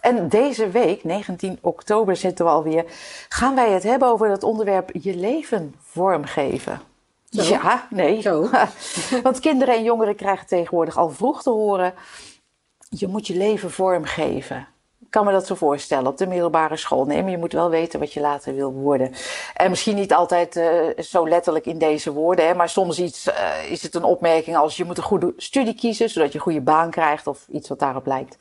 En 0.00 0.28
deze 0.28 0.68
week, 0.68 1.04
19 1.04 1.58
oktober 1.60 2.16
zitten 2.16 2.44
we 2.44 2.50
alweer, 2.50 2.84
gaan 3.28 3.54
wij 3.54 3.70
het 3.70 3.82
hebben 3.82 4.08
over 4.08 4.30
het 4.30 4.42
onderwerp 4.42 4.90
je 5.00 5.16
leven 5.16 5.74
vormgeven. 5.82 6.80
Zo? 7.30 7.42
Ja, 7.42 7.86
nee. 7.90 8.20
Zo. 8.20 8.48
Want 9.22 9.40
kinderen 9.40 9.74
en 9.74 9.82
jongeren 9.82 10.16
krijgen 10.16 10.46
tegenwoordig 10.46 10.96
al 10.96 11.10
vroeg 11.10 11.42
te 11.42 11.50
horen, 11.50 11.94
je 12.88 13.06
moet 13.06 13.26
je 13.26 13.36
leven 13.36 13.70
vormgeven. 13.70 14.66
Kan 15.10 15.24
me 15.24 15.32
dat 15.32 15.46
zo 15.46 15.54
voorstellen 15.54 16.06
op 16.06 16.18
de 16.18 16.26
middelbare 16.26 16.76
school. 16.76 17.04
Nee, 17.04 17.22
maar 17.22 17.30
je 17.30 17.38
moet 17.38 17.52
wel 17.52 17.70
weten 17.70 18.00
wat 18.00 18.12
je 18.12 18.20
later 18.20 18.54
wil 18.54 18.72
worden. 18.72 19.12
En 19.54 19.70
misschien 19.70 19.94
niet 19.94 20.14
altijd 20.14 20.56
eh, 20.56 21.04
zo 21.04 21.28
letterlijk 21.28 21.66
in 21.66 21.78
deze 21.78 22.12
woorden, 22.12 22.46
hè, 22.46 22.54
maar 22.54 22.68
soms 22.68 22.98
iets, 22.98 23.26
eh, 23.26 23.70
is 23.70 23.82
het 23.82 23.94
een 23.94 24.04
opmerking 24.04 24.56
als 24.56 24.76
je 24.76 24.84
moet 24.84 24.96
een 24.96 25.02
goede 25.02 25.32
studie 25.36 25.74
kiezen, 25.74 26.10
zodat 26.10 26.28
je 26.28 26.34
een 26.34 26.44
goede 26.44 26.60
baan 26.60 26.90
krijgt 26.90 27.26
of 27.26 27.46
iets 27.48 27.68
wat 27.68 27.78
daarop 27.78 28.06
lijkt. 28.06 28.38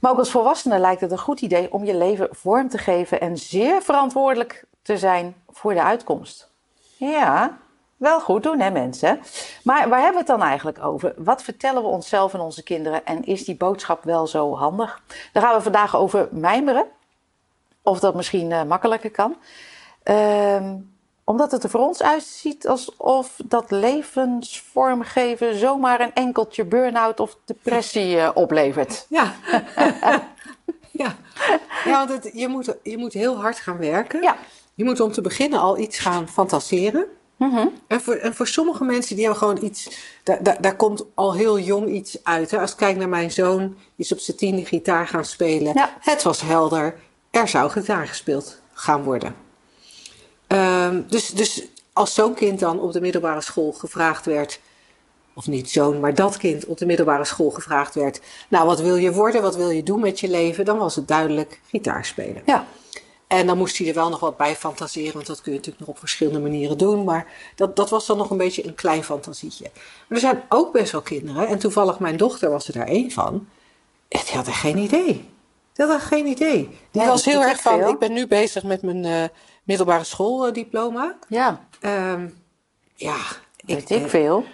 Maar 0.00 0.10
ook 0.10 0.18
als 0.18 0.30
volwassene 0.30 0.78
lijkt 0.78 1.00
het 1.00 1.10
een 1.10 1.18
goed 1.18 1.40
idee 1.40 1.72
om 1.72 1.84
je 1.84 1.96
leven 1.96 2.28
vorm 2.30 2.68
te 2.68 2.78
geven 2.78 3.20
en 3.20 3.36
zeer 3.36 3.82
verantwoordelijk 3.82 4.64
te 4.82 4.98
zijn 4.98 5.34
voor 5.50 5.74
de 5.74 5.82
uitkomst. 5.82 6.48
Ja, 6.96 7.58
wel 7.96 8.20
goed 8.20 8.42
doen, 8.42 8.60
hè 8.60 8.70
mensen? 8.70 9.20
Maar 9.62 9.88
waar 9.88 10.02
hebben 10.02 10.24
we 10.24 10.30
het 10.30 10.38
dan 10.38 10.42
eigenlijk 10.42 10.84
over? 10.84 11.14
Wat 11.16 11.42
vertellen 11.42 11.82
we 11.82 11.88
onszelf 11.88 12.34
en 12.34 12.40
onze 12.40 12.62
kinderen 12.62 13.06
en 13.06 13.24
is 13.24 13.44
die 13.44 13.56
boodschap 13.56 14.04
wel 14.04 14.26
zo 14.26 14.56
handig? 14.56 15.02
Daar 15.32 15.42
gaan 15.42 15.56
we 15.56 15.62
vandaag 15.62 15.96
over 15.96 16.28
mijmeren. 16.30 16.86
Of 17.82 18.00
dat 18.00 18.14
misschien 18.14 18.52
eh, 18.52 18.62
makkelijker 18.62 19.10
kan. 19.10 19.36
Ehm, 20.02 20.76
omdat 21.24 21.50
het 21.50 21.64
er 21.64 21.70
voor 21.70 21.80
ons 21.80 22.02
uitziet 22.02 22.68
alsof 22.68 23.36
dat 23.44 23.70
levensvormgeven 23.70 25.56
zomaar 25.56 26.00
een 26.00 26.14
enkeltje 26.14 26.64
burn-out 26.64 27.20
of 27.20 27.38
depressie 27.44 28.18
eh, 28.18 28.30
oplevert. 28.34 29.06
Ja. 29.08 29.34
ja. 31.02 31.16
ja, 31.84 32.06
want 32.06 32.08
het, 32.08 32.30
je, 32.34 32.48
moet, 32.48 32.76
je 32.82 32.98
moet 32.98 33.12
heel 33.12 33.40
hard 33.40 33.58
gaan 33.58 33.78
werken. 33.78 34.22
Ja. 34.22 34.36
Je 34.74 34.84
moet 34.84 35.00
om 35.00 35.12
te 35.12 35.20
beginnen 35.20 35.60
al 35.60 35.78
iets 35.78 35.98
gaan 35.98 36.28
fantaseren. 36.28 37.06
Mhm. 37.36 37.66
En, 37.86 38.00
voor, 38.00 38.14
en 38.14 38.34
voor 38.34 38.46
sommige 38.46 38.84
mensen 38.84 39.16
die 39.16 39.24
hebben 39.24 39.42
gewoon 39.42 39.64
iets, 39.64 39.88
daar, 40.22 40.42
daar, 40.42 40.60
daar 40.60 40.76
komt 40.76 41.04
al 41.14 41.34
heel 41.34 41.58
jong 41.58 41.88
iets 41.88 42.18
uit. 42.22 42.50
Hè? 42.50 42.60
Als 42.60 42.70
ik 42.70 42.76
kijk 42.76 42.96
naar 42.96 43.08
mijn 43.08 43.30
zoon, 43.30 43.60
die 43.68 44.04
is 44.04 44.12
op 44.12 44.18
zijn 44.18 44.36
tiende 44.36 44.64
gitaar 44.64 45.06
gaan 45.06 45.24
spelen. 45.24 45.74
Ja. 45.74 45.96
Het 46.00 46.22
was 46.22 46.40
helder, 46.40 46.94
er 47.30 47.48
zou 47.48 47.70
gitaar 47.70 48.06
gespeeld 48.06 48.60
gaan 48.72 49.02
worden. 49.02 49.34
Ehm, 50.46 51.02
dus, 51.08 51.28
dus 51.28 51.66
als 51.92 52.14
zo'n 52.14 52.34
kind 52.34 52.60
dan 52.60 52.80
op 52.80 52.92
de 52.92 53.00
middelbare 53.00 53.40
school 53.40 53.72
gevraagd 53.72 54.24
werd, 54.24 54.60
of 55.34 55.46
niet 55.46 55.70
zo'n, 55.70 56.00
maar 56.00 56.14
dat 56.14 56.36
kind 56.36 56.66
op 56.66 56.78
de 56.78 56.86
middelbare 56.86 57.24
school 57.24 57.50
gevraagd 57.50 57.94
werd, 57.94 58.20
nou 58.48 58.66
wat 58.66 58.80
wil 58.80 58.96
je 58.96 59.12
worden, 59.12 59.42
wat 59.42 59.56
wil 59.56 59.70
je 59.70 59.82
doen 59.82 60.00
met 60.00 60.20
je 60.20 60.28
leven, 60.28 60.64
dan 60.64 60.78
was 60.78 60.96
het 60.96 61.08
duidelijk 61.08 61.60
gitaar 61.68 62.04
spelen. 62.04 62.42
Ja. 62.46 62.66
En 63.38 63.46
dan 63.46 63.58
moest 63.58 63.78
hij 63.78 63.88
er 63.88 63.94
wel 63.94 64.08
nog 64.08 64.20
wat 64.20 64.36
bij 64.36 64.56
fantaseren, 64.56 65.12
want 65.14 65.26
dat 65.26 65.40
kun 65.40 65.52
je 65.52 65.58
natuurlijk 65.58 65.86
nog 65.86 65.94
op 65.94 66.00
verschillende 66.00 66.40
manieren 66.40 66.78
doen. 66.78 67.04
Maar 67.04 67.26
dat, 67.54 67.76
dat 67.76 67.90
was 67.90 68.06
dan 68.06 68.16
nog 68.16 68.30
een 68.30 68.36
beetje 68.36 68.66
een 68.66 68.74
klein 68.74 69.04
fantasietje. 69.04 69.64
Maar 69.74 69.82
er 70.08 70.18
zijn 70.18 70.42
ook 70.48 70.72
best 70.72 70.92
wel 70.92 71.00
kinderen, 71.00 71.46
en 71.48 71.58
toevallig 71.58 71.98
mijn 71.98 72.16
dochter 72.16 72.50
was 72.50 72.66
er 72.68 72.72
daar 72.74 72.86
één 72.86 73.10
van. 73.10 73.46
Die 74.08 74.20
had 74.34 74.46
er 74.46 74.52
geen 74.52 74.78
idee. 74.78 75.04
Die 75.72 75.86
had 75.86 75.94
er 75.94 76.00
geen 76.00 76.26
idee. 76.26 76.68
Die 76.90 77.02
was 77.06 77.24
heel 77.24 77.42
erg 77.42 77.60
van, 77.62 77.78
veel. 77.78 77.88
ik 77.88 77.98
ben 77.98 78.12
nu 78.12 78.26
bezig 78.26 78.62
met 78.62 78.82
mijn 78.82 79.04
eh, 79.04 79.24
middelbare 79.64 80.04
schooldiploma. 80.04 81.16
Ja, 81.28 81.66
Ehm 81.80 82.28
ja, 82.94 83.16
weet 83.64 83.90
eh, 83.90 84.02
ik 84.02 84.08
veel. 84.08 84.44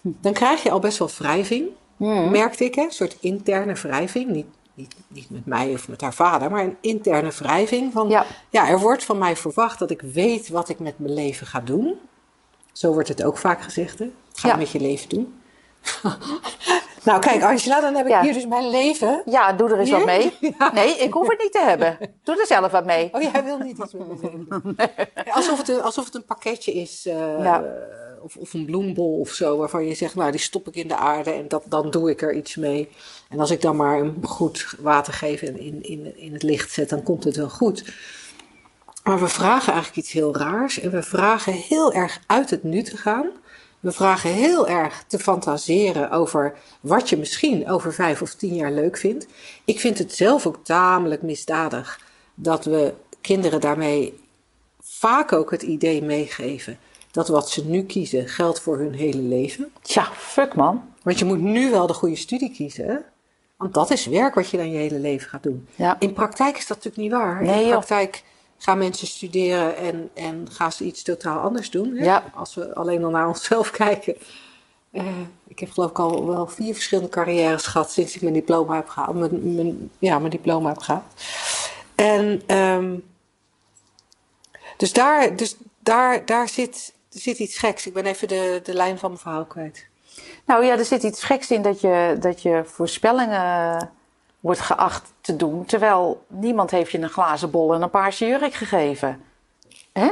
dan 0.00 0.32
krijg 0.32 0.62
je 0.62 0.70
al 0.70 0.78
best 0.80 0.98
wel 0.98 1.10
wrijving, 1.18 1.68
Mhm. 1.96 2.30
merkte 2.30 2.64
ik. 2.64 2.74
Hè? 2.74 2.82
Een 2.82 2.90
soort 2.90 3.16
interne 3.20 3.72
wrijving. 3.74 4.30
Niet, 4.30 4.46
niet, 4.74 4.94
niet 5.08 5.30
met 5.30 5.46
mij 5.46 5.72
of 5.72 5.88
met 5.88 6.00
haar 6.00 6.14
vader, 6.14 6.50
maar 6.50 6.64
een 6.64 6.76
interne 6.80 7.30
wrijving. 7.30 7.92
Van, 7.92 8.08
Ja. 8.08 8.24
ja, 8.50 8.68
er 8.68 8.78
wordt 8.80 9.04
van 9.04 9.18
mij 9.18 9.36
verwacht 9.36 9.78
dat 9.78 9.90
ik 9.90 10.00
weet 10.02 10.48
wat 10.48 10.68
ik 10.68 10.78
met 10.78 10.98
mijn 10.98 11.14
leven 11.14 11.46
ga 11.46 11.60
doen. 11.60 11.94
Zo 12.72 12.92
wordt 12.92 13.08
het 13.08 13.22
ook 13.24 13.38
vaak 13.38 13.62
gezegd. 13.62 13.98
Hè? 13.98 14.10
Ga 14.34 14.48
Ja. 14.48 14.56
met 14.56 14.70
je 14.70 14.80
leven 14.80 15.08
doen. 15.08 15.34
nou, 17.04 17.20
kijk, 17.20 17.42
Angela, 17.42 17.80
dan 17.80 17.94
heb 17.94 18.06
ik 18.06 18.12
Ja. 18.12 18.22
hier 18.22 18.32
dus 18.32 18.46
mijn 18.46 18.68
leven. 18.70 19.22
Ja, 19.24 19.52
doe 19.52 19.70
er 19.70 19.78
eens 19.78 19.90
wat 19.90 20.04
mee. 20.04 20.32
Nee, 20.72 20.96
ik 20.98 21.12
hoef 21.12 21.28
het 21.28 21.38
niet 21.38 21.52
te 21.52 21.60
hebben. 21.64 21.98
Doe 22.22 22.40
er 22.40 22.46
zelf 22.46 22.70
wat 22.72 22.84
mee. 22.84 23.08
Oh, 23.12 23.22
jij 23.22 23.44
wil 23.44 23.58
niet 23.58 23.78
iets 23.78 23.92
met 23.92 24.06
mijn 24.08 24.20
leven 24.20 24.46
doen. 24.48 24.76
Alsof 25.34 25.58
het 25.58 25.68
een, 25.68 25.82
alsof 25.82 26.04
het 26.04 26.14
een 26.14 26.24
pakketje 26.24 26.72
is. 26.72 27.06
eh. 27.06 27.58
Of, 28.22 28.36
of 28.36 28.54
een 28.54 28.64
bloembol 28.64 29.18
of 29.18 29.30
zo, 29.30 29.56
waarvan 29.56 29.86
je 29.86 29.94
zegt, 29.94 30.14
nou, 30.14 30.30
die 30.30 30.40
stop 30.40 30.68
ik 30.68 30.74
in 30.74 30.88
de 30.88 30.96
aarde 30.96 31.30
en 31.30 31.48
dat, 31.48 31.64
dan 31.68 31.90
doe 31.90 32.10
ik 32.10 32.22
er 32.22 32.34
iets 32.34 32.56
mee. 32.56 32.88
En 33.28 33.40
als 33.40 33.50
ik 33.50 33.60
dan 33.60 33.76
maar 33.76 34.00
een 34.00 34.16
goed 34.22 34.74
water 34.78 35.12
geef 35.12 35.42
en 35.42 35.58
in, 35.58 35.82
in, 35.82 36.18
in 36.18 36.32
het 36.32 36.42
licht 36.42 36.70
zet, 36.70 36.88
dan 36.88 37.02
komt 37.02 37.24
het 37.24 37.36
wel 37.36 37.50
goed. 37.50 37.92
Maar 39.04 39.20
we 39.20 39.28
vragen 39.28 39.72
eigenlijk 39.72 40.02
iets 40.04 40.12
heel 40.12 40.36
raars 40.36 40.80
en 40.80 40.90
we 40.90 41.02
vragen 41.02 41.52
heel 41.52 41.92
erg 41.92 42.20
uit 42.26 42.50
het 42.50 42.62
nu 42.62 42.82
te 42.82 42.96
gaan. 42.96 43.30
We 43.80 43.92
vragen 43.92 44.30
heel 44.30 44.68
erg 44.68 45.04
te 45.06 45.18
fantaseren 45.18 46.10
over 46.10 46.58
wat 46.80 47.08
je 47.08 47.16
misschien 47.16 47.68
over 47.68 47.94
vijf 47.94 48.22
of 48.22 48.34
tien 48.34 48.54
jaar 48.54 48.72
leuk 48.72 48.96
vindt. 48.96 49.26
Ik 49.64 49.80
vind 49.80 49.98
het 49.98 50.14
zelf 50.14 50.46
ook 50.46 50.64
tamelijk 50.64 51.22
misdadig 51.22 52.00
dat 52.34 52.64
we 52.64 52.94
kinderen 53.20 53.60
daarmee 53.60 54.20
vaak 54.80 55.32
ook 55.32 55.50
het 55.50 55.62
idee 55.62 56.02
meegeven 56.02 56.78
dat 57.12 57.28
wat 57.28 57.50
ze 57.50 57.64
nu 57.66 57.82
kiezen 57.82 58.28
geldt 58.28 58.60
voor 58.60 58.78
hun 58.78 58.94
hele 58.94 59.22
leven. 59.22 59.72
Tja, 59.82 60.04
fuck 60.04 60.54
man. 60.54 60.82
Want 61.02 61.18
je 61.18 61.24
moet 61.24 61.40
nu 61.40 61.70
wel 61.70 61.86
de 61.86 61.92
goede 61.92 62.16
studie 62.16 62.50
kiezen. 62.52 62.86
hè? 62.86 62.96
Want 63.56 63.74
dat 63.74 63.90
is 63.90 64.06
werk 64.06 64.34
wat 64.34 64.50
je 64.50 64.56
dan 64.56 64.70
je 64.70 64.76
hele 64.78 64.98
leven 64.98 65.28
gaat 65.28 65.42
doen. 65.42 65.68
Ja. 65.74 65.96
In 65.98 66.12
praktijk 66.12 66.56
is 66.56 66.66
dat 66.66 66.76
natuurlijk 66.76 67.02
niet 67.02 67.12
waar. 67.20 67.42
Nee, 67.42 67.54
In 67.54 67.60
joh. 67.60 67.70
praktijk 67.70 68.22
gaan 68.58 68.78
mensen 68.78 69.06
studeren 69.06 69.76
en, 69.76 70.10
en 70.14 70.46
gaan 70.50 70.72
ze 70.72 70.84
iets 70.84 71.02
totaal 71.02 71.38
anders 71.40 71.70
doen. 71.70 71.96
Hè? 71.96 72.04
Ja. 72.04 72.24
Als 72.34 72.54
we 72.54 72.74
alleen 72.74 73.04
al 73.04 73.10
naar 73.10 73.28
onszelf 73.28 73.70
kijken. 73.84 74.16
Eh, 74.90 75.06
ik 75.46 75.58
heb 75.58 75.70
geloof 75.70 75.90
ik 75.90 75.98
al 75.98 76.26
wel 76.26 76.46
vier 76.46 76.74
verschillende 76.74 77.10
carrières 77.10 77.66
gehad 77.66 77.90
sinds 77.90 78.14
ik 78.14 78.22
mijn 78.22 78.34
diploma 78.34 78.74
heb 78.74 78.88
gehaald. 78.88 79.16
Mijn, 79.16 79.54
mijn, 79.54 79.90
ja, 79.98 80.18
mijn 80.18 80.30
diploma 80.30 80.68
heb 80.68 80.78
gehaald. 80.78 81.04
En 81.94 82.42
ehm, 82.46 82.94
dus 84.76 84.92
daar, 84.92 85.36
dus 85.36 85.56
daar, 85.78 86.24
daar 86.26 86.48
zit, 86.48 86.94
zit 87.12 87.38
iets 87.38 87.58
geks. 87.58 87.86
Ik 87.86 87.92
ben 87.92 88.06
even 88.06 88.28
de, 88.28 88.60
de 88.62 88.74
lijn 88.74 88.98
van 88.98 89.10
mijn 89.10 89.22
verhaal 89.22 89.44
kwijt. 89.44 89.86
Nou 90.46 90.64
ja, 90.64 90.78
er 90.78 90.84
zit 90.84 91.02
iets 91.02 91.24
geks 91.24 91.50
in 91.50 91.62
dat 91.62 91.80
je, 91.80 92.16
dat 92.20 92.42
je 92.42 92.62
voorspellingen 92.64 93.90
wordt 94.40 94.60
geacht 94.60 95.12
te 95.20 95.36
doen. 95.36 95.64
Terwijl 95.64 96.24
niemand 96.28 96.70
heeft 96.70 96.90
je 96.90 96.98
een 96.98 97.08
glazen 97.08 97.50
bol 97.50 97.74
en 97.74 97.82
een 97.82 97.90
paarse 97.90 98.26
jurk 98.26 98.54
gegeven. 98.54 99.22
Hè? 99.92 100.10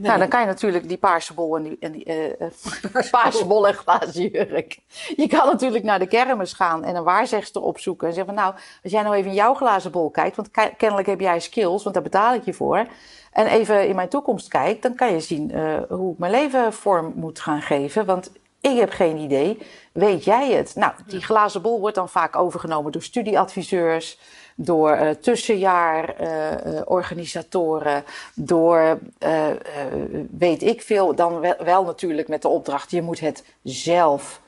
Nou, 0.00 0.18
dan 0.18 0.28
kan 0.28 0.40
je 0.40 0.46
natuurlijk 0.46 0.88
die 0.88 0.96
paarse 0.96 1.34
bol 1.34 1.56
en 1.56 1.62
die, 1.62 1.76
en 1.80 1.92
die 1.92 2.04
eh, 2.04 2.40
eh, 2.40 3.10
paarse 3.10 3.46
bol 3.46 3.68
en 3.68 3.74
glazen 3.74 4.28
jurk. 4.28 4.78
Je 5.16 5.26
kan 5.28 5.46
natuurlijk 5.46 5.84
naar 5.84 5.98
de 5.98 6.06
kermis 6.06 6.52
gaan 6.52 6.84
en 6.84 6.96
een 6.96 7.02
waarzegster 7.04 7.62
opzoeken. 7.62 8.08
En 8.08 8.14
zeggen 8.14 8.34
van 8.34 8.42
nou, 8.44 8.54
als 8.82 8.92
jij 8.92 9.02
nou 9.02 9.14
even 9.14 9.30
in 9.30 9.36
jouw 9.36 9.54
glazen 9.54 9.90
bol 9.90 10.10
kijkt. 10.10 10.36
Want 10.36 10.50
ke- 10.50 10.74
kennelijk 10.76 11.08
heb 11.08 11.20
jij 11.20 11.40
skills, 11.40 11.82
want 11.82 11.94
daar 11.94 12.04
betaal 12.04 12.34
ik 12.34 12.44
je 12.44 12.54
voor. 12.54 12.86
En 13.32 13.46
even 13.46 13.88
in 13.88 13.94
mijn 13.94 14.08
toekomst 14.08 14.48
kijkt, 14.48 14.82
dan 14.82 14.94
kan 14.94 15.12
je 15.12 15.20
zien 15.20 15.50
eh, 15.50 15.76
hoe 15.88 16.12
ik 16.12 16.18
mijn 16.18 16.32
leven 16.32 16.72
vorm 16.72 17.12
moet 17.16 17.40
gaan 17.40 17.62
geven. 17.62 18.06
Want 18.06 18.32
ik 18.60 18.78
heb 18.78 18.90
geen 18.90 19.16
idee. 19.16 19.58
Weet 19.92 20.24
jij 20.24 20.50
het? 20.52 20.74
Nou, 20.74 20.92
die 21.06 21.22
glazen 21.22 21.62
bol 21.62 21.80
wordt 21.80 21.96
dan 21.96 22.08
vaak 22.08 22.36
overgenomen 22.36 22.92
door 22.92 23.02
studieadviseurs, 23.02 24.18
door 24.62 24.90
eh 24.90 25.10
tussenjaar-organisatoren, 25.10 28.04
door 28.34 28.98
eh, 29.18 29.50
eh, 29.50 29.56
weet 30.30 30.62
ik 30.62 30.82
veel. 30.82 31.14
Dan 31.14 31.54
wel, 31.64 31.84
natuurlijk 31.84 32.28
met 32.28 32.42
de 32.42 32.48
opdracht: 32.48 32.90
je 32.90 33.02
moet 33.02 33.20
het 33.20 33.44
zelf 33.62 34.40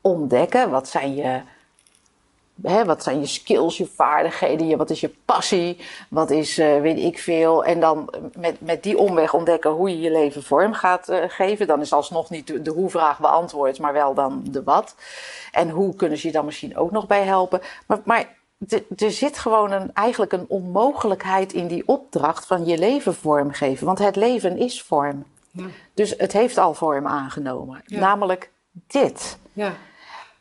ontdekken. 0.00 0.70
Wat 0.70 0.88
zijn 0.88 1.14
je. 1.14 1.40
Wat 2.84 3.02
zijn 3.02 3.20
je 3.20 3.26
skills, 3.26 3.76
je 3.76 3.86
vaardigheden, 3.86 4.66
je, 4.66 4.76
wat 4.76 4.90
is 4.90 5.00
je 5.00 5.14
passie, 5.24 5.80
wat 6.08 6.30
is 6.30 6.56
weet 6.56 6.98
ik 6.98 7.18
veel. 7.18 7.64
En 7.64 7.80
dan 7.80 8.14
met, 8.38 8.60
met 8.60 8.82
die 8.82 8.98
omweg 8.98 9.34
ontdekken 9.34 9.70
hoe 9.70 9.90
je 9.90 10.00
je 10.00 10.10
leven 10.10 10.42
vorm 10.42 10.72
gaat 10.72 11.12
geven. 11.26 11.66
Dan 11.66 11.80
is 11.80 11.92
alsnog 11.92 12.30
niet 12.30 12.46
de, 12.46 12.62
de 12.62 12.70
hoe-vraag 12.70 13.18
beantwoord, 13.18 13.78
maar 13.78 13.92
wel 13.92 14.14
dan 14.14 14.42
de 14.50 14.62
wat. 14.62 14.94
En 15.52 15.70
hoe 15.70 15.94
kunnen 15.94 16.18
ze 16.18 16.26
je 16.26 16.32
dan 16.32 16.44
misschien 16.44 16.76
ook 16.76 16.90
nog 16.90 17.06
bij 17.06 17.22
helpen. 17.22 17.60
Maar, 17.86 18.00
maar 18.04 18.38
er 18.96 19.10
zit 19.10 19.38
gewoon 19.38 19.72
een, 19.72 19.94
eigenlijk 19.94 20.32
een 20.32 20.44
onmogelijkheid 20.48 21.52
in 21.52 21.66
die 21.66 21.82
opdracht 21.86 22.46
van 22.46 22.64
je 22.64 22.78
leven 22.78 23.14
vormgeven. 23.14 23.86
Want 23.86 23.98
het 23.98 24.16
leven 24.16 24.56
is 24.56 24.82
vorm. 24.82 25.24
Ja. 25.50 25.66
Dus 25.94 26.14
het 26.16 26.32
heeft 26.32 26.58
al 26.58 26.74
vorm 26.74 27.06
aangenomen. 27.06 27.82
Ja. 27.86 28.00
Namelijk 28.00 28.50
dit. 28.86 29.38
Ja. 29.52 29.72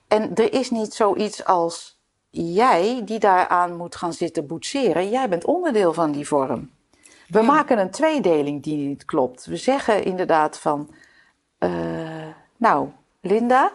En 0.08 0.36
er 0.36 0.54
is 0.54 0.70
niet 0.70 0.94
zoiets 0.94 1.46
als 1.46 2.00
jij 2.30 3.02
die 3.06 3.20
daaraan 3.20 3.76
moet 3.76 3.96
gaan 3.96 4.14
zitten 4.14 4.48
boetseren. 4.48 5.10
Jij 5.10 5.30
bent 5.30 5.46
onderdeel 5.46 5.94
van 5.94 6.12
die 6.12 6.28
vorm. 6.28 6.70
We 7.28 7.42
maken 7.42 7.80
een 7.80 7.92
tweedeling 7.92 8.64
die 8.64 8.88
niet 8.88 9.06
klopt. 9.06 9.46
We 9.46 9.58
zeggen 9.58 10.04
inderdaad 10.04 10.60
van, 10.60 10.90
eh, 11.58 12.28
nou, 12.58 12.90
Linda, 13.22 13.74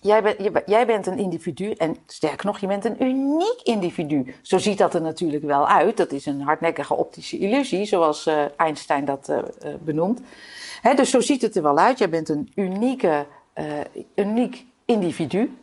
jij, 0.00 0.22
bent 0.22 0.62
jij 0.66 0.86
bent 0.86 1.06
een 1.06 1.18
individu 1.18 1.72
en 1.72 1.96
sterker 2.06 2.46
nog, 2.46 2.58
je 2.58 2.66
bent 2.66 2.84
een 2.84 3.02
uniek 3.02 3.60
individu. 3.62 4.34
Zo 4.42 4.58
ziet 4.58 4.78
dat 4.78 4.94
er 4.94 5.02
natuurlijk 5.02 5.44
wel 5.44 5.68
uit. 5.68 5.96
Dat 5.96 6.12
is 6.12 6.26
een 6.26 6.40
hardnekkige 6.40 6.94
optische 6.94 7.38
illusie, 7.38 7.84
zoals 7.84 8.26
eh, 8.26 8.44
Einstein 8.56 9.04
dat 9.04 9.28
eh, 9.28 9.38
benoemt. 9.80 10.20
Hè, 10.82 10.94
dus 10.94 11.10
zo 11.10 11.20
ziet 11.20 11.42
het 11.42 11.56
er 11.56 11.62
wel 11.62 11.78
uit. 11.78 11.98
Jij 11.98 12.08
bent 12.08 12.28
een 12.28 12.52
unieke, 12.54 13.26
uniek 14.14 14.64
individu. 14.84 15.56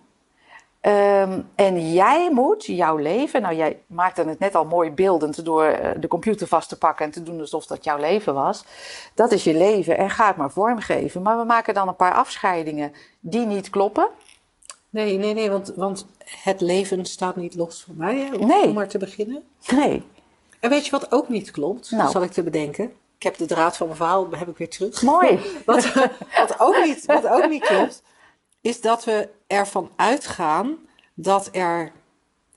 Ehm, 0.81 1.41
en 1.55 1.93
jij 1.93 2.29
moet 2.31 2.65
jouw 2.65 2.97
leven, 2.97 3.41
nou 3.41 3.55
jij 3.55 3.79
maakte 3.87 4.23
het 4.23 4.39
net 4.39 4.55
al 4.55 4.65
mooi 4.65 4.91
beeldend 4.91 5.45
door 5.45 5.79
de 5.99 6.07
computer 6.07 6.47
vast 6.47 6.69
te 6.69 6.77
pakken 6.77 7.05
en 7.05 7.11
te 7.11 7.23
doen 7.23 7.39
alsof 7.39 7.65
dat 7.65 7.83
jouw 7.83 7.97
leven 7.97 8.33
was. 8.33 8.65
Dat 9.13 9.31
is 9.31 9.43
je 9.43 9.53
leven 9.53 9.97
en 9.97 10.09
ga 10.09 10.27
het 10.27 10.35
maar 10.35 10.51
vormgeven. 10.51 11.21
Maar 11.21 11.37
we 11.37 11.43
maken 11.43 11.73
dan 11.73 11.87
een 11.87 11.95
paar 11.95 12.13
afscheidingen 12.13 12.93
die 13.19 13.45
niet 13.45 13.69
kloppen. 13.69 14.09
Nee, 14.89 15.17
nee, 15.17 15.33
nee, 15.33 15.49
want, 15.49 15.73
want 15.75 16.05
het 16.25 16.61
leven 16.61 17.05
staat 17.05 17.35
niet 17.35 17.55
los 17.55 17.83
van 17.85 17.95
mij, 17.97 18.17
hè, 18.17 18.35
om, 18.35 18.47
Nee. 18.47 18.63
om 18.63 18.73
maar 18.73 18.87
te 18.87 18.97
beginnen. 18.97 19.43
Nee. 19.71 20.03
En 20.59 20.69
weet 20.69 20.85
je 20.85 20.91
wat 20.91 21.11
ook 21.11 21.29
niet 21.29 21.51
klopt? 21.51 21.91
Nou. 21.91 22.11
Zal 22.11 22.23
ik 22.23 22.31
te 22.31 22.43
bedenken. 22.43 22.83
Ik 23.17 23.23
heb 23.23 23.37
de 23.37 23.45
draad 23.45 23.77
van 23.77 23.87
mijn 23.87 23.99
verhaal, 23.99 24.27
heb 24.31 24.47
ik 24.47 24.57
weer 24.57 24.69
terug. 24.69 25.01
Mooi. 25.01 25.39
Wat, 25.65 25.93
wat, 26.37 26.55
ook 26.59 26.85
niet, 26.85 27.05
wat 27.05 27.27
ook 27.27 27.49
niet 27.49 27.63
klopt, 27.63 28.03
is 28.61 28.81
dat 28.81 29.03
we 29.03 29.29
ervan 29.47 29.89
uitgaan 29.95 30.77
dat 31.13 31.49
er 31.51 31.91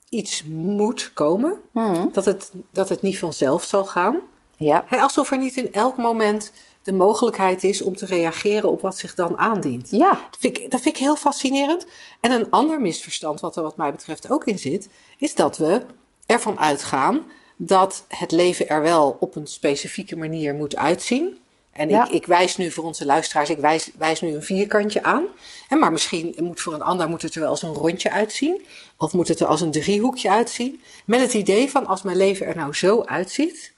iets 0.08 0.44
moet 0.44 1.12
komen. 1.12 1.60
Mhm. 1.72 2.06
Dat, 2.12 2.24
het, 2.24 2.52
dat 2.72 2.88
het 2.88 3.02
niet 3.02 3.18
vanzelf 3.18 3.62
zal 3.64 3.84
gaan. 3.84 4.20
Ja. 4.56 4.84
Alsof 4.90 5.30
er 5.30 5.38
niet 5.38 5.56
in 5.56 5.72
elk 5.72 5.96
moment 5.96 6.52
de 6.82 6.92
mogelijkheid 6.92 7.64
is 7.64 7.82
om 7.82 7.96
te 7.96 8.06
reageren 8.06 8.70
op 8.70 8.80
wat 8.80 8.98
zich 8.98 9.14
dan 9.14 9.38
aandient. 9.38 9.90
Ja. 9.90 10.10
Dat 10.10 10.36
vind, 10.38 10.58
ik, 10.58 10.70
dat 10.70 10.80
vind 10.80 10.94
ik 10.96 11.02
heel 11.02 11.16
fascinerend. 11.16 11.86
En 12.20 12.30
een 12.30 12.50
ander 12.50 12.80
misverstand, 12.80 13.40
wat 13.40 13.56
er 13.56 13.62
wat 13.62 13.76
mij 13.76 13.90
betreft 13.90 14.30
ook 14.30 14.44
in 14.44 14.58
zit, 14.58 14.88
is 15.18 15.34
dat 15.34 15.56
we 15.56 15.82
ervan 16.26 16.58
uitgaan 16.58 17.22
dat 17.56 18.04
het 18.08 18.30
leven 18.30 18.68
er 18.68 18.82
wel 18.82 19.16
op 19.20 19.36
een 19.36 19.46
specifieke 19.46 20.16
manier 20.16 20.54
moet 20.54 20.76
uitzien. 20.76 21.38
En 21.72 21.88
Ja. 21.88 22.04
ik, 22.04 22.10
ik 22.10 22.26
wijs 22.26 22.56
nu 22.56 22.70
voor 22.70 22.84
onze 22.84 23.04
luisteraars, 23.06 23.50
ik 23.50 23.58
wijs, 23.58 23.90
wijs 23.98 24.20
nu 24.20 24.34
een 24.34 24.42
vierkantje 24.42 25.02
aan. 25.02 25.24
En 25.68 25.78
maar 25.78 25.92
misschien 25.92 26.34
moet 26.38 26.60
voor 26.60 26.74
een 26.74 26.82
ander 26.82 27.08
moet 27.08 27.22
het 27.22 27.34
er 27.34 27.40
wel 27.40 27.50
als 27.50 27.62
een 27.62 27.74
rondje 27.74 28.10
uitzien. 28.10 28.66
Of 28.96 29.12
moet 29.12 29.28
het 29.28 29.40
er 29.40 29.46
als 29.46 29.60
een 29.60 29.70
driehoekje 29.70 30.30
uitzien. 30.30 30.80
Met 31.04 31.20
het 31.20 31.34
idee 31.34 31.70
van 31.70 31.86
als 31.86 32.02
mijn 32.02 32.16
leven 32.16 32.46
er 32.46 32.56
nou 32.56 32.74
zo 32.74 33.02
uitziet, 33.04 33.72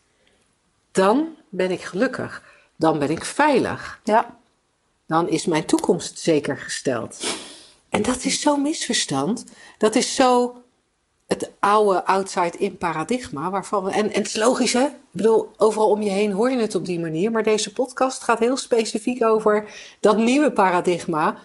dan 0.92 1.28
ben 1.48 1.70
ik 1.70 1.80
gelukkig. 1.82 2.42
Dan 2.82 2.98
ben 2.98 3.10
ik 3.10 3.24
veilig 3.24 4.00
Ja. 4.04 4.36
dan 5.06 5.28
is 5.28 5.46
mijn 5.46 5.64
toekomst 5.64 6.18
zeker 6.18 6.58
gesteld. 6.58 7.24
En 7.88 8.02
dat 8.02 8.24
is 8.24 8.40
zo'n 8.40 8.62
misverstand. 8.62 9.44
Dat 9.78 9.94
is 9.94 10.14
zo 10.14 10.54
het 11.26 11.50
oude 11.58 12.04
outside-in 12.04 12.76
paradigma. 12.76 13.50
Waarvan 13.50 13.84
we, 13.84 13.90
en, 13.90 14.12
en 14.12 14.18
het 14.18 14.26
is 14.26 14.36
logisch, 14.36 14.72
hè? 14.72 14.84
Ik 14.84 14.92
bedoel, 15.10 15.50
overal 15.56 15.88
om 15.90 16.02
je 16.02 16.10
heen 16.10 16.32
hoor 16.32 16.50
je 16.50 16.56
het 16.58 16.74
op 16.74 16.86
die 16.86 17.00
manier. 17.00 17.30
Maar 17.30 17.42
deze 17.42 17.72
podcast 17.72 18.22
gaat 18.22 18.38
heel 18.38 18.56
specifiek 18.56 19.24
over 19.24 19.64
dat 20.00 20.16
nieuwe 20.16 20.52
paradigma. 20.52 21.36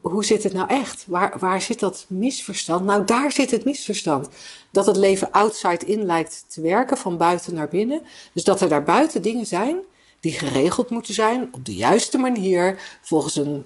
Hoe- 0.00 0.24
zit 0.24 0.42
het 0.42 0.52
nou 0.52 0.68
echt? 0.68 1.04
Waar, 1.06 1.38
waar 1.38 1.62
zit 1.62 1.80
dat 1.80 2.04
misverstand? 2.08 2.84
Nou, 2.84 3.04
daar 3.04 3.32
zit 3.32 3.50
het 3.50 3.64
misverstand. 3.64 4.28
Dat 4.70 4.86
het 4.86 4.96
leven 4.96 5.30
outside-in 5.30 6.04
lijkt 6.06 6.44
te 6.48 6.60
werken, 6.60 6.96
van 6.96 7.16
buiten 7.16 7.54
naar 7.54 7.68
binnen. 7.68 8.02
Dus 8.32 8.44
dat 8.44 8.60
er 8.60 8.68
daarbuiten 8.68 9.22
dingen 9.22 9.46
zijn 9.46 9.76
die 10.22 10.32
geregeld 10.32 10.90
moeten 10.90 11.14
zijn 11.14 11.48
op 11.52 11.64
de 11.64 11.74
juiste 11.74 12.18
manier, 12.18 12.78
volgens 13.00 13.36
een, 13.36 13.64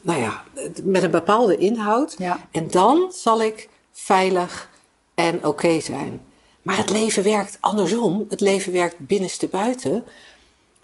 nou 0.00 0.20
ja, 0.20 0.42
met 0.82 1.02
een 1.02 1.10
bepaalde 1.10 1.56
inhoud. 1.56 2.14
Ja. 2.18 2.48
En 2.50 2.70
dan 2.70 3.12
zal 3.12 3.42
ik 3.42 3.68
veilig 3.92 4.70
en 5.14 5.46
oké 5.46 5.80
zijn. 5.80 6.20
Maar 6.62 6.76
het 6.76 6.90
leven 6.90 7.22
werkt 7.22 7.58
andersom. 7.60 8.26
Het 8.28 8.40
leven 8.40 8.72
werkt 8.72 8.98
binnenste 8.98 9.46
buiten. 9.48 10.04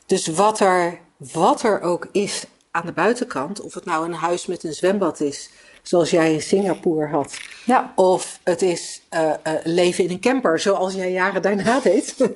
Dus 0.06 0.26
wat 0.26 0.61
er, 0.61 1.00
wat 1.17 1.62
er 1.62 1.81
ook 1.81 2.09
is 2.12 2.44
aan 2.70 2.87
de 2.87 2.93
buitenkant, 2.93 3.61
of 3.61 3.75
het 3.75 3.85
nou 3.85 4.05
een 4.05 4.15
huis 4.15 4.47
met 4.47 4.65
een 4.65 4.75
zwembad 4.75 5.20
is, 5.20 5.50
zoals 5.82 6.11
jij 6.11 6.32
in 6.32 6.43
Singapore 6.43 7.09
had, 7.09 7.37
Ja. 7.65 7.93
of 7.97 8.38
het 8.43 8.62
is 8.62 9.03
eh, 9.09 9.31
eh, 9.43 9.53
leven 9.65 10.05
in 10.05 10.11
een 10.11 10.20
camper, 10.20 10.61
zoals 10.61 10.94
jij 10.94 11.12
jaren 11.12 11.43
daarna 11.43 11.81
deed. 11.81 12.15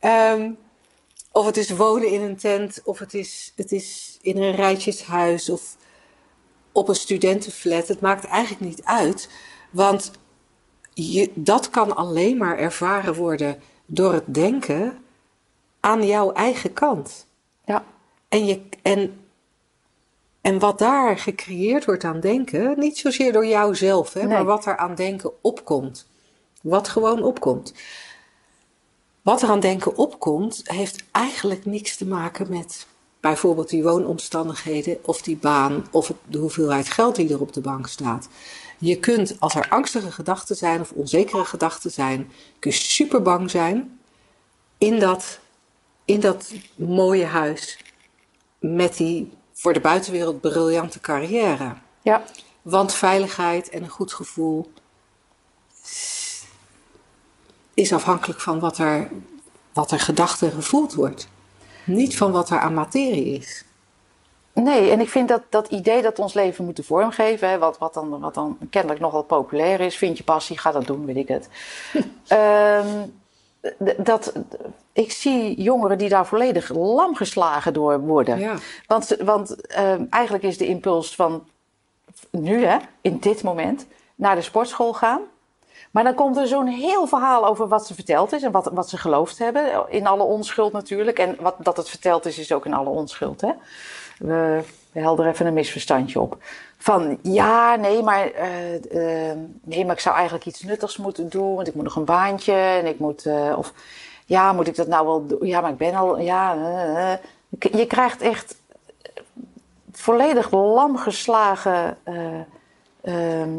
Ehm, 0.00 0.50
of 1.34 1.46
het 1.46 1.56
is 1.56 1.70
wonen 1.70 2.08
in 2.08 2.20
een 2.22 2.36
tent, 2.36 2.80
of 2.84 2.98
het 2.98 3.14
is, 3.14 3.52
het 3.56 3.72
is 3.72 4.18
in 4.22 4.42
een 4.42 4.54
rijtjeshuis, 4.54 5.48
of 5.50 5.76
op 6.72 6.88
een 6.88 6.94
studentenflat. 6.94 7.88
Het 7.88 8.00
maakt 8.00 8.24
eigenlijk 8.24 8.64
niet 8.64 8.84
uit, 8.84 9.28
want 9.70 10.10
je, 10.92 11.30
dat 11.34 11.70
kan 11.70 11.96
alleen 11.96 12.36
maar 12.36 12.58
ervaren 12.58 13.14
worden 13.14 13.60
door 13.86 14.12
het 14.12 14.34
denken 14.34 14.98
aan 15.80 16.06
jouw 16.06 16.32
eigen 16.32 16.72
kant. 16.72 17.26
Ja. 17.64 17.84
En, 18.28 18.46
je, 18.46 18.60
en, 18.82 19.20
en 20.40 20.58
wat 20.58 20.78
daar 20.78 21.18
gecreëerd 21.18 21.84
wordt 21.84 22.04
aan 22.04 22.20
denken, 22.20 22.78
niet 22.78 22.98
zozeer 22.98 23.32
door 23.32 23.46
jouzelf, 23.46 24.12
hè, 24.12 24.20
Nee. 24.20 24.28
maar 24.28 24.44
wat 24.44 24.66
er 24.66 24.76
aan 24.76 24.94
denken 24.94 25.32
opkomt. 25.42 26.06
Wat 26.62 26.88
gewoon 26.88 27.22
opkomt. 27.22 27.74
Wat 29.24 29.42
er 29.42 29.48
aan 29.48 29.60
denken 29.60 29.96
opkomt, 29.96 30.60
heeft 30.64 31.04
eigenlijk 31.10 31.64
niks 31.64 31.96
te 31.96 32.06
maken 32.06 32.50
met 32.50 32.86
bijvoorbeeld 33.20 33.68
die 33.68 33.82
woonomstandigheden 33.82 34.98
of 35.02 35.22
die 35.22 35.36
baan 35.36 35.86
of 35.90 36.12
de 36.26 36.38
hoeveelheid 36.38 36.88
geld 36.88 37.16
die 37.16 37.32
er 37.32 37.40
op 37.40 37.52
de 37.52 37.60
bank 37.60 37.86
staat. 37.86 38.28
Je 38.78 38.98
kunt, 38.98 39.36
als 39.38 39.54
er 39.54 39.68
angstige 39.68 40.12
gedachten 40.12 40.56
zijn 40.56 40.80
of 40.80 40.90
onzekere 40.92 41.44
gedachten 41.44 41.90
zijn, 41.90 42.32
kun 42.58 42.70
je 42.70 42.76
super 42.76 43.22
bang 43.22 43.50
zijn 43.50 44.00
in 44.78 44.98
dat, 44.98 45.38
in 46.04 46.20
dat 46.20 46.52
mooie 46.74 47.26
huis 47.26 47.78
met 48.58 48.96
die 48.96 49.32
voor 49.52 49.72
de 49.72 49.80
buitenwereld 49.80 50.40
briljante 50.40 51.00
carrière. 51.00 51.74
Ja. 52.02 52.24
Want 52.62 52.94
veiligheid 52.94 53.68
en 53.68 53.82
een 53.82 53.88
goed 53.88 54.12
gevoel 54.12 54.72
is 57.74 57.92
afhankelijk 57.92 58.40
van 58.40 58.60
wat 58.60 58.78
er, 58.78 59.10
wat 59.72 59.90
er 59.90 60.00
gedacht 60.00 60.42
en 60.42 60.50
gevoeld 60.50 60.94
wordt. 60.94 61.28
Niet 61.84 62.16
van 62.16 62.32
wat 62.32 62.50
er 62.50 62.58
aan 62.58 62.74
materie 62.74 63.38
is. 63.38 63.64
Nee, 64.52 64.90
en 64.90 65.00
ik 65.00 65.08
vind 65.08 65.28
dat 65.28 65.42
dat 65.48 65.68
idee 65.68 66.02
dat 66.02 66.16
we 66.16 66.22
ons 66.22 66.34
leven 66.34 66.64
moeten 66.64 66.84
vormgeven, 66.84 67.48
hè, 67.48 67.58
wat, 67.58 67.78
wat, 67.78 67.94
dan, 67.94 68.20
wat 68.20 68.34
dan 68.34 68.58
kennelijk 68.70 69.00
nogal 69.00 69.22
populair 69.22 69.80
is, 69.80 69.96
vind 69.96 70.18
je 70.18 70.24
passie, 70.24 70.58
ga 70.58 70.72
dat 70.72 70.86
doen, 70.86 71.06
weet 71.06 71.16
ik 71.16 71.28
het. 71.28 71.48
Ehm, 72.26 73.06
dat, 73.96 74.32
ik 74.92 75.12
zie 75.12 75.62
jongeren 75.62 75.98
die 75.98 76.08
daar 76.08 76.26
volledig 76.26 76.68
lam 76.74 77.14
geslagen 77.14 77.72
door 77.72 78.00
worden. 78.00 78.38
Ja. 78.38 78.54
Want, 78.86 79.16
want 79.24 79.66
ehm, 79.66 80.04
eigenlijk 80.10 80.44
is 80.44 80.58
de 80.58 80.66
impuls 80.66 81.14
van 81.14 81.48
nu, 82.30 82.64
hè, 82.64 82.76
in 83.00 83.18
dit 83.18 83.42
moment, 83.42 83.86
naar 84.14 84.34
de 84.34 84.42
sportschool 84.42 84.92
gaan. 84.92 85.20
Maar 85.94 86.04
dan 86.04 86.14
komt 86.14 86.36
er 86.36 86.46
zo'n 86.46 86.66
heel 86.66 87.06
verhaal 87.06 87.46
over 87.46 87.68
wat 87.68 87.86
ze 87.86 87.94
verteld 87.94 88.32
is 88.32 88.42
en 88.42 88.50
wat, 88.50 88.70
wat 88.72 88.88
ze 88.88 88.96
geloofd 88.96 89.38
hebben. 89.38 89.84
In 89.88 90.06
alle 90.06 90.22
onschuld 90.22 90.72
natuurlijk. 90.72 91.18
En 91.18 91.36
wat, 91.40 91.54
dat 91.58 91.76
het 91.76 91.88
verteld 91.88 92.26
is, 92.26 92.38
is 92.38 92.52
ook 92.52 92.66
in 92.66 92.74
alle 92.74 92.88
onschuld. 92.88 93.40
Hè? 93.40 93.52
We, 94.18 94.62
we 94.92 95.00
helderen 95.00 95.32
even 95.32 95.46
een 95.46 95.54
misverstandje 95.54 96.20
op. 96.20 96.38
Van 96.78 97.18
ja, 97.22 97.76
nee 97.76 98.02
maar, 98.02 98.30
eh, 98.30 99.30
eh, 99.30 99.38
nee, 99.62 99.84
maar 99.84 99.94
ik 99.94 100.00
zou 100.00 100.14
eigenlijk 100.14 100.46
iets 100.46 100.62
nuttigs 100.62 100.96
moeten 100.96 101.28
doen. 101.28 101.54
Want 101.54 101.68
ik 101.68 101.74
moet 101.74 101.84
nog 101.84 101.96
een 101.96 102.04
baantje. 102.04 102.52
En 102.52 102.86
ik 102.86 102.98
moet, 102.98 103.26
eh, 103.26 103.54
of 103.56 103.72
ja, 104.24 104.52
moet 104.52 104.66
ik 104.66 104.76
dat 104.76 104.88
nou 104.88 105.06
wel 105.06 105.26
doen? 105.26 105.46
Ja, 105.46 105.60
maar 105.60 105.70
ik 105.70 105.76
ben 105.76 105.94
al, 105.94 106.18
ja. 106.18 106.54
eh, 106.54 107.12
eh. 107.12 107.18
Je 107.58 107.86
krijgt 107.86 108.20
echt 108.22 108.56
volledig 109.92 110.50
lamgeslagen 110.50 111.96
eh 112.02 112.40
ehm, 113.04 113.50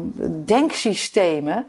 denksystemen. 0.44 1.66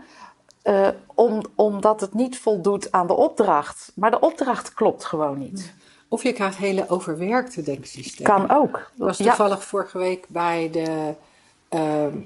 Eh, 0.68 0.88
om, 1.16 1.42
omdat 1.56 2.02
het 2.02 2.14
niet 2.14 2.38
voldoet 2.38 2.92
aan 2.92 3.08
de 3.08 3.14
opdracht. 3.14 3.92
Maar 3.96 4.12
de 4.12 4.20
opdracht 4.20 4.74
klopt 4.74 5.06
gewoon 5.06 5.38
niet. 5.40 5.74
Of 6.08 6.24
je 6.24 6.34
krijgt 6.34 6.58
hele 6.58 6.90
overwerkte 6.90 7.62
denksystemen. 7.62 8.48
Kan 8.48 8.58
ook. 8.58 8.78
Ik 8.78 9.04
was 9.04 9.18
Ja. 9.18 9.26
toevallig 9.26 9.64
vorige 9.64 9.98
week 9.98 10.26
bij 10.30 10.70
de 10.72 11.14
ehm, 11.70 12.18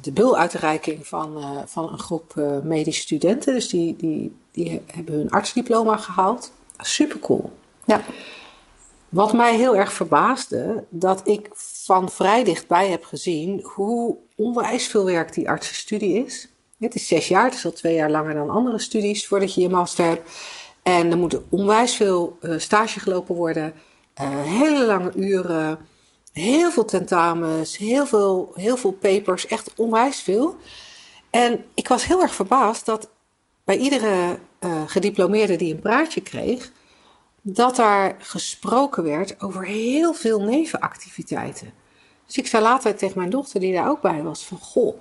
de 0.00 0.12
buluitreiking 0.12 1.06
van, 1.06 1.38
uh, 1.38 1.60
van 1.66 1.92
een 1.92 1.98
groep 1.98 2.34
uh, 2.36 2.58
medische 2.60 3.00
studenten. 3.02 3.54
Dus 3.54 3.68
die, 3.68 3.96
die, 3.96 4.36
die 4.50 4.82
hebben 4.86 5.14
hun 5.14 5.30
artsdiploma 5.30 5.96
gehaald. 5.96 6.52
Super 6.76 7.18
cool. 7.18 7.52
Ja. 7.84 8.00
Wat 9.08 9.32
mij 9.32 9.56
heel 9.56 9.76
erg 9.76 9.92
verbaasde, 9.92 10.84
dat 10.88 11.28
ik 11.28 11.48
van 11.54 12.10
vrij 12.10 12.44
dichtbij 12.44 12.88
heb 12.88 13.04
gezien 13.04 13.60
hoe 13.62 14.16
onwijs 14.36 14.86
veel 14.86 15.04
werk 15.04 15.34
die 15.34 15.48
artsenstudie 15.48 16.24
is. 16.24 16.48
Het 16.84 16.94
is 16.94 17.06
zes 17.06 17.28
jaar, 17.28 17.44
het 17.44 17.54
is 17.54 17.64
al 17.64 17.72
twee 17.72 17.94
jaar 17.94 18.10
langer 18.10 18.34
dan 18.34 18.50
andere 18.50 18.78
studies 18.78 19.26
voordat 19.26 19.54
je 19.54 19.60
je 19.60 19.68
master 19.68 20.04
hebt. 20.04 20.30
En 20.82 21.10
er 21.10 21.18
moet 21.18 21.40
onwijs 21.48 21.94
veel 21.96 22.38
uh, 22.40 22.58
stage 22.58 23.00
gelopen 23.00 23.34
worden, 23.34 23.74
hele 24.44 24.86
lange 24.86 25.12
uren 25.14 25.78
heel 26.32 26.70
veel 26.70 26.84
tentamens, 26.84 27.76
heel 27.76 28.06
veel, 28.06 28.52
heel 28.54 28.76
veel 28.76 28.92
papers, 28.92 29.46
echt 29.46 29.72
onwijs 29.76 30.20
veel. 30.20 30.56
En 31.30 31.64
ik 31.74 31.88
was 31.88 32.04
heel 32.04 32.22
erg 32.22 32.34
verbaasd 32.34 32.86
dat 32.86 33.10
bij 33.64 33.76
iedere 33.76 34.38
uh, 34.60 34.82
gediplomeerde 34.86 35.56
die 35.56 35.74
een 35.74 35.80
praatje 35.80 36.20
kreeg, 36.20 36.72
dat 37.42 37.76
daar 37.76 38.16
gesproken 38.18 39.02
werd 39.02 39.42
over 39.42 39.64
heel 39.64 40.14
veel 40.14 40.40
nevenactiviteiten. 40.40 41.72
Dus 42.26 42.36
ik 42.36 42.46
zei 42.46 42.62
later 42.62 42.96
tegen 42.96 43.18
mijn 43.18 43.30
dochter, 43.30 43.60
die 43.60 43.72
daar 43.72 43.90
ook 43.90 44.00
bij 44.00 44.22
was, 44.22 44.44
van 44.44 44.58
goh, 44.58 45.00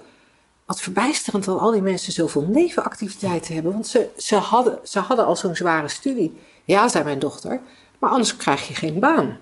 wat 0.74 0.82
verbijsterend 0.82 1.46
dat 1.46 1.60
al 1.60 1.72
die 1.72 1.82
mensen 1.82 2.14
zoveel 2.14 2.42
nevenactiviteiten 2.42 3.54
hebben. 3.54 3.72
Want 3.72 3.88
ze, 3.88 4.10
ze, 4.18 4.36
hadden, 4.36 4.80
ze 4.84 5.00
hadden 5.00 5.26
al 5.26 5.36
zo'n 5.36 5.56
zware 5.56 5.88
studie. 5.88 6.38
Ja, 6.64 6.88
zei 6.88 7.04
mijn 7.04 7.20
dochter, 7.20 7.62
maar 8.00 8.10
anders 8.10 8.36
krijg 8.36 8.68
je 8.68 8.76
geen 8.76 9.00
baan. 9.00 9.38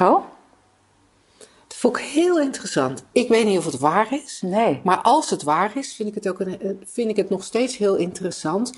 Oh? 0.00 0.24
Dat 1.66 1.76
vond 1.76 1.96
ik 1.96 2.04
heel 2.04 2.40
interessant. 2.40 3.04
Ik 3.12 3.28
weet 3.28 3.44
niet 3.44 3.58
of 3.58 3.64
het 3.64 3.78
waar 3.78 4.12
is. 4.12 4.42
Nee. 4.44 4.80
Maar 4.84 4.98
als 4.98 5.30
het 5.30 5.42
waar 5.42 5.76
is, 5.76 5.94
vind 5.94 6.08
ik 6.08 6.14
het, 6.14 6.28
ook 6.28 6.40
een, 6.40 6.60
eh, 6.60 6.70
vind 6.84 7.10
ik 7.10 7.16
het 7.16 7.30
nog 7.30 7.44
steeds 7.44 7.76
heel 7.76 7.94
interessant 7.96 8.72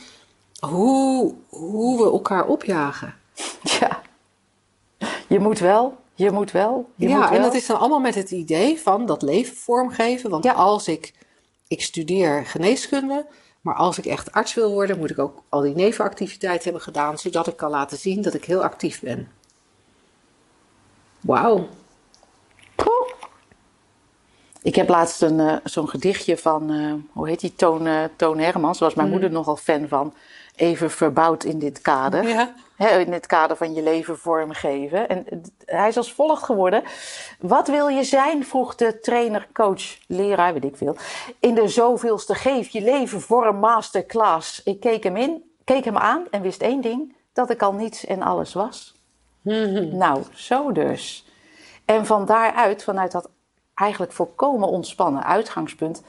hoe, 0.58 1.34
hoe 1.48 1.98
we 1.98 2.04
elkaar 2.10 2.46
opjagen. 2.46 3.14
Ja. 3.80 4.00
Je 5.28 5.38
moet 5.38 5.58
wel, 5.58 5.96
je 6.14 6.30
moet 6.30 6.50
wel. 6.50 6.90
Je 6.94 7.08
ja, 7.08 7.16
moet 7.16 7.28
wel. 7.28 7.36
en 7.36 7.42
dat 7.42 7.54
is 7.54 7.66
dan 7.66 7.78
allemaal 7.78 8.00
met 8.00 8.14
het 8.14 8.30
idee 8.30 8.80
van 8.80 9.06
dat 9.06 9.22
leven 9.22 9.56
vormgeven. 9.56 10.30
Want 10.30 10.44
Ja. 10.44 10.52
als 10.52 10.88
ik, 10.88 11.12
ik 11.68 11.82
studeer 11.82 12.46
geneeskunde, 12.46 13.26
maar 13.60 13.74
als 13.74 13.98
ik 13.98 14.06
echt 14.06 14.32
arts 14.32 14.54
wil 14.54 14.72
worden, 14.72 14.98
moet 14.98 15.10
ik 15.10 15.18
ook 15.18 15.42
al 15.48 15.60
die 15.60 15.74
nevenactiviteiten 15.74 16.64
hebben 16.64 16.82
gedaan, 16.82 17.18
zodat 17.18 17.46
ik 17.46 17.56
kan 17.56 17.70
laten 17.70 17.98
zien 17.98 18.22
dat 18.22 18.34
ik 18.34 18.44
heel 18.44 18.62
actief 18.62 19.00
ben. 19.00 19.28
Wauw. 21.20 21.68
Ik 24.62 24.74
heb 24.74 24.88
laatst 24.88 25.22
een, 25.22 25.40
eh, 25.40 25.56
zo'n 25.64 25.88
gedichtje 25.88 26.38
van, 26.38 26.70
eh, 26.70 26.94
hoe 27.12 27.28
heet 27.28 27.40
die, 27.40 27.54
Toon, 27.54 27.86
eh, 27.86 28.04
Toon 28.16 28.38
Hermans. 28.38 28.78
Was 28.78 28.94
mijn 28.94 29.08
moeder 29.10 29.30
nogal 29.30 29.56
fan 29.56 29.88
van. 29.88 30.14
Even 30.58 30.90
verbouwd 30.90 31.44
in 31.44 31.58
dit 31.58 31.80
kader. 31.80 32.28
Ja. 32.28 32.54
In 32.78 33.12
het 33.12 33.26
kader 33.26 33.56
van 33.56 33.74
je 33.74 33.82
leven 33.82 34.18
vormgeven. 34.18 35.08
En 35.08 35.42
hij 35.64 35.88
is 35.88 35.96
als 35.96 36.12
volgt 36.12 36.42
geworden. 36.42 36.82
Wat 37.40 37.68
wil 37.68 37.88
je 37.88 38.04
zijn? 38.04 38.44
vroeg 38.44 38.74
de 38.74 39.00
trainer, 39.00 39.48
coach, 39.52 39.98
leraar, 40.06 40.52
weet 40.52 40.64
ik 40.64 40.76
veel. 40.76 40.96
In 41.40 41.54
de 41.54 41.68
zoveelste 41.68 42.34
geef 42.34 42.68
je 42.68 42.80
leven 42.80 43.20
vorm 43.20 43.56
masterclass. 43.56 44.62
Ik 44.62 44.80
keek 44.80 45.02
hem 45.02 45.16
in, 45.16 45.50
keek 45.64 45.84
hem 45.84 45.96
aan 45.96 46.26
en 46.30 46.42
wist 46.42 46.62
één 46.62 46.80
ding. 46.80 47.16
Dat 47.32 47.50
ik 47.50 47.62
al 47.62 47.72
niets 47.72 48.04
en 48.04 48.22
alles 48.22 48.52
was. 48.52 48.94
Nou, 49.42 50.22
zo 50.34 50.72
dus. 50.72 51.26
En 51.84 52.06
van 52.06 52.26
daaruit, 52.26 52.84
vanuit 52.84 53.12
dat 53.12 53.28
eigenlijk 53.74 54.12
volkomen 54.12 54.68
ontspannen 54.68 55.24
uitgangspunt, 55.24 56.02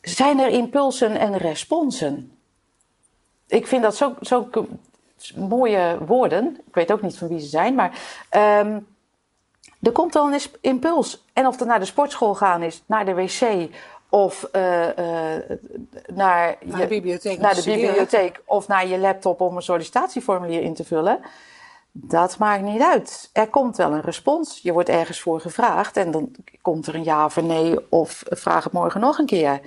zijn 0.00 0.38
er 0.38 0.48
impulsen 0.48 1.16
en 1.16 1.36
responsen. 1.36 2.35
Ik 3.48 3.66
vind 3.66 3.82
dat 3.82 3.96
zo, 3.96 4.14
zo 4.20 4.48
mooie 5.36 5.98
woorden. 6.06 6.56
Ik 6.66 6.74
weet 6.74 6.92
ook 6.92 7.02
niet 7.02 7.18
van 7.18 7.28
wie 7.28 7.38
ze 7.40 7.46
zijn, 7.46 7.74
maar 7.74 7.98
ehm, 8.30 8.78
er 9.82 9.92
komt 9.92 10.12
dan 10.12 10.32
een 10.32 10.40
impuls. 10.60 11.24
En 11.32 11.46
of 11.46 11.58
het 11.58 11.68
naar 11.68 11.78
de 11.78 11.84
sportschool 11.84 12.34
gaan 12.34 12.62
is, 12.62 12.82
naar 12.86 13.04
de 13.04 13.14
wc 13.14 13.68
of 14.08 14.42
eh, 14.44 14.88
eh, 14.88 15.42
naar, 16.14 16.56
Naar 16.64 16.76
de 16.76 16.76
je- 16.82 16.86
bibliotheek. 16.86 17.38
naar 17.38 17.54
de 17.54 17.62
bibliotheek 17.64 18.42
of 18.44 18.68
naar 18.68 18.86
je 18.86 18.98
laptop 18.98 19.40
om 19.40 19.56
een 19.56 19.62
sollicitatieformulier 19.62 20.62
in 20.62 20.74
te 20.74 20.84
vullen. 20.84 21.20
Dat 21.92 22.38
maakt 22.38 22.62
niet 22.62 22.80
uit. 22.82 23.30
Er 23.32 23.48
komt 23.48 23.76
wel 23.76 23.92
een 23.92 24.00
respons. 24.00 24.60
Je 24.62 24.72
wordt 24.72 24.88
ergens 24.88 25.20
voor 25.20 25.40
gevraagd 25.40 25.96
en 25.96 26.10
dan 26.10 26.30
komt 26.62 26.86
er 26.86 26.94
een 26.94 27.04
ja 27.04 27.24
of 27.24 27.36
een 27.36 27.46
nee 27.46 27.90
of 27.90 28.22
vraag 28.28 28.64
het 28.64 28.72
morgen 28.72 29.00
nog 29.00 29.18
een 29.18 29.26
keer. 29.26 29.60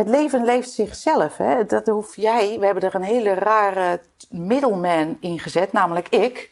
Het 0.00 0.08
leven 0.08 0.44
leeft 0.44 0.70
zichzelf. 0.70 1.36
Hè? 1.36 1.66
Dat 1.66 1.86
hoef 1.86 2.16
jij. 2.16 2.58
We 2.58 2.64
hebben 2.64 2.82
er 2.82 2.94
een 2.94 3.02
hele 3.02 3.34
rare 3.34 4.00
middleman 4.30 5.16
in 5.20 5.38
gezet, 5.38 5.72
namelijk 5.72 6.08
ik. 6.08 6.50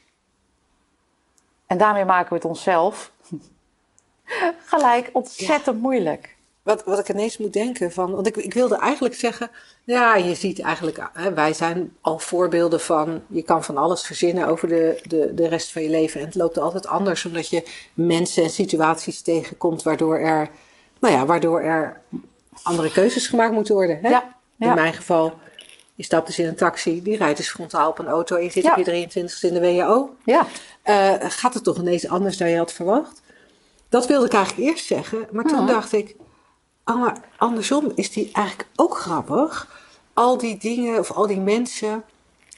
En 1.66 1.78
daarmee 1.78 2.04
maken 2.04 2.28
we 2.28 2.34
het 2.34 2.44
onszelf 2.44 3.12
gelijk 4.72 5.10
ontzettend 5.12 5.80
moeilijk. 5.80 6.36
Wat, 6.62 6.84
wat 6.84 6.98
ik 6.98 7.08
ineens 7.08 7.38
moet 7.38 7.52
denken 7.52 7.92
van. 7.92 8.14
Want 8.14 8.26
ik, 8.26 8.36
ik 8.36 8.54
wilde 8.54 8.78
eigenlijk 8.78 9.14
zeggen. 9.14 9.50
Ja, 9.84 10.16
je 10.16 10.34
ziet 10.34 10.60
eigenlijk. 10.60 11.10
Hè, 11.12 11.34
wij 11.34 11.52
zijn 11.52 11.96
al 12.00 12.18
voorbeelden 12.18 12.80
van. 12.80 13.22
Je 13.26 13.42
kan 13.42 13.64
van 13.64 13.76
alles 13.76 14.02
verzinnen 14.02 14.46
over 14.46 14.68
de, 14.68 15.00
de, 15.02 15.34
de 15.34 15.48
rest 15.48 15.72
van 15.72 15.82
je 15.82 15.90
leven. 15.90 16.20
En 16.20 16.26
het 16.26 16.34
loopt 16.34 16.58
altijd 16.58 16.86
anders. 16.86 17.24
Omdat 17.24 17.48
je 17.48 17.66
mensen 17.94 18.42
en 18.42 18.50
situaties 18.50 19.22
tegenkomt. 19.22 19.82
Waardoor 19.82 20.18
er. 20.18 20.50
Nou 21.00 21.14
ja, 21.14 21.26
waardoor 21.26 21.60
er 21.60 22.00
andere 22.62 22.92
keuzes 22.92 23.26
gemaakt 23.26 23.52
moeten 23.52 23.74
worden. 23.74 23.98
Hè? 24.02 24.08
Ja. 24.08 24.36
In 24.58 24.74
mijn 24.74 24.92
geval. 24.94 25.38
Je 25.94 26.02
stapt 26.04 26.26
dus 26.26 26.38
in 26.38 26.46
een 26.46 26.56
taxi. 26.56 27.02
Die 27.02 27.16
rijdt 27.16 27.36
dus 27.36 27.50
frontaal 27.50 27.88
op 27.90 27.98
een 27.98 28.06
auto. 28.06 28.36
En 28.36 28.42
je 28.44 28.50
zit 28.50 28.64
op 28.64 28.76
je 28.76 28.84
23ste 29.08 29.40
in 29.40 29.54
de 29.54 29.60
WO. 29.60 30.10
Ja, 30.24 30.46
Eh, 30.82 31.14
gaat 31.18 31.54
het 31.54 31.64
toch 31.64 31.76
ineens 31.78 32.08
anders 32.08 32.36
dan 32.36 32.50
je 32.50 32.56
had 32.56 32.72
verwacht? 32.72 33.22
Dat 33.88 34.06
wilde 34.06 34.26
ik 34.26 34.32
eigenlijk 34.32 34.68
eerst 34.68 34.86
zeggen, 34.86 35.26
maar 35.32 35.44
toen 35.44 35.66
dacht 35.66 35.92
ik, 35.92 36.16
oh, 36.84 37.00
maar 37.00 37.16
andersom 37.36 37.92
is 37.94 38.10
die 38.12 38.30
eigenlijk 38.32 38.68
ook 38.76 38.96
grappig. 38.98 39.76
Al 40.12 40.38
die 40.38 40.58
dingen 40.58 40.98
of 40.98 41.10
al 41.12 41.26
die 41.26 41.40
mensen 41.40 42.04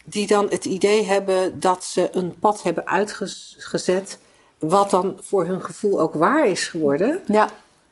die 0.05 0.27
dan 0.27 0.47
het 0.51 0.65
idee 0.65 1.05
hebben 1.05 1.61
dat 1.61 1.85
ze 1.85 2.09
een 2.13 2.39
pad 2.39 2.63
hebben 2.63 2.87
uitgezet, 2.87 4.19
wat 4.59 4.91
dan 4.91 5.19
voor 5.21 5.47
hun 5.47 5.63
gevoel 5.65 6.01
ook 6.01 6.15
waar 6.15 6.47
is 6.47 6.69
geworden, 6.69 7.21
ja. 7.27 7.49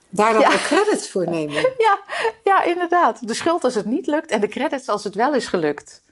Daar 0.08 0.32
dan 0.32 0.40
Ja. 0.40 0.52
ook 0.52 0.60
credits 0.62 1.10
voor 1.10 1.28
nemen. 1.38 1.54
Ja, 1.78 1.98
ja, 2.44 2.62
inderdaad. 2.62 3.28
De 3.28 3.34
schuld 3.34 3.64
als 3.64 3.74
het 3.74 3.86
niet 3.86 4.06
lukt 4.06 4.30
en 4.30 4.40
de 4.40 4.48
credits 4.48 4.88
als 4.88 5.04
het 5.04 5.14
wel 5.14 5.34
is 5.34 5.46
gelukt. 5.46 6.02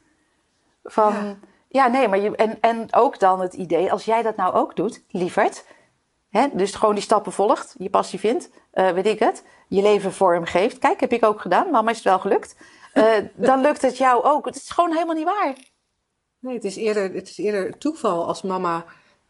Van, 0.85 1.39
ja, 1.69 1.87
nee, 1.87 2.09
maar 2.09 2.19
je, 2.19 2.37
en, 2.37 2.61
en 2.61 2.95
ook 2.95 3.19
dan 3.19 3.41
het 3.41 3.55
idee, 3.55 3.93
als 3.93 4.05
jij 4.05 4.23
dat 4.23 4.37
nou 4.37 4.55
ook 4.55 4.77
doet, 4.77 5.03
lieverd, 5.11 5.65
hè, 6.31 6.47
dus 6.53 6.75
gewoon 6.75 6.95
die 6.95 7.05
stappen 7.05 7.33
volgt, 7.33 7.75
je 7.79 7.91
passie 7.91 8.19
vindt, 8.19 8.51
eh, 8.71 8.91
weet 8.91 9.07
ik 9.07 9.19
het, 9.19 9.43
je 9.69 9.83
leven 9.83 10.13
vorm 10.13 10.45
geeft. 10.45 10.79
Kijk, 10.79 11.01
heb 11.01 11.13
ik 11.13 11.25
ook 11.25 11.41
gedaan, 11.41 11.71
mama 11.71 11.91
is 11.91 11.97
het 11.97 12.05
wel 12.05 12.19
gelukt. 12.19 12.57
Eh, 12.93 13.13
dan 13.35 13.61
lukt 13.61 13.83
het 13.83 13.97
jou 13.97 14.25
ook. 14.25 14.45
Het 14.45 14.57
is 14.57 14.71
gewoon 14.71 14.93
helemaal 14.93 15.15
niet 15.15 15.25
waar. 15.25 15.55
Nee, 16.39 16.55
het 16.55 16.65
is 16.65 16.77
eerder, 16.77 17.15
het 17.15 17.29
is 17.29 17.39
eerder 17.39 17.79
toeval 17.79 18.27
als 18.27 18.43
mama 18.43 18.85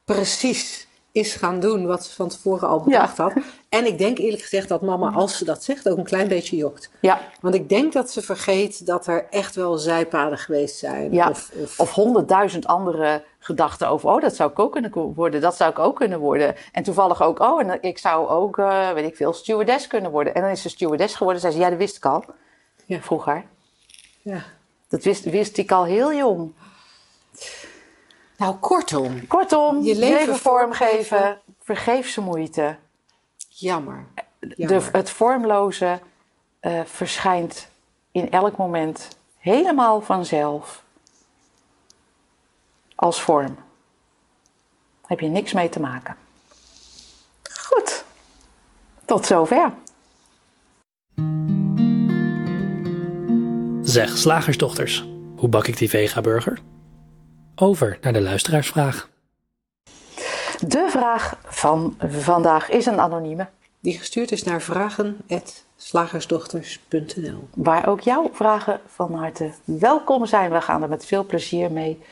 precies 0.04 0.88
is 1.16 1.34
gaan 1.34 1.60
doen 1.60 1.86
wat 1.86 2.04
ze 2.04 2.14
van 2.14 2.28
tevoren 2.28 2.68
al 2.68 2.80
bedacht 2.80 3.16
had. 3.16 3.32
En 3.68 3.86
ik 3.86 3.98
denk 3.98 4.18
eerlijk 4.18 4.42
gezegd 4.42 4.68
dat 4.68 4.82
mama, 4.82 5.10
als 5.10 5.38
ze 5.38 5.44
dat 5.44 5.64
zegt, 5.64 5.88
ook 5.88 5.98
een 5.98 6.04
klein 6.04 6.28
beetje 6.28 6.56
jokt. 6.56 6.90
Ja, 7.00 7.20
Want 7.40 7.54
ik 7.54 7.68
denk 7.68 7.92
dat 7.92 8.10
ze 8.10 8.22
vergeet 8.22 8.86
dat 8.86 9.06
er 9.06 9.26
echt 9.30 9.54
wel 9.54 9.76
zijpaden 9.78 10.38
geweest 10.38 10.76
zijn. 10.78 11.12
ja. 11.12 11.28
Of, 11.30 11.50
of, 11.62 11.80
Of 11.80 11.92
honderdduizend 11.92 12.66
andere 12.66 13.24
gedachten 13.38 13.88
over, 13.88 14.08
oh, 14.10 14.20
dat 14.20 14.36
zou 14.36 14.50
ik 14.50 14.58
ook 14.58 14.72
kunnen 14.72 15.12
worden, 15.14 15.40
dat 15.40 15.56
zou 15.56 15.70
ik 15.70 15.78
ook 15.78 15.96
kunnen 15.96 16.18
worden. 16.18 16.54
En 16.72 16.82
toevallig 16.82 17.22
ook, 17.22 17.38
oh, 17.40 17.60
en 17.60 17.82
ik 17.82 17.98
zou 17.98 18.28
ook, 18.28 18.58
eh, 18.58 18.90
weet 18.92 19.06
ik 19.06 19.16
veel, 19.16 19.32
stewardess 19.32 19.86
kunnen 19.86 20.10
worden. 20.10 20.34
En 20.34 20.42
dan 20.42 20.50
is 20.50 20.62
ze 20.62 20.68
stewardess 20.68 21.14
geworden. 21.14 21.40
Zei 21.40 21.52
ze, 21.52 21.58
ja, 21.58 21.68
dat 21.68 21.78
wist 21.78 21.96
ik 21.96 22.04
al, 22.06 22.24
Ja. 22.84 23.00
vroeger. 23.00 23.44
ja. 24.22 24.42
Dat 24.88 25.04
wist, 25.04 25.24
wist 25.24 25.56
ik 25.58 25.72
al 25.72 25.84
heel 25.84 26.14
jong. 26.14 26.52
Nou, 28.38 28.54
kortom, 28.56 29.26
Kortom, 29.26 29.82
Je 29.82 29.94
leven 29.94 30.18
leven, 30.18 30.36
vormgeven, 30.36 31.40
vergeef 31.62 32.08
ze 32.08 32.20
moeite. 32.20 32.76
jammer. 33.48 34.06
De, 34.40 34.88
het 34.92 35.10
vormloze 35.10 36.00
eh, 36.60 36.80
verschijnt 36.84 37.68
in 38.12 38.30
elk 38.30 38.56
moment 38.56 39.08
helemaal 39.38 40.00
vanzelf 40.00 40.84
als 42.94 43.22
vorm. 43.22 43.54
Daar 43.54 45.18
heb 45.18 45.20
je 45.20 45.28
niks 45.28 45.52
mee 45.52 45.68
te 45.68 45.80
maken. 45.80 46.16
Goed, 47.60 48.04
tot 49.04 49.26
zover. 49.26 49.72
Zeg, 53.82 54.16
slagersdochters, 54.16 55.06
hoe 55.36 55.48
bak 55.48 55.66
ik 55.66 55.76
die 55.78 55.88
vega-burger? 55.88 56.58
Over 57.58 57.98
naar 58.00 58.12
de 58.12 58.20
luisteraarsvraag. 58.20 59.08
De 60.66 60.86
vraag 60.90 61.36
van 61.44 61.96
vandaag 62.08 62.68
is 62.68 62.86
een 62.86 63.00
anonieme. 63.00 63.46
Die 63.80 63.98
gestuurd 63.98 64.32
is 64.32 64.42
naar 64.42 64.62
vragen.slagersdochters.nl. 64.62 67.48
Waar 67.54 67.88
ook 67.88 68.00
jouw 68.00 68.30
vragen 68.32 68.80
van 68.86 69.14
harte 69.14 69.50
welkom 69.64 70.26
zijn. 70.26 70.50
We 70.50 70.60
gaan 70.60 70.82
er 70.82 70.88
met 70.88 71.06
veel 71.06 71.24
plezier 71.24 71.72
mee 71.72 72.02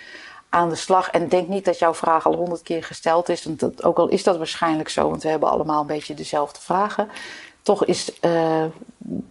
aan 0.49 0.69
de 0.69 0.75
slag. 0.75 1.11
En 1.11 1.29
denk 1.29 1.49
niet 1.49 1.65
dat 1.65 1.79
jouw 1.79 1.95
vraag 1.95 2.27
al 2.27 2.35
honderd 2.35 2.63
keer 2.63 2.85
gesteld 2.85 3.29
is. 3.29 3.45
Want 3.45 3.61
dat, 3.61 3.85
ook 3.85 3.99
al 3.99 4.09
is 4.09 4.23
dat 4.23 4.37
waarschijnlijk 4.37 4.89
zo, 4.89 5.11
want 5.11 5.23
we 5.23 5.29
hebben 5.29 5.51
allemaal 5.51 5.81
een 5.81 5.87
beetje 5.87 6.15
dezelfde 6.15 6.61
vragen. 6.61 7.09
Toch 7.63 7.85
is, 7.85 8.13
uh, 8.21 8.65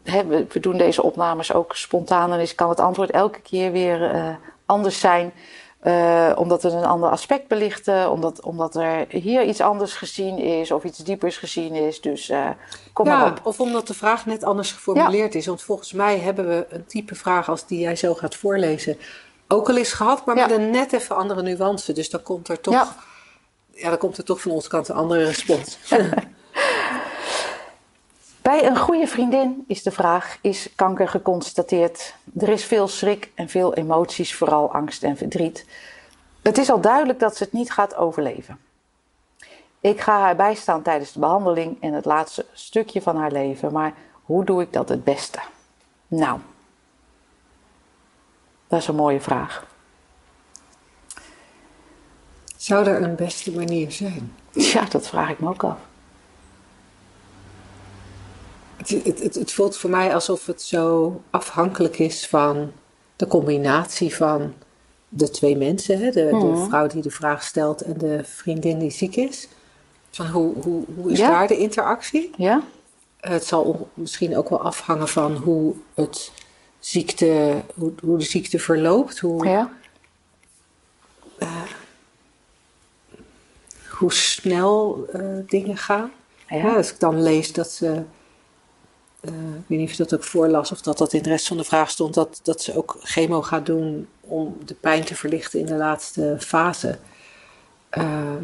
we, 0.03 0.45
we, 0.49 0.59
doen 0.59 0.77
deze 0.77 1.03
opnames 1.03 1.53
ook 1.53 1.75
spontaan 1.75 2.33
en 2.33 2.39
is, 2.39 2.55
kan 2.55 2.69
het 2.69 2.79
antwoord 2.79 3.11
elke 3.11 3.41
keer 3.41 3.71
weer 3.71 4.15
uh, 4.15 4.35
anders 4.65 4.99
zijn. 4.99 5.33
Uh, 5.83 6.31
omdat 6.35 6.63
we 6.63 6.69
een 6.69 6.85
ander 6.85 7.09
aspect 7.09 7.47
belichten, 7.47 8.11
omdat, 8.11 8.41
omdat 8.41 8.75
er 8.75 9.05
hier 9.09 9.43
iets 9.43 9.61
anders 9.61 9.93
gezien 9.93 10.37
is 10.37 10.71
of 10.71 10.83
iets 10.83 10.97
diepers 10.97 11.37
gezien 11.37 11.73
is. 11.73 12.01
Dus 12.01 12.29
uh, 12.29 12.49
kom 12.93 13.05
ja, 13.05 13.17
maar 13.17 13.31
op. 13.31 13.39
Of 13.43 13.59
omdat 13.59 13.87
de 13.87 13.93
vraag 13.93 14.25
net 14.25 14.43
anders 14.43 14.71
geformuleerd 14.71 15.33
ja. 15.33 15.39
is. 15.39 15.45
Want 15.45 15.61
volgens 15.61 15.93
mij 15.93 16.19
hebben 16.19 16.47
we 16.47 16.65
een 16.69 16.85
type 16.85 17.15
vraag 17.15 17.49
als 17.49 17.65
die 17.65 17.79
jij 17.79 17.95
zo 17.95 18.13
gaat 18.13 18.35
voorlezen 18.35 18.97
ook 19.47 19.69
al 19.69 19.77
eens 19.77 19.93
gehad, 19.93 20.25
maar 20.25 20.35
ja. 20.35 20.47
met 20.47 20.57
een 20.57 20.69
net 20.69 20.93
even 20.93 21.15
andere 21.15 21.41
nuance. 21.41 21.93
Dus 21.93 22.09
dan 22.09 22.23
komt 22.23 22.47
er 22.47 22.61
toch, 22.61 22.73
ja. 22.73 22.95
ja, 23.71 23.89
dan 23.89 23.97
komt 23.97 24.17
er 24.17 24.23
toch 24.23 24.41
van 24.41 24.51
onze 24.51 24.69
kant 24.69 24.87
een 24.87 24.95
andere 24.95 25.23
respons. 25.23 25.77
Bij 28.43 28.65
een 28.65 28.77
goede 28.77 29.07
vriendin 29.07 29.63
is 29.67 29.83
de 29.83 29.91
vraag: 29.91 30.37
is 30.41 30.69
kanker 30.75 31.07
geconstateerd? 31.07 32.15
Er 32.39 32.49
is 32.49 32.65
veel 32.65 32.87
schrik 32.87 33.31
en 33.35 33.49
veel 33.49 33.73
emoties, 33.73 34.35
vooral 34.35 34.73
angst 34.73 35.03
en 35.03 35.17
verdriet. 35.17 35.65
Het 36.41 36.57
is 36.57 36.69
al 36.69 36.81
duidelijk 36.81 37.19
dat 37.19 37.37
ze 37.37 37.43
het 37.43 37.53
niet 37.53 37.71
gaat 37.71 37.95
overleven. 37.95 38.59
Ik 39.79 40.01
ga 40.01 40.19
haar 40.19 40.35
bijstaan 40.35 40.81
tijdens 40.81 41.11
de 41.11 41.19
behandeling 41.19 41.81
en 41.81 41.93
het 41.93 42.05
laatste 42.05 42.45
stukje 42.53 43.01
van 43.01 43.15
haar 43.17 43.31
leven, 43.31 43.71
maar 43.71 43.93
hoe 44.23 44.45
doe 44.45 44.61
ik 44.61 44.73
dat 44.73 44.89
het 44.89 45.03
beste? 45.03 45.39
Nou, 46.07 46.39
dat 48.67 48.79
is 48.79 48.87
een 48.87 48.95
mooie 48.95 49.21
vraag. 49.21 49.65
Zou 52.57 52.85
er 52.87 53.01
een 53.01 53.15
beste 53.15 53.51
manier 53.51 53.91
zijn? 53.91 54.35
Ja, 54.51 54.85
dat 54.85 55.07
vraag 55.07 55.29
ik 55.29 55.39
me 55.39 55.49
ook 55.49 55.63
af. 55.63 55.77
Het, 58.87 59.05
het, 59.05 59.23
het, 59.23 59.35
het, 59.35 59.51
voelt 59.51 59.77
voor 59.77 59.89
mij 59.89 60.13
alsof 60.13 60.45
het 60.45 60.61
zo 60.61 61.21
afhankelijk 61.29 61.99
is 61.99 62.27
van 62.27 62.71
de 63.15 63.27
combinatie 63.27 64.15
van 64.15 64.53
de 65.09 65.29
twee 65.29 65.55
mensen, 65.57 65.99
hè? 65.99 66.11
De, 66.11 66.29
Mhm. 66.31 66.39
de 66.55 66.65
vrouw 66.67 66.87
die 66.87 67.01
de 67.01 67.11
vraag 67.11 67.43
stelt 67.43 67.81
en 67.81 67.97
de 67.97 68.21
vriendin 68.23 68.79
die 68.79 68.91
ziek 68.91 69.15
is. 69.15 69.47
Van 70.09 70.27
hoe, 70.27 70.53
hoe, 70.61 70.83
hoe 70.95 71.11
is 71.11 71.17
Ja. 71.17 71.29
daar 71.29 71.47
de 71.47 71.57
interactie? 71.57 72.31
Ja? 72.37 72.61
Het 73.19 73.45
zal 73.45 73.89
misschien 73.93 74.37
ook 74.37 74.49
wel 74.49 74.61
afhangen 74.61 75.07
van 75.07 75.35
hoe, 75.35 75.73
het 75.93 76.31
ziekte, 76.79 77.61
hoe, 77.75 77.93
hoe 78.03 78.17
de 78.17 78.23
ziekte 78.23 78.59
verloopt, 78.59 79.19
hoe, 79.19 79.45
Ja? 79.47 79.71
hoe 83.89 84.13
snel 84.13 85.05
eh, 85.11 85.21
dingen 85.47 85.77
gaan. 85.77 86.11
Ja. 86.49 86.57
Ja, 86.57 86.75
als 86.75 86.91
ik 86.91 86.99
dan 86.99 87.21
lees 87.23 87.53
dat 87.53 87.71
ze, 87.71 88.03
eh, 89.23 89.31
ik 89.33 89.63
weet 89.67 89.79
niet 89.79 89.89
of 89.89 89.95
je 89.97 90.03
dat 90.03 90.13
ook 90.13 90.23
voorlas 90.23 90.71
of 90.71 90.81
dat 90.81 90.97
dat 90.97 91.13
in 91.13 91.21
de 91.23 91.29
rest 91.29 91.47
van 91.47 91.57
de 91.57 91.63
vraag 91.63 91.89
stond, 91.89 92.13
dat, 92.13 92.39
dat 92.43 92.61
ze 92.61 92.77
ook 92.77 92.97
chemo 93.01 93.41
gaat 93.41 93.65
doen 93.65 94.07
om 94.19 94.57
de 94.65 94.73
pijn 94.73 95.03
te 95.03 95.15
verlichten 95.15 95.59
in 95.59 95.65
de 95.65 95.75
laatste 95.75 96.35
fase. 96.39 96.97
Ehm, 97.89 98.43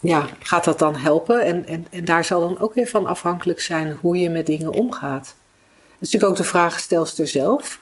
ja, 0.00 0.26
gaat 0.38 0.64
dat 0.64 0.78
dan 0.78 0.94
helpen? 0.96 1.40
En, 1.44 1.66
en, 1.66 1.86
en 1.90 2.04
daar 2.04 2.24
zal 2.24 2.40
dan 2.40 2.58
ook 2.58 2.74
weer 2.74 2.86
van 2.86 3.06
afhankelijk 3.06 3.60
zijn 3.60 3.98
hoe 4.00 4.16
je 4.18 4.30
met 4.30 4.46
dingen 4.46 4.72
omgaat. 4.72 5.24
Dat 5.24 6.08
is 6.08 6.12
natuurlijk 6.12 6.30
ook 6.30 6.36
de 6.36 6.44
vraagstelster 6.50 7.28
zelf. 7.28 7.80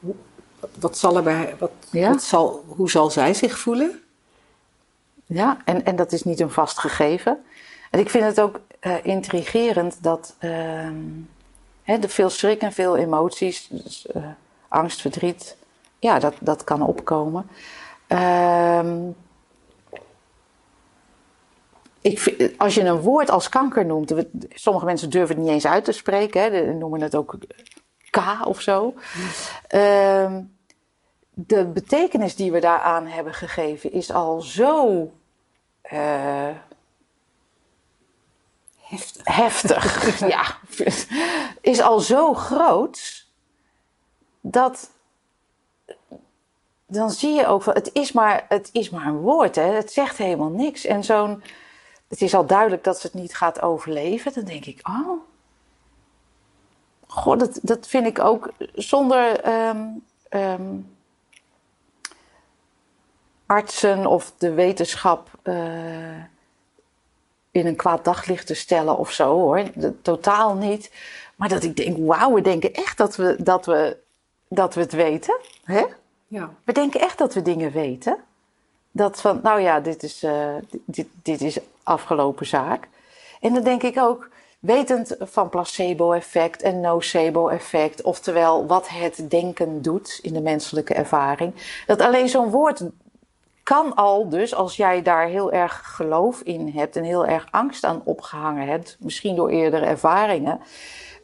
Hoe- 0.00 0.14
Wat 0.80 0.98
zal 0.98 1.16
er 1.16 1.22
bij, 1.22 1.54
wat, 1.58 1.70
Ja. 1.90 2.08
wat 2.10 2.22
zal, 2.22 2.64
hoe 2.66 2.90
zal 2.90 3.10
zij 3.10 3.34
zich 3.34 3.58
voelen? 3.58 4.00
Ja, 5.26 5.58
en, 5.64 5.84
en 5.84 5.96
dat 5.96 6.12
is 6.12 6.22
niet 6.24 6.40
een 6.40 6.50
vast 6.50 6.78
gegeven. 6.78 7.38
En 7.90 7.98
ik 8.00 8.10
vind 8.10 8.24
het 8.24 8.40
ook 8.40 8.60
eh, 8.80 8.94
intrigerend 9.04 10.02
dat 10.02 10.34
ehm 10.38 10.96
er 11.84 12.08
veel 12.08 12.30
schrik 12.30 12.60
en 12.60 12.72
veel 12.72 12.96
emoties, 12.96 13.66
dus, 13.70 14.06
eh, 14.06 14.22
angst, 14.68 15.00
verdriet, 15.00 15.56
ja, 15.98 16.18
dat, 16.18 16.34
dat 16.40 16.64
kan 16.64 16.82
opkomen. 16.82 17.46
Ehm, 18.06 19.08
ik 22.00 22.18
vind, 22.18 22.58
als 22.58 22.74
je 22.74 22.84
een 22.84 23.00
woord 23.00 23.30
als 23.30 23.48
kanker 23.48 23.86
noemt, 23.86 24.14
sommige 24.48 24.84
mensen 24.84 25.10
durven 25.10 25.34
het 25.34 25.44
niet 25.44 25.52
eens 25.54 25.66
uit 25.66 25.84
te 25.84 25.92
spreken, 25.92 26.42
hè, 26.42 26.50
de- 26.50 26.72
noemen 26.72 27.00
het 27.00 27.16
ook 27.16 27.36
K 28.10 28.20
of 28.44 28.60
zo. 28.60 28.94
Ehm, 29.68 30.42
de 31.30 31.64
betekenis 31.64 32.36
die 32.36 32.52
we 32.52 32.60
daaraan 32.60 33.06
hebben 33.06 33.34
gegeven 33.34 33.92
is 33.92 34.12
al 34.12 34.40
zo 34.40 35.10
eh, 35.82 36.48
Heftig. 38.88 39.22
heftig. 39.24 40.18
ja, 40.34 40.58
is 41.60 41.80
al 41.80 42.00
zo 42.00 42.34
groot 42.34 43.26
dat 44.40 44.90
dan 46.86 47.10
zie 47.10 47.34
je 47.34 47.46
ook 47.46 47.62
van 47.62 47.74
het 47.74 47.90
is 47.92 48.12
maar, 48.12 48.44
het 48.48 48.68
is 48.72 48.90
maar 48.90 49.06
een 49.06 49.18
woord, 49.18 49.54
hè? 49.54 49.62
het 49.62 49.92
zegt 49.92 50.16
helemaal 50.16 50.50
niks. 50.50 50.84
En 50.84 51.04
zo'n, 51.04 51.42
het 52.08 52.22
is 52.22 52.34
al 52.34 52.46
duidelijk 52.46 52.84
dat 52.84 53.00
ze 53.00 53.06
het 53.06 53.16
niet 53.16 53.36
gaat 53.36 53.62
overleven. 53.62 54.32
Dan 54.32 54.44
denk 54.44 54.64
ik, 54.64 54.88
oh, 54.88 55.20
god, 57.06 57.38
dat, 57.38 57.58
dat 57.62 57.86
vind 57.86 58.06
ik 58.06 58.18
ook 58.18 58.52
zonder 58.74 59.40
ehm, 59.40 59.86
ehm, 60.28 60.76
artsen 63.46 64.06
of 64.06 64.32
de 64.38 64.52
wetenschap 64.52 65.30
eh, 65.42 66.22
in 67.58 67.66
een 67.66 67.76
kwaad 67.76 68.04
daglicht 68.04 68.46
te 68.46 68.54
stellen 68.54 68.98
of 68.98 69.10
zo 69.10 69.34
hoor. 69.34 69.62
Totaal 70.02 70.54
niet. 70.54 70.90
Maar 71.36 71.48
dat 71.48 71.62
ik 71.62 71.76
denk, 71.76 71.96
wauw, 72.06 72.34
we 72.34 72.40
denken 72.40 72.74
echt 72.74 72.96
dat 72.96 73.16
we, 73.16 73.36
dat 73.38 73.66
we, 73.66 73.96
dat 74.48 74.74
we 74.74 74.80
het 74.80 74.92
weten. 74.92 75.36
Hè? 75.64 75.84
Ja. 76.26 76.50
We 76.64 76.72
denken 76.72 77.00
echt 77.00 77.18
dat 77.18 77.34
we 77.34 77.42
dingen 77.42 77.72
weten. 77.72 78.16
Dat 78.90 79.20
van, 79.20 79.40
nou 79.42 79.60
ja, 79.60 79.80
dit 79.80 80.02
is, 80.02 80.22
eh, 80.22 80.54
dit, 80.84 81.06
dit 81.22 81.40
is 81.40 81.58
afgelopen 81.82 82.46
zaak. 82.46 82.88
En 83.40 83.54
dan 83.54 83.62
denk 83.62 83.82
ik 83.82 83.98
ook, 83.98 84.28
wetend 84.58 85.16
van 85.20 85.48
placebo-effect 85.48 86.62
en 86.62 86.80
nocebo-effect, 86.80 88.02
oftewel 88.02 88.66
wat 88.66 88.88
het 88.88 89.24
denken 89.28 89.82
doet 89.82 90.18
in 90.22 90.32
de 90.32 90.40
menselijke 90.40 90.94
ervaring, 90.94 91.82
dat 91.86 92.00
alleen 92.00 92.28
zo'n 92.28 92.50
woord 92.50 92.82
kan 93.68 93.94
al 93.94 94.28
dus, 94.28 94.54
als 94.54 94.76
jij 94.76 95.02
daar 95.02 95.26
heel 95.26 95.52
erg 95.52 95.82
geloof 95.84 96.40
in 96.40 96.68
hebt 96.68 96.96
en 96.96 97.04
heel 97.04 97.26
erg 97.26 97.46
angst 97.50 97.84
aan 97.84 98.02
opgehangen 98.04 98.68
hebt, 98.68 98.96
misschien 99.00 99.36
door 99.36 99.48
eerdere 99.48 99.84
ervaringen, 99.84 100.60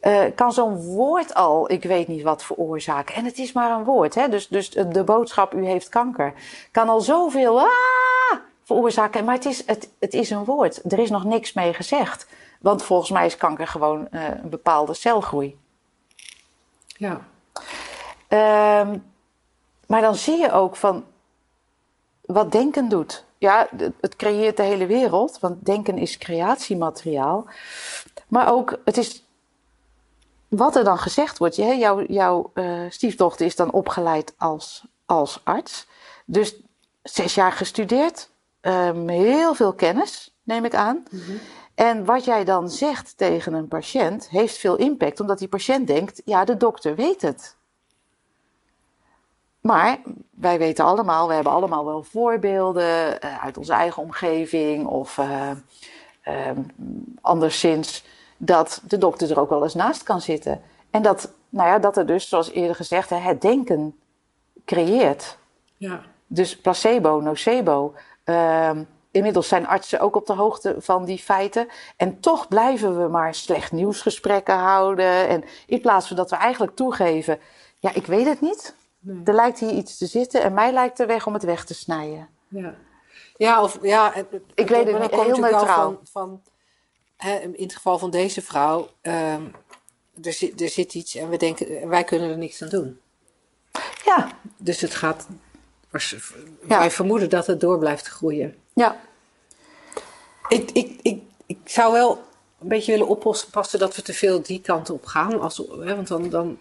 eh, 0.01 0.23
kan 0.35 0.53
zo'n 0.53 0.81
woord 0.81 1.33
al, 1.33 1.71
ik 1.71 1.83
weet 1.83 2.07
niet 2.07 2.23
wat, 2.23 2.43
veroorzaken. 2.43 3.15
En 3.15 3.25
het 3.25 3.37
is 3.37 3.53
maar 3.53 3.71
een 3.71 3.83
woord, 3.83 4.15
hè? 4.15 4.29
Dus, 4.29 4.47
dus 4.47 4.69
de 4.69 5.03
boodschap, 5.03 5.53
u 5.53 5.65
heeft 5.65 5.89
kanker, 5.89 6.33
kan 6.71 6.89
al 6.89 7.01
zoveel 7.01 7.59
ah, 7.59 7.67
veroorzaken. 8.63 9.25
Maar 9.25 9.35
het 9.35 9.45
is, 9.45 9.67
het, 9.67 9.89
het 9.99 10.13
is 10.13 10.29
een 10.29 10.45
woord, 10.45 10.91
er 10.91 10.99
is 10.99 11.09
nog 11.09 11.23
niks 11.23 11.53
mee 11.53 11.73
gezegd. 11.73 12.27
Want 12.59 12.83
volgens 12.83 13.11
mij 13.11 13.25
is 13.25 13.37
kanker 13.37 13.67
gewoon 13.67 14.07
eh, 14.11 14.23
een 14.43 14.49
bepaalde 14.49 14.93
celgroei. 14.93 15.57
Ja. 16.85 17.21
Ehm, 18.27 18.97
maar 19.87 20.01
dan 20.01 20.15
zie 20.15 20.37
je 20.37 20.51
ook 20.51 20.75
van 20.75 21.05
wat 22.27 22.51
denken 22.51 22.89
doet. 22.89 23.23
Ja, 23.37 23.69
het 24.01 24.15
creëert 24.15 24.57
de 24.57 24.63
hele 24.63 24.85
wereld, 24.85 25.39
want 25.39 25.65
denken 25.65 25.97
is 25.97 26.17
creatiemateriaal. 26.17 27.47
Maar 28.27 28.51
ook, 28.51 28.79
het 28.85 28.97
is 28.97 29.23
wat 30.47 30.75
er 30.75 30.83
dan 30.83 30.97
gezegd 30.97 31.37
wordt. 31.37 31.55
hè, 31.55 31.71
Jouw, 31.71 32.05
jouw 32.05 32.51
eh, 32.53 32.79
stiefdochter 32.89 33.45
is 33.45 33.55
dan 33.55 33.71
opgeleid 33.71 34.33
als, 34.37 34.85
als 35.05 35.41
arts. 35.43 35.87
Dus 36.25 36.55
zes 37.03 37.35
jaar 37.35 37.51
gestudeerd, 37.51 38.29
ehm, 38.61 39.07
heel 39.07 39.53
veel 39.55 39.73
kennis, 39.73 40.35
neem 40.43 40.65
ik 40.65 40.75
aan. 40.75 41.03
En 41.75 42.05
wat 42.05 42.25
jij 42.25 42.43
dan 42.43 42.69
zegt 42.69 43.17
tegen 43.17 43.53
een 43.53 43.67
patiënt 43.67 44.29
heeft 44.29 44.57
veel 44.57 44.75
impact, 44.75 45.19
omdat 45.19 45.39
die 45.39 45.47
patiënt 45.47 45.87
denkt: 45.87 46.21
ja, 46.25 46.45
de 46.45 46.57
dokter 46.57 46.95
weet 46.95 47.21
het. 47.21 47.55
Maar 49.65 49.97
wij 50.29 50.57
weten 50.57 50.85
allemaal, 50.85 51.27
we 51.27 51.33
hebben 51.33 51.53
allemaal 51.53 51.85
wel 51.85 52.03
voorbeelden 52.03 53.21
eh, 53.21 53.43
uit 53.43 53.57
onze 53.57 53.73
eigen 53.73 54.01
omgeving 54.03 54.87
of 54.87 55.17
eh, 55.17 55.51
ehm, 56.21 56.59
anderszins, 57.21 58.03
dat 58.37 58.81
de 58.87 58.97
dokter 58.97 59.31
er 59.31 59.39
ook 59.39 59.49
wel 59.49 59.63
eens 59.63 59.73
naast 59.73 60.03
kan 60.03 60.21
zitten. 60.21 60.61
En 60.89 61.01
dat, 61.01 61.31
nou 61.49 61.69
ja, 61.69 61.79
dat 61.79 61.97
er 61.97 62.05
dus, 62.05 62.29
zoals 62.29 62.51
eerder 62.51 62.75
gezegd, 62.75 63.09
het 63.09 63.41
denken 63.41 63.95
creëert. 64.65 65.37
Ja. 65.77 66.01
Dus 66.27 66.57
placebo, 66.57 67.19
nocebo. 67.19 67.93
ehm, 68.23 68.83
inmiddels 69.11 69.47
zijn 69.47 69.67
artsen 69.67 69.99
ook 69.99 70.15
op 70.15 70.25
de 70.25 70.33
hoogte 70.33 70.75
van 70.79 71.05
die 71.05 71.19
feiten. 71.19 71.67
En 71.97 72.19
toch 72.19 72.47
blijven 72.47 73.01
we 73.01 73.07
maar 73.07 73.33
slecht 73.35 73.71
nieuwsgesprekken 73.71 74.57
houden. 74.57 75.27
En 75.27 75.43
in 75.65 75.81
plaats 75.81 76.07
van 76.07 76.15
dat 76.15 76.29
we 76.29 76.35
eigenlijk 76.35 76.75
toegeven, 76.75 77.39
ja, 77.79 77.93
ik 77.93 78.05
weet 78.05 78.25
het 78.25 78.41
niet. 78.41 78.75
Nee. 79.05 79.21
Er 79.25 79.33
lijkt 79.33 79.59
hier 79.59 79.71
iets 79.71 79.97
te 79.97 80.05
zitten 80.05 80.41
en 80.43 80.53
mij 80.53 80.71
lijkt 80.73 80.97
de 80.97 81.05
weg 81.05 81.27
om 81.27 81.33
het 81.33 81.43
weg 81.43 81.65
te 81.65 81.73
snijden. 81.73 82.29
Ja, 82.47 82.75
ja 83.37 83.63
of 83.63 83.77
ja. 83.81 84.11
het- 84.13 84.27
het- 84.31 84.43
Ik 84.53 84.67
weet 84.67 84.87
het 84.87 84.99
niet, 84.99 85.11
heel 85.11 85.37
neutraal. 85.37 85.65
Van, 85.91 85.99
van, 86.11 86.41
hè, 87.17 87.39
in 87.39 87.63
het 87.63 87.75
geval 87.75 87.97
van 87.97 88.09
deze 88.09 88.41
vrouw, 88.41 88.89
ehm, 89.01 89.41
er, 90.23 90.33
zit, 90.33 90.61
er 90.61 90.69
zit 90.69 90.93
iets 90.93 91.15
en 91.15 91.29
we 91.29 91.37
denken, 91.37 91.87
wij 91.89 92.03
kunnen 92.03 92.29
er 92.29 92.37
niks 92.37 92.61
aan 92.61 92.69
doen. 92.69 92.99
Ja, 94.05 94.27
Dus 94.57 94.81
het 94.81 94.95
gaat. 94.95 95.27
Ja. 96.67 96.77
Wij 96.79 96.91
vermoeden 96.91 97.29
dat 97.29 97.47
het 97.47 97.59
door 97.59 97.79
blijft 97.79 98.07
groeien. 98.07 98.55
ja, 98.73 98.99
Ik, 100.47 100.71
ik, 100.71 100.99
ik, 101.01 101.23
ik 101.45 101.57
zou 101.65 101.93
wel 101.93 102.23
een 102.59 102.67
beetje 102.67 102.91
willen 102.91 103.07
oppassen 103.07 103.79
dat 103.79 103.95
we 103.95 104.01
te 104.01 104.13
veel 104.13 104.41
die 104.41 104.61
kant 104.61 104.89
op 104.89 105.05
gaan. 105.05 105.41
Als, 105.41 105.57
hè, 105.57 105.95
want 105.95 106.07
dan. 106.07 106.29
dan 106.29 106.57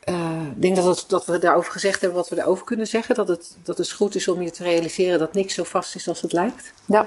eh, 0.00 0.42
ik 0.56 0.62
denk 0.62 0.76
dat, 0.76 0.84
het, 0.84 1.04
dat 1.08 1.26
we 1.26 1.38
daarover 1.38 1.72
gezegd 1.72 2.00
hebben 2.00 2.18
wat 2.18 2.28
we 2.28 2.34
daarover 2.34 2.64
kunnen 2.64 2.86
zeggen. 2.86 3.14
Dat 3.14 3.28
het, 3.28 3.56
dat 3.62 3.78
het 3.78 3.90
goed 3.92 4.14
is 4.14 4.28
om 4.28 4.42
je 4.42 4.50
te 4.50 4.62
realiseren 4.62 5.18
dat 5.18 5.32
niks 5.34 5.54
zo 5.54 5.64
vast 5.64 5.94
is 5.94 6.08
als 6.08 6.20
het 6.20 6.32
lijkt. 6.32 6.72
ja, 6.84 7.06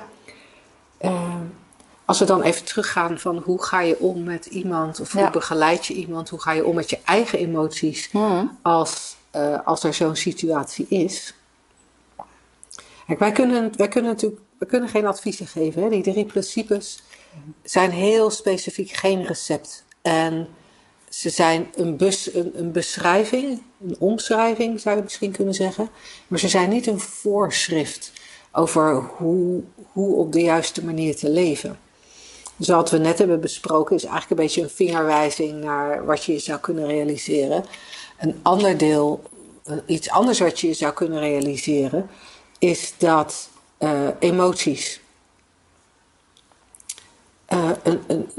Eh, 0.98 1.36
als 2.06 2.20
we 2.20 2.26
dan 2.26 2.42
even 2.42 2.66
teruggaan 2.66 3.20
van 3.20 3.38
hoe 3.38 3.64
ga 3.64 3.82
je 3.82 4.00
om 4.00 4.24
met 4.24 4.46
iemand, 4.46 5.00
of 5.00 5.12
hoe 5.12 5.22
Ja. 5.22 5.30
begeleid 5.30 5.86
je 5.86 5.94
iemand, 5.94 6.30
hoe 6.30 6.42
ga 6.42 6.52
je 6.52 6.66
om 6.66 6.76
met 6.76 6.90
je 6.90 7.00
eigen 7.06 7.40
emoties 7.40 8.12
Mhm. 8.12 8.46
als, 8.62 9.16
eh, 9.32 9.58
als 9.66 9.84
er 9.84 9.94
zo'n 9.94 10.16
situatie 10.16 10.86
is. 10.90 11.34
Kijk, 13.08 13.20
wij 13.20 13.32
kunnen, 13.32 13.72
wij 13.78 13.88
kunnen 13.88 14.12
natuurlijk 14.12 14.42
we 14.58 14.66
kunnen 14.66 14.90
geen 14.90 15.06
adviezen 15.06 15.48
geven. 15.48 15.84
Hè? 15.84 15.90
Die 15.90 16.04
drie 16.04 16.26
principes 16.26 17.04
zijn 17.64 17.92
heel 17.92 18.30
specifiek 18.30 18.92
geen 18.92 19.24
recept. 19.26 19.84
En 20.02 20.48
ze 21.14 21.30
zijn 21.30 21.72
een, 21.76 21.98
bus, 21.98 22.34
een, 22.34 22.52
een 22.56 22.72
beschrijving, 22.72 23.62
een 23.86 23.96
omschrijving 24.00 24.80
zou 24.80 24.96
je 24.96 25.04
misschien 25.04 25.32
kunnen 25.32 25.54
zeggen. 25.54 25.90
Maar 26.28 26.40
ze 26.40 26.48
zijn 26.48 26.70
niet 26.70 26.88
een 26.88 27.00
voorschrift 27.00 28.12
over 28.52 28.96
hoe, 28.96 29.64
hoe 29.92 30.16
op 30.16 30.32
de 30.32 30.42
juiste 30.42 30.86
manier 30.86 31.16
te 31.16 31.30
leven. 31.30 31.80
Dus 32.56 32.68
wat 32.68 32.90
we 32.90 32.98
net 32.98 33.18
hebben 33.18 33.40
besproken 33.40 33.96
is 33.96 34.04
eigenlijk 34.04 34.32
een 34.32 34.46
beetje 34.46 34.62
een 34.62 34.70
vingerwijzing 34.70 35.64
naar 35.64 36.06
wat 36.06 36.24
je 36.24 36.40
zou 36.40 36.60
kunnen 36.60 36.88
realiseren. 36.88 37.66
Een 38.20 38.40
ander 38.42 38.78
deel, 38.78 39.24
eh, 39.64 39.78
iets 39.86 40.10
anders 40.10 40.40
wat 40.40 40.60
je 40.60 40.74
zou 40.74 40.94
kunnen 40.94 41.20
realiseren, 41.20 42.10
is 42.60 42.94
dat 42.98 43.50
eh, 43.78 44.08
emoties 44.20 45.00
eh, 47.46 47.70
een, 47.84 48.04
een, 48.08 48.30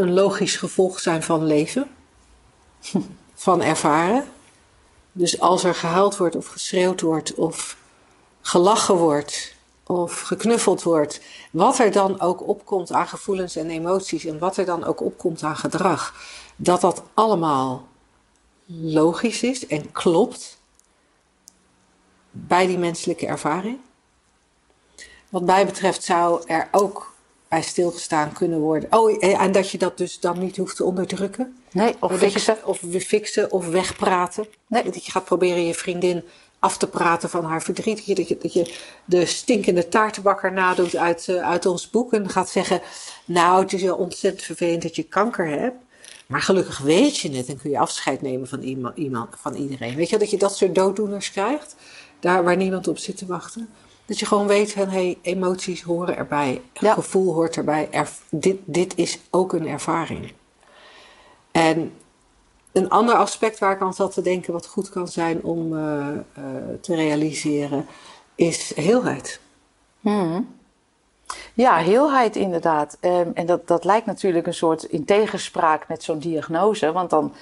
een 0.00 0.12
logisch 0.12 0.56
gevolg 0.56 1.00
zijn 1.00 1.22
van 1.22 1.44
leven, 1.44 1.90
van 3.34 3.62
ervaren. 3.62 4.24
Dus 5.12 5.40
als 5.40 5.64
er 5.64 5.74
gehuild 5.74 6.16
wordt 6.16 6.36
of 6.36 6.46
geschreeuwd 6.46 7.00
wordt 7.00 7.34
of 7.34 7.76
gelachen 8.40 8.94
wordt 8.94 9.54
of 9.86 10.20
geknuffeld 10.20 10.82
wordt, 10.82 11.20
wat 11.50 11.78
er 11.78 11.92
dan 11.92 12.20
ook 12.20 12.48
opkomt 12.48 12.92
aan 12.92 13.08
gevoelens 13.08 13.56
en 13.56 13.70
emoties 13.70 14.24
en 14.24 14.38
wat 14.38 14.56
er 14.56 14.64
dan 14.64 14.84
ook 14.84 15.00
opkomt 15.00 15.42
aan 15.42 15.56
gedrag, 15.56 16.14
dat 16.56 16.80
dat 16.80 17.02
allemaal 17.14 17.88
logisch 18.66 19.42
is 19.42 19.66
en 19.66 19.92
klopt 19.92 20.58
bij 22.30 22.66
die 22.66 22.78
menselijke 22.78 23.26
ervaring. 23.26 23.78
Wat 25.28 25.42
mij 25.42 25.66
betreft 25.66 26.04
zou 26.04 26.42
er 26.46 26.68
ook 26.70 27.09
bij 27.50 27.62
stilgestaan 27.62 28.32
kunnen 28.32 28.60
worden. 28.60 28.92
Oh, 28.92 29.24
en 29.24 29.52
dat 29.52 29.70
je 29.70 29.78
dat 29.78 29.98
dus 29.98 30.20
dan 30.20 30.38
niet 30.38 30.56
hoeft 30.56 30.76
te 30.76 30.84
onderdrukken. 30.84 31.56
nee, 31.72 31.94
of 32.00 32.10
je- 32.10 32.30
fixen. 32.30 32.56
Of 32.64 32.80
fixen 32.98 33.52
of 33.52 33.68
wegpraten. 33.68 34.46
Nee. 34.66 34.82
Dat 34.82 35.04
je 35.04 35.10
gaat 35.10 35.24
proberen 35.24 35.66
je 35.66 35.74
vriendin 35.74 36.22
af 36.58 36.76
te 36.76 36.86
praten 36.88 37.30
van 37.30 37.44
haar 37.44 37.62
verdriet. 37.62 38.16
Dat 38.16 38.28
je, 38.28 38.38
dat 38.40 38.52
je, 38.52 38.74
de 39.04 39.26
stinkende 39.26 39.88
taartenbakker 39.88 40.52
nadoet 40.52 40.96
uit, 40.96 41.28
eh, 41.28 41.48
uit 41.48 41.66
ons 41.66 41.90
boek. 41.90 42.12
En 42.12 42.28
gaat 42.28 42.48
zeggen, 42.50 42.80
nou 43.24 43.62
het 43.62 43.72
is 43.72 43.82
wel 43.82 43.96
ontzettend 43.96 44.42
vervelend 44.42 44.82
dat 44.82 44.96
je 44.96 45.02
kanker 45.02 45.46
hebt. 45.46 45.76
Maar 46.26 46.42
gelukkig 46.42 46.78
weet 46.78 47.16
je 47.18 47.30
het 47.36 47.48
en 47.48 47.58
kun 47.60 47.70
je 47.70 47.78
afscheid 47.78 48.22
nemen 48.22 48.48
van, 48.48 48.62
iemand, 48.62 48.96
iemand, 48.96 49.28
van 49.38 49.54
iedereen. 49.54 49.94
Weet 49.94 50.10
je 50.10 50.18
dat 50.18 50.30
je 50.30 50.36
dat 50.36 50.56
soort 50.56 50.74
dooddoeners 50.74 51.30
krijgt? 51.30 51.74
Daar 52.20 52.44
waar 52.44 52.56
niemand 52.56 52.88
op 52.88 52.98
zit 52.98 53.16
te 53.16 53.26
wachten. 53.26 53.68
Dat 54.10 54.18
je 54.18 54.26
gewoon 54.26 54.46
weet 54.46 54.72
van, 54.72 54.88
hey, 54.88 55.18
emoties 55.22 55.82
horen 55.82 56.16
erbij. 56.16 56.62
Ja. 56.72 56.94
Gevoel 56.94 57.34
hoort 57.34 57.56
erbij. 57.56 57.88
Dit, 58.30 58.56
dit 58.64 58.96
is 58.96 59.18
ook 59.30 59.52
een 59.52 59.68
ervaring. 59.68 60.32
En 61.50 61.92
een 62.72 62.88
ander 62.88 63.14
aspect 63.14 63.58
waar 63.58 63.72
ik 63.72 63.80
aan 63.80 63.94
zat 63.94 64.12
te 64.12 64.22
denken, 64.22 64.52
wat 64.52 64.66
goed 64.66 64.88
kan 64.88 65.08
zijn 65.08 65.42
om 65.42 65.76
eh, 65.76 66.08
eh, 66.08 66.44
te 66.80 66.94
realiseren, 66.94 67.86
is 68.34 68.72
heelheid. 68.74 69.40
Mhm. 70.00 70.42
Ja, 71.54 71.76
heelheid 71.76 72.36
inderdaad. 72.36 72.96
Ehm, 73.00 73.30
en 73.34 73.46
dat, 73.46 73.66
dat 73.68 73.84
lijkt 73.84 74.06
natuurlijk 74.06 74.46
een 74.46 74.54
soort 74.54 74.82
in 74.82 75.04
tegenspraak 75.04 75.88
met 75.88 76.02
zo'n 76.02 76.18
diagnose. 76.18 76.92
Want 76.92 77.10
dan, 77.10 77.32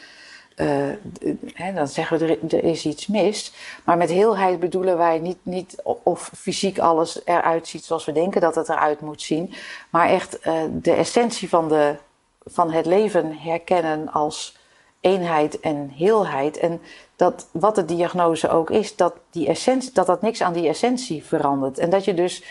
hè, 1.55 1.73
dan 1.75 1.89
zeggen 1.89 2.19
we 2.19 2.39
er, 2.49 2.65
is 2.65 2.87
iets 2.87 3.07
mis. 3.07 3.53
Maar 3.85 3.97
met 3.97 4.11
heelheid 4.11 4.61
bedoelen 4.61 4.97
wij 4.97 5.19
niet, 5.19 5.39
niet 5.43 5.83
of 6.03 6.31
fysiek 6.37 6.79
alles 6.79 7.21
eruit 7.25 7.69
ziet 7.69 7.85
zoals 7.85 8.05
we 8.05 8.13
denken 8.13 8.41
dat 8.41 8.55
het 8.55 8.69
eruit 8.69 9.01
moet 9.01 9.23
zien. 9.23 9.55
Maar 9.91 10.09
echt 10.09 10.39
eh, 10.39 10.63
de 10.71 10.93
essentie 10.93 11.49
van, 11.49 11.69
de, 11.69 11.97
van 12.45 12.71
het 12.71 12.87
leven 12.87 13.39
herkennen 13.39 14.13
als 14.13 14.57
eenheid 15.01 15.61
en 15.61 15.91
heelheid. 15.95 16.59
En 16.59 16.81
dat 17.17 17.49
wat 17.53 17.75
de 17.75 17.85
diagnose 17.85 18.49
ook 18.49 18.71
is, 18.71 18.97
dat, 18.97 19.15
die 19.31 19.49
essentie, 19.49 19.93
dat 19.93 20.07
dat 20.07 20.23
niks 20.23 20.43
aan 20.43 20.53
die 20.53 20.69
essentie 20.69 21.25
verandert. 21.25 21.79
En 21.79 21.91
dat 21.91 22.05
je 22.05 22.15
dus 22.15 22.43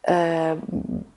eh, 0.00 0.50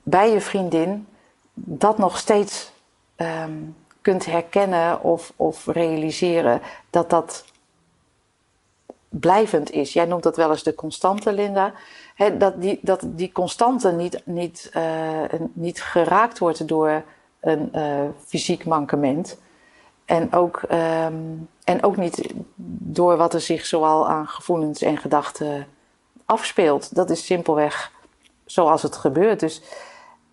bij 0.02 0.30
je 0.30 0.40
vriendin 0.40 1.06
dat 1.54 1.98
nog 1.98 2.18
steeds 2.18 2.72
ehm, 3.16 3.52
kunt 4.00 4.26
herkennen 4.26 5.02
of, 5.02 5.32
of 5.36 5.66
realiseren 5.66 6.60
dat 6.90 7.10
dat 7.10 7.44
blijvend 9.08 9.70
is. 9.70 9.92
Jij 9.92 10.04
noemt 10.04 10.22
dat 10.22 10.36
wel 10.36 10.50
eens 10.50 10.62
de 10.62 10.74
constante, 10.74 11.32
Linda. 11.32 11.72
Dat, 12.38 12.60
die, 12.60 12.78
dat 12.82 13.00
die 13.04 13.32
constante 13.32 13.92
niet, 13.92 14.22
niet, 14.24 14.70
eh, 14.72 15.22
niet 15.52 15.82
geraakt 15.82 16.38
wordt 16.38 16.68
door 16.68 17.02
een 17.40 17.72
eh, 17.72 18.04
fysiek 18.26 18.64
mankement. 18.64 19.38
En 20.04 20.32
ook, 20.32 20.62
ehm, 20.68 21.14
en 21.64 21.82
ook 21.82 21.96
niet 21.96 22.32
door 22.78 23.16
wat 23.16 23.34
er 23.34 23.40
zich 23.40 23.66
zoal 23.66 24.08
aan 24.08 24.26
gevoelens 24.26 24.82
en 24.82 24.98
gedachten 24.98 25.66
afspeelt. 26.24 26.94
Dat 26.94 27.10
is 27.10 27.26
simpelweg 27.26 27.92
zoals 28.44 28.82
het 28.82 28.96
gebeurt. 28.96 29.40
Dus 29.40 29.62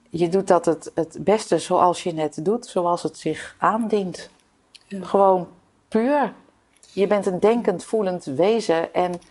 je 0.10 0.30
doet 0.30 0.48
dat 0.48 0.65
het, 0.65 0.91
het 0.93 1.17
beste 1.20 1.60
zoals 1.60 2.04
je 2.04 2.13
het 2.13 2.46
doet, 2.46 2.65
zoals 2.65 3.04
het 3.04 3.17
zich 3.17 3.56
aandient. 3.60 4.30
Ja. 4.88 5.04
Gewoon 5.04 5.48
puur. 5.88 6.34
Je 6.91 7.08
bent 7.08 7.26
een 7.26 7.39
denkend, 7.39 7.84
voelend 7.84 8.26
wezen 8.26 8.93
en 8.93 9.22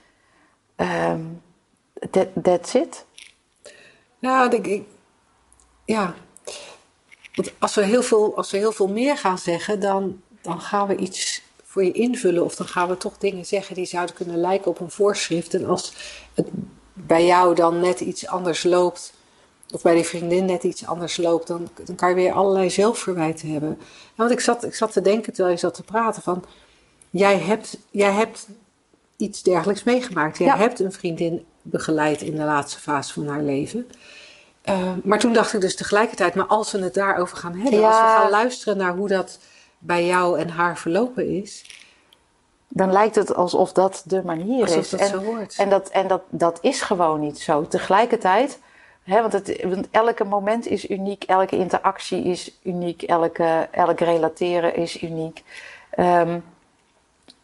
ehm 0.76 1.20
that, 2.10 2.28
that's 2.42 2.74
it. 2.74 3.04
Ja, 4.18 4.48
denk 4.48 4.66
ik. 4.66 4.82
Ja. 5.84 6.14
Want 7.34 7.52
als 7.58 7.74
we 7.74 7.84
heel 7.84 8.02
veel, 8.02 8.36
als 8.36 8.50
we 8.50 8.58
heel 8.58 8.72
veel 8.72 8.88
meer 8.88 9.16
gaan 9.16 9.38
zeggen, 9.38 9.80
dan, 9.80 10.20
dan 10.40 10.60
gaan 10.60 10.86
we 10.86 10.96
iets 10.96 11.42
voor 11.64 11.84
je 11.84 11.92
invullen. 11.92 12.44
Of 12.44 12.54
dan 12.54 12.68
gaan 12.68 12.88
we 12.88 12.96
toch 12.96 13.18
dingen 13.18 13.46
zeggen 13.46 13.74
die 13.74 13.86
zouden 13.86 14.14
kunnen 14.14 14.36
lijken 14.36 14.70
op 14.70 14.80
een 14.80 14.90
voorschrift. 14.90 15.54
En 15.54 15.66
als 15.66 15.92
het 16.34 16.48
bij 16.92 17.26
jou 17.26 17.54
dan 17.54 17.80
net 17.80 18.00
iets 18.00 18.26
anders 18.26 18.62
loopt, 18.62 19.12
of 19.72 19.82
bij 19.82 19.94
die 19.94 20.04
vriendin 20.04 20.44
net 20.44 20.64
iets 20.64 20.86
anders 20.86 21.16
loopt, 21.16 21.46
dan, 21.46 21.68
dan 21.84 21.94
kan 21.96 22.08
je 22.08 22.14
weer 22.14 22.32
allerlei 22.32 22.70
zelfverwijten 22.70 23.50
hebben. 23.52 23.68
Nou, 23.68 23.80
want 24.16 24.30
ik 24.30 24.40
zat, 24.40 24.64
ik 24.64 24.74
zat 24.74 24.92
te 24.92 25.00
denken 25.00 25.32
terwijl 25.32 25.54
je 25.54 25.60
zat 25.60 25.74
te 25.74 25.82
praten 25.82 26.22
van, 26.22 26.44
jij 27.10 27.38
hebt, 27.38 27.78
jij 27.90 28.12
hebt 28.12 28.46
iets 29.16 29.42
dergelijks 29.42 29.84
meegemaakt. 29.84 30.38
Jij 30.38 30.46
Ja. 30.46 30.56
hebt 30.56 30.80
een 30.80 30.92
vriendin 30.92 31.44
begeleid 31.62 32.22
in 32.22 32.36
de 32.36 32.42
laatste 32.44 32.78
fase 32.80 33.12
van 33.12 33.28
haar 33.28 33.42
leven. 33.42 33.86
Uh, 34.68 34.92
maar 35.04 35.18
toen 35.18 35.32
dacht 35.32 35.52
ik 35.52 35.60
dus 35.60 35.76
tegelijkertijd, 35.76 36.34
maar 36.34 36.46
als 36.46 36.72
we 36.72 36.78
het 36.82 36.94
daarover 36.94 37.36
gaan 37.36 37.54
hebben, 37.54 37.80
Ja. 37.80 37.86
als 37.86 37.96
we 37.96 38.02
gaan 38.18 38.30
luisteren 38.30 38.76
naar 38.76 38.96
hoe 38.96 39.08
dat 39.08 39.38
bij 39.78 40.06
jou 40.06 40.38
en 40.38 40.48
haar 40.48 40.78
verlopen 40.78 41.28
is, 41.42 41.64
Dan 42.68 42.92
lijkt 42.92 43.14
het 43.14 43.34
alsof 43.34 43.72
dat 43.72 44.02
de 44.06 44.22
manier 44.24 44.62
alsof 44.62 44.76
is. 44.78 44.90
dat 44.90 45.00
en 45.00 45.08
zo 45.08 45.20
wordt. 45.22 45.56
en, 45.56 45.68
dat, 45.70 45.88
en 45.88 46.08
dat, 46.08 46.22
dat 46.28 46.58
is 46.62 46.80
gewoon 46.80 47.20
niet 47.20 47.38
zo. 47.38 47.66
Tegelijkertijd, 47.68 48.58
want, 49.06 49.32
het, 49.32 49.62
want 49.62 49.88
elke 49.90 50.24
moment 50.24 50.66
is 50.66 50.90
uniek, 50.90 51.24
elke 51.24 51.56
interactie 51.56 52.24
is 52.24 52.58
uniek, 52.62 53.02
elke, 53.02 53.68
elk 53.70 54.00
relateren 54.00 54.74
is 54.76 55.02
uniek. 55.02 55.42
Ehm, 55.90 56.38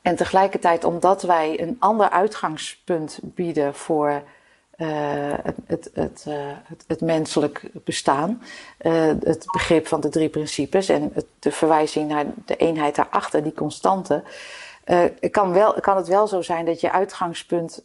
en 0.03 0.16
tegelijkertijd, 0.16 0.85
omdat 0.85 1.22
wij 1.22 1.61
een 1.61 1.77
ander 1.79 2.11
uitgangspunt 2.11 3.18
bieden 3.22 3.75
voor 3.75 4.22
het, 5.42 5.57
het, 5.66 5.90
het, 5.94 6.25
het, 6.68 6.85
het, 6.87 7.01
menselijk 7.01 7.70
bestaan. 7.85 8.42
het 8.79 9.44
begrip 9.53 9.87
van 9.87 10.01
de 10.01 10.09
drie 10.09 10.29
principes 10.29 10.88
en 10.88 11.12
de 11.38 11.53
verwijzing 11.53 12.09
naar 12.09 12.25
de 12.44 12.57
eenheid 12.57 12.94
daarachter, 12.94 13.42
die 13.42 13.55
constante. 13.55 14.22
kan, 15.31 15.53
wel, 15.53 15.81
kan 15.81 15.96
het 15.96 16.09
wel 16.09 16.27
zo 16.27 16.42
zijn 16.42 16.64
dat 16.64 16.81
je 16.81 16.92
uitgangspunt 16.92 17.85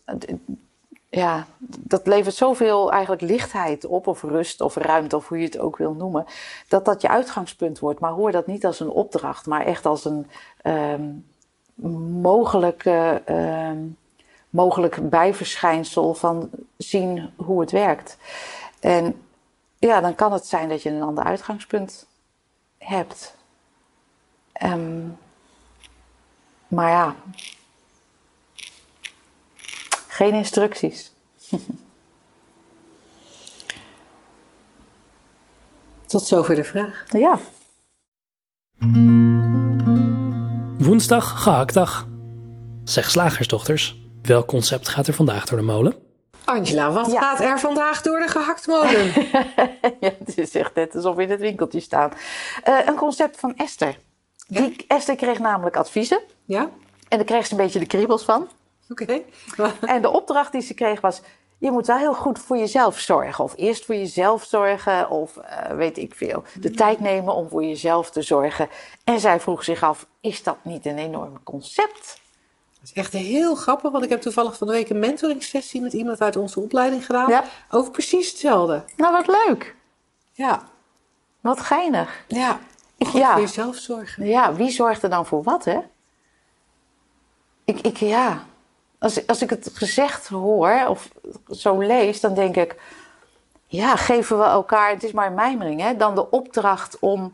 ja, 1.10 1.48
dat 1.60 2.08
levert 2.08 2.36
zoveel 2.36 2.92
eigenlijk 2.92 3.22
lichtheid 3.22 3.86
op, 3.86 4.08
of 4.08 4.22
rust, 4.22 4.62
of 4.62 4.76
ruimte, 4.76 5.16
of 5.16 5.28
hoe 5.28 5.38
je 5.38 5.46
het 5.46 5.60
ook 5.60 5.78
wil 5.78 5.94
noemen, 5.94 6.26
dat 6.68 6.86
dat 6.86 7.02
je 7.02 7.08
uitgangspunt 7.08 7.80
wordt. 7.80 8.00
Maar 8.00 8.12
hoor 8.12 8.32
dat 8.32 8.48
niet 8.48 8.66
als 8.66 8.80
een 8.80 8.90
opdracht, 8.90 9.46
maar 9.46 9.66
echt 9.66 9.86
als 9.86 10.06
een 10.06 10.28
um, 10.64 11.26
mogelijk, 12.22 12.86
um, 13.30 13.98
mogelijk 14.50 15.10
bijverschijnsel 15.10 16.14
van 16.14 16.50
zien 16.78 17.30
hoe 17.36 17.62
het 17.62 17.72
werkt. 17.72 18.18
En 18.80 19.22
ja, 19.80 20.02
dan 20.02 20.16
kan 20.16 20.34
het 20.34 20.46
zijn 20.46 20.70
dat 20.70 20.82
je 20.82 20.90
een 20.90 21.02
ander 21.02 21.24
uitgangspunt 21.24 22.08
hebt. 22.78 23.36
Um, 24.64 25.18
maar 26.68 26.90
ja, 26.90 27.16
geen 30.18 30.34
instructies. 30.34 31.12
Tot 36.06 36.24
zover 36.24 36.56
de 36.56 36.64
vraag. 36.64 37.06
Ja. 37.10 37.40
Woensdag, 40.78 41.44
gehaktdag. 41.44 42.08
Zeg 42.84 43.10
slagersdochters, 43.10 44.02
welk 44.22 44.48
concept 44.48 44.88
gaat 44.88 45.08
er 45.08 45.14
vandaag 45.14 45.46
door 45.46 45.58
de 45.58 45.64
molen? 45.64 45.96
Angela, 46.46 46.92
wat 46.92 47.12
gaat 47.12 47.40
er 47.40 47.60
vandaag 47.60 48.02
door 48.02 48.20
de 48.20 48.28
gehaktmolen? 48.28 49.06
ja, 50.00 50.12
het 50.20 50.38
is 50.38 50.56
echt 50.56 50.76
net 50.76 50.96
alsof 50.96 51.16
we 51.16 51.24
in 51.24 51.30
het 51.30 51.40
winkeltje 51.40 51.80
staan. 51.80 52.12
Uh, 52.68 52.80
een 52.86 52.96
concept 52.96 53.40
van 53.40 53.56
Esther. 53.56 54.00
Die, 54.48 54.86
Esther 54.88 55.16
kreeg 55.16 55.40
namelijk 55.40 55.76
adviezen. 55.76 56.22
Ja? 56.46 56.70
En 57.08 57.18
daar 57.18 57.26
kreeg 57.26 57.46
ze 57.46 57.52
een 57.52 57.58
beetje 57.58 57.80
de 57.80 57.86
kriebels 57.86 58.24
van. 58.24 58.48
Oké. 58.92 59.22
en 59.82 60.02
de 60.02 60.10
opdracht 60.10 60.52
die 60.52 60.62
ze 60.62 60.74
kreeg 60.74 61.02
was: 61.02 61.22
je 61.58 61.72
moet 61.72 61.88
wel 61.88 61.98
heel 61.98 62.14
goed 62.14 62.40
voor 62.40 62.58
jezelf 62.58 63.00
zorgen. 63.00 63.44
Of 63.44 63.54
eerst 63.56 63.86
voor 63.86 63.96
jezelf 63.96 64.44
zorgen, 64.44 65.10
of 65.10 65.38
uh, 65.38 65.72
weet 65.76 65.98
ik 65.98 66.16
veel. 66.16 66.44
De 66.60 66.72
tijd 66.72 67.00
nemen 67.00 67.34
om 67.34 67.50
voor 67.50 67.64
jezelf 67.64 68.12
te 68.12 68.22
zorgen. 68.22 68.70
En 69.04 69.20
zij 69.20 69.40
vroeg 69.40 69.64
zich 69.64 69.84
af: 69.84 70.08
is 70.22 70.44
dat 70.44 70.58
niet 70.62 70.86
een 70.86 70.98
enorm 70.98 71.44
concept? 71.44 72.22
Dat 72.80 72.90
is 72.90 72.94
echt 72.94 73.14
heel 73.14 73.56
grappig, 73.56 73.92
want 73.92 74.04
ik 74.04 74.10
heb 74.10 74.22
toevallig 74.22 74.58
van 74.58 74.68
de 74.68 74.74
week 74.74 74.90
een 74.90 75.00
mentoring-sessie 75.00 75.82
met 75.82 75.94
iemand 75.94 76.22
uit 76.22 76.36
onze 76.36 76.60
opleiding 76.60 77.06
gedaan. 77.06 77.30
Ja. 77.30 77.44
Over 77.70 77.92
precies 77.92 78.30
hetzelfde. 78.30 78.84
Nou, 78.98 79.12
wat 79.12 79.28
leuk. 79.28 79.76
Ja. 80.34 80.64
Wat 81.42 81.60
geinig. 81.60 82.26
Ja. 82.28 82.60
ja. 82.98 83.32
voor 83.32 83.42
jezelf 83.42 83.76
zorgen. 83.76 84.26
Ja, 84.26 84.54
wie 84.54 84.70
zorgt 84.70 85.04
er 85.04 85.10
dan 85.10 85.26
voor 85.26 85.44
wat, 85.44 85.66
hè? 85.66 85.80
Ik, 87.66 87.80
ik 87.82 87.98
ja 87.98 88.46
als, 89.00 89.28
als 89.28 89.42
ik 89.42 89.50
het 89.50 89.70
gezegd 89.74 90.28
hoor 90.28 90.86
of 90.88 91.10
zo 91.50 91.80
lees, 91.80 92.20
dan 92.20 92.34
denk 92.34 92.56
ik, 92.56 92.76
ja, 93.66 93.96
geven 93.96 94.38
we 94.38 94.44
elkaar, 94.44 94.90
het 94.90 95.04
is 95.04 95.12
maar 95.12 95.28
een 95.28 95.34
mijmering, 95.34 95.82
hè, 95.82 95.96
dan 95.96 96.16
de 96.16 96.30
opdracht 96.30 97.00
om, 97.00 97.34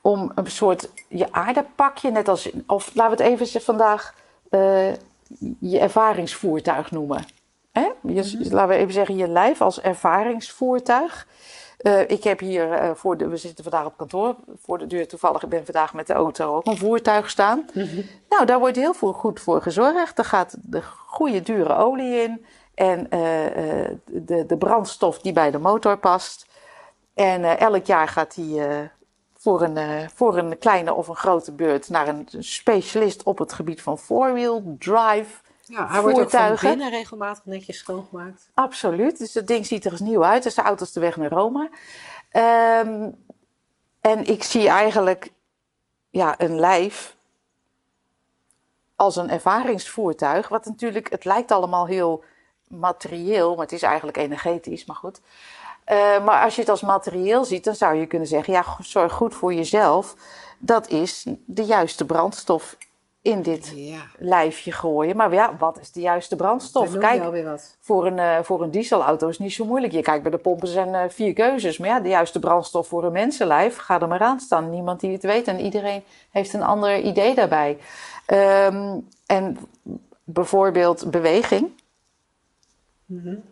om 0.00 0.32
een 0.34 0.50
soort 0.50 0.88
je 1.08 1.32
aardepakje, 1.32 2.10
net 2.10 2.28
als, 2.28 2.50
of 2.66 2.94
laten 2.94 3.16
we 3.16 3.22
het 3.22 3.40
even 3.40 3.62
vandaag 3.62 4.14
uh, 4.50 4.92
je 5.60 5.78
ervaringsvoertuig 5.78 6.90
noemen. 6.90 7.24
Hè? 7.72 7.88
Je, 8.02 8.38
mhm. 8.38 8.54
Laten 8.54 8.68
we 8.68 8.74
even 8.74 8.92
zeggen, 8.92 9.16
je 9.16 9.28
lijf 9.28 9.60
als 9.60 9.80
ervaringsvoertuig. 9.80 11.26
Uh, 11.82 12.00
ik 12.00 12.24
heb 12.24 12.40
hier 12.40 12.82
uh, 12.82 12.90
voor 12.94 13.16
de, 13.16 13.28
we 13.28 13.36
zitten 13.36 13.64
vandaag 13.64 13.86
op 13.86 13.96
kantoor 13.96 14.36
voor 14.62 14.78
de 14.78 14.86
deur 14.86 15.08
toevallig. 15.08 15.42
Ik 15.42 15.48
ben 15.48 15.64
vandaag 15.64 15.94
met 15.94 16.06
de 16.06 16.12
auto 16.12 16.56
ook 16.56 16.66
een 16.66 16.76
voertuig 16.76 17.30
staan. 17.30 17.66
Mhm. 17.74 18.00
Nou, 18.28 18.46
daar 18.46 18.58
wordt 18.58 18.76
heel 18.76 18.94
veel 18.94 19.12
goed 19.12 19.40
voor 19.40 19.62
gezorgd. 19.62 20.18
Er 20.18 20.24
gaat 20.24 20.56
de 20.62 20.82
goede 21.06 21.42
dure 21.42 21.76
olie 21.76 22.22
in 22.22 22.44
en 22.74 22.98
uh, 22.98 23.08
de, 24.04 24.46
de 24.46 24.56
brandstof 24.58 25.18
die 25.18 25.32
bij 25.32 25.50
de 25.50 25.58
motor 25.58 25.98
past. 25.98 26.46
En 27.14 27.58
elk 27.58 27.84
jaar 27.84 28.08
gaat 28.08 28.34
die 28.34 28.60
voor, 29.36 29.62
een, 29.62 30.10
voor 30.14 30.38
een 30.38 30.58
kleine 30.58 30.94
of 30.94 31.08
een 31.08 31.16
grote 31.16 31.52
beurt 31.52 31.88
naar 31.88 32.08
een 32.08 32.28
specialist 32.38 33.22
op 33.22 33.38
het 33.38 33.52
gebied 33.52 33.82
van 33.82 33.98
four-wheel 33.98 34.76
drive. 34.78 35.40
Ja, 35.68 35.88
hij 35.88 36.02
wordt 36.02 36.18
ook 36.18 36.30
van 36.30 36.56
binnen 36.60 36.90
regelmatig 36.90 37.44
netjes 37.44 37.78
schoongemaakt. 37.78 38.50
Absoluut. 38.54 39.18
Dus 39.18 39.32
dat 39.32 39.46
ding 39.46 39.66
ziet 39.66 39.84
er 39.84 39.92
eens 39.92 40.00
nieuw 40.00 40.24
uit. 40.24 40.42
Dus 40.42 40.54
de 40.54 40.62
auto 40.62 40.84
is 40.84 40.92
de 40.92 41.00
weg 41.00 41.16
naar 41.16 41.30
Rome. 41.30 41.70
Um, 42.32 43.24
en 44.00 44.24
ik 44.24 44.42
zie 44.42 44.68
eigenlijk 44.68 45.32
ja, 46.10 46.34
een 46.38 46.60
lijf 46.60 47.16
als 48.96 49.16
een 49.16 49.30
ervaringsvoertuig. 49.30 50.48
Wat 50.48 50.64
natuurlijk, 50.64 51.10
het 51.10 51.24
lijkt 51.24 51.50
allemaal 51.50 51.86
heel 51.86 52.24
materieel, 52.68 53.50
maar 53.50 53.64
het 53.64 53.72
is 53.72 53.82
eigenlijk 53.82 54.16
energetisch, 54.16 54.84
maar 54.84 54.96
goed. 54.96 55.20
Uh, 55.86 56.24
maar 56.24 56.44
als 56.44 56.54
je 56.54 56.60
het 56.60 56.70
als 56.70 56.80
materieel 56.80 57.44
ziet, 57.44 57.64
dan 57.64 57.74
zou 57.74 57.94
je 57.94 58.06
kunnen 58.06 58.28
zeggen: 58.28 58.52
ja, 58.52 58.64
zorg 58.80 59.12
goed 59.12 59.34
voor 59.34 59.54
jezelf. 59.54 60.14
Dat 60.58 60.88
is 60.88 61.26
de 61.44 61.64
juiste 61.64 62.04
brandstof 62.04 62.76
in 63.22 63.42
dit 63.42 63.74
lijfje 64.18 64.72
gooien. 64.72 65.16
Maar 65.16 65.32
ja, 65.32 65.56
wat 65.58 65.78
is 65.80 65.92
de 65.92 66.00
juiste 66.00 66.36
brandstof? 66.36 66.98
Kijk, 66.98 67.22
Voor, 67.80 68.06
een, 68.06 68.16
uh, 68.16 68.38
voor 68.42 68.62
een 68.62 68.70
dieselauto 68.70 69.28
is 69.28 69.38
niet 69.38 69.52
zo 69.52 69.64
moeilijk. 69.64 69.92
Je 69.92 70.02
kijkt 70.02 70.22
bij 70.22 70.30
de 70.30 70.38
pompen 70.38 70.68
zijn 70.68 70.88
uh, 70.88 71.00
vier 71.08 71.32
keuzes. 71.32 71.78
Maar 71.78 71.88
ja, 71.88 72.00
de 72.00 72.08
juiste 72.08 72.38
brandstof 72.38 72.86
voor 72.86 73.04
een 73.04 73.12
mensenlijf, 73.12 73.76
ga 73.76 74.00
er 74.00 74.08
maar 74.08 74.20
aan 74.20 74.40
staan. 74.40 74.70
Niemand 74.70 75.00
die 75.00 75.12
het 75.12 75.22
weet 75.22 75.48
en 75.48 75.60
iedereen 75.60 76.02
heeft 76.30 76.52
een 76.52 76.62
ander 76.62 76.98
idee 76.98 77.34
daarbij. 77.34 77.78
Um, 78.26 79.08
en 79.26 79.58
bijvoorbeeld 80.24 81.10
beweging. 81.10 81.70
Mm 83.04 83.42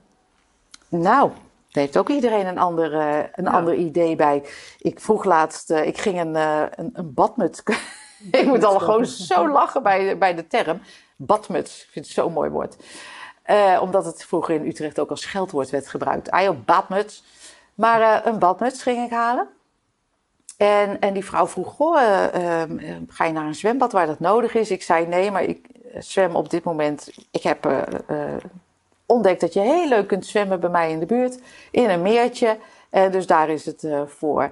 Nou, 0.88 1.30
daar 1.70 1.84
heeft 1.84 1.98
ook 1.98 2.08
iedereen 2.08 2.46
een 2.46 2.58
ander, 2.58 2.92
uh, 2.92 3.24
een 3.32 3.48
ander 3.48 3.74
idee 3.74 4.16
bij. 4.16 4.42
Ik 4.78 5.00
vroeg 5.00 5.24
laatst, 5.24 5.70
ik 5.70 5.98
ging 5.98 6.20
een, 6.20 6.34
een, 6.34 6.90
een 6.92 7.14
badmuts 7.14 7.62
ik 8.30 8.46
moet 8.46 8.64
al 8.64 8.78
gewoon 8.78 9.06
zo 9.06 9.48
lachen 9.48 9.82
bij, 9.82 10.18
bij 10.18 10.34
de 10.34 10.46
term. 10.46 10.80
Badmuts, 11.16 11.82
ik 11.82 11.88
vind 11.90 12.04
het 12.04 12.14
zo'n 12.14 12.32
mooi 12.32 12.50
woord. 12.50 12.76
Uh, 13.46 13.78
omdat 13.82 14.04
het 14.04 14.24
vroeger 14.24 14.54
in 14.54 14.66
Utrecht 14.66 14.98
ook 14.98 15.10
als 15.10 15.20
scheldwoord 15.20 15.70
werd 15.70 15.88
gebruikt. 15.88 16.30
Ah 16.30 16.42
joh, 16.42 16.64
badmuts. 16.64 17.24
Maar 17.74 18.00
uh, 18.00 18.18
een 18.24 18.38
badmuts 18.38 18.82
ging 18.82 19.04
ik 19.04 19.10
halen. 19.10 19.48
En, 20.56 21.00
en 21.00 21.12
die 21.12 21.24
vrouw 21.24 21.46
vroeg, 21.46 21.74
goh, 21.74 21.96
uh, 21.96 22.62
ga 23.08 23.24
je 23.24 23.32
naar 23.32 23.46
een 23.46 23.54
zwembad 23.54 23.92
waar 23.92 24.06
dat 24.06 24.20
nodig 24.20 24.54
is? 24.54 24.70
Ik 24.70 24.82
zei 24.82 25.06
nee, 25.06 25.30
maar 25.30 25.42
ik 25.42 25.66
zwem 25.98 26.36
op 26.36 26.50
dit 26.50 26.64
moment. 26.64 27.10
Ik 27.30 27.42
heb 27.42 27.86
ontdekt 29.06 29.40
dat 29.40 29.52
je 29.52 29.60
heel 29.60 29.88
leuk 29.88 30.06
kunt 30.06 30.26
zwemmen 30.26 30.60
bij 30.60 30.70
mij 30.70 30.90
in 30.90 30.98
de 30.98 31.06
buurt. 31.06 31.38
In 31.70 31.90
een 31.90 32.02
meertje. 32.02 32.58
En 32.90 33.10
dus 33.10 33.26
daar 33.26 33.48
is 33.48 33.66
het 33.66 33.88
voor. 34.06 34.50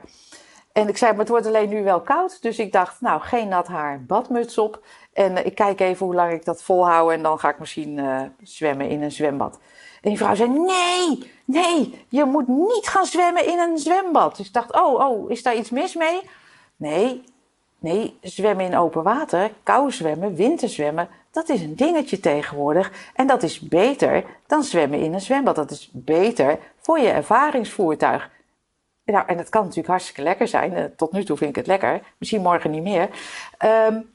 En 0.75 0.89
ik 0.89 0.97
zei, 0.97 1.11
maar 1.11 1.21
het 1.21 1.29
wordt 1.29 1.47
alleen 1.47 1.69
nu 1.69 1.85
wel 1.85 2.01
koud. 2.01 2.43
Dus 2.43 2.59
ik 2.59 2.73
dacht, 2.73 3.01
nou, 3.01 3.21
geen 3.21 3.49
nat 3.49 3.67
haar, 3.67 4.03
badmuts 4.03 4.59
op. 4.59 4.85
En 5.13 5.33
uh, 5.33 5.47
ik 5.47 5.55
kijk 5.55 5.81
even 5.81 6.07
hoe 6.07 6.15
lang 6.15 6.33
ik 6.33 6.45
dat 6.45 6.63
volhoud. 6.63 7.11
En 7.11 7.23
dan 7.23 7.39
ga 7.39 7.49
ik 7.49 7.59
misschien 7.59 7.99
uh, 7.99 8.21
zwemmen 8.43 8.89
in 8.89 9.03
een 9.03 9.13
zwembad. 9.13 9.59
En 10.03 10.11
die 10.11 10.19
vrouw 10.19 10.35
zei, 10.35 10.49
nee, 10.49 11.33
nee, 11.45 12.05
je 12.09 12.25
moet 12.25 12.49
niet 12.49 12.89
gaan 12.89 13.07
zwemmen 13.07 13.47
in 13.47 13.59
een 13.59 13.79
zwembad. 13.79 14.37
Dus 14.37 14.47
ik 14.47 14.53
dacht, 14.53 14.73
oh, 14.73 15.09
oh, 15.09 15.31
is 15.31 15.43
daar 15.43 15.57
iets 15.57 15.71
mis 15.71 15.95
mee? 15.95 16.21
Nee, 16.77 17.25
nee, 17.79 18.19
zwemmen 18.21 18.65
in 18.65 18.77
open 18.77 19.03
water, 19.03 19.51
kou 19.63 19.93
zwemmen, 19.93 20.35
winterzwemmen, 20.35 21.09
dat 21.31 21.49
is 21.49 21.61
een 21.61 21.77
dingetje 21.77 22.21
tegenwoordig. 22.21 22.93
En 23.15 23.27
dat 23.27 23.43
is 23.43 23.61
beter 23.61 24.25
dan 24.47 24.63
zwemmen 24.63 24.99
in 24.99 25.15
een 25.15 25.21
zwembad. 25.21 25.57
Dat 25.57 25.71
is 25.71 25.91
beter 25.93 26.59
voor 26.81 26.99
je 26.99 27.09
ervaringsvoertuig. 27.09 28.31
Nou, 29.05 29.27
en 29.27 29.39
het 29.39 29.49
kan 29.49 29.63
natuurlijk 29.63 29.89
hartstikke 29.89 30.23
lekker 30.23 30.49
zijn. 30.49 30.73
Eh, 30.73 30.85
tot 30.85 31.13
nu 31.13 31.25
toe 31.25 31.37
vind 31.37 31.51
ik 31.51 31.57
het 31.57 31.67
lekker. 31.67 32.03
Misschien 32.19 32.43
morgen 32.43 32.71
niet 32.71 32.83
meer. 32.83 33.09
Um, 33.65 34.11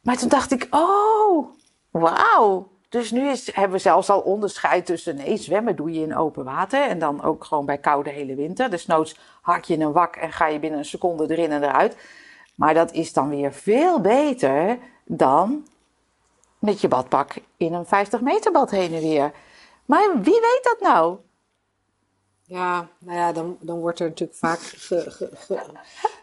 maar 0.00 0.16
toen 0.16 0.28
dacht 0.28 0.52
ik, 0.52 0.66
oh, 0.70 1.46
wauw. 1.90 2.68
Dus 2.88 3.10
nu 3.10 3.28
is, 3.28 3.54
hebben 3.54 3.76
we 3.76 3.78
zelfs 3.78 4.10
al 4.10 4.20
onderscheid 4.20 4.86
tussen 4.86 5.16
nee, 5.16 5.36
zwemmen 5.36 5.76
doe 5.76 5.92
je 5.92 6.00
in 6.00 6.16
open 6.16 6.44
water. 6.44 6.88
En 6.88 6.98
dan 6.98 7.22
ook 7.22 7.44
gewoon 7.44 7.66
bij 7.66 7.78
koude 7.78 8.10
hele 8.10 8.34
winter. 8.34 8.70
Dus 8.70 8.86
noods 8.86 9.18
hak 9.42 9.64
je 9.64 9.78
een 9.78 9.92
wak 9.92 10.16
en 10.16 10.32
ga 10.32 10.46
je 10.46 10.58
binnen 10.58 10.78
een 10.78 10.84
seconde 10.84 11.30
erin 11.30 11.52
en 11.52 11.62
eruit. 11.62 11.96
Maar 12.54 12.74
dat 12.74 12.92
is 12.92 13.12
dan 13.12 13.28
weer 13.28 13.52
veel 13.52 14.00
beter 14.00 14.78
dan 15.04 15.66
met 16.58 16.80
je 16.80 16.88
badpak 16.88 17.34
in 17.56 17.74
een 17.74 17.86
50 17.86 18.20
meter 18.20 18.52
bad 18.52 18.70
heen 18.70 18.94
en 18.94 19.00
weer. 19.00 19.32
Maar 19.84 20.10
wie 20.14 20.40
weet 20.40 20.60
dat 20.62 20.80
nou? 20.80 21.16
Ja, 22.48 22.88
nou 22.98 23.18
ja, 23.18 23.32
dan, 23.32 23.56
dan 23.60 23.78
wordt 23.78 24.00
er 24.00 24.08
natuurlijk 24.08 24.38
vaak 24.38 24.60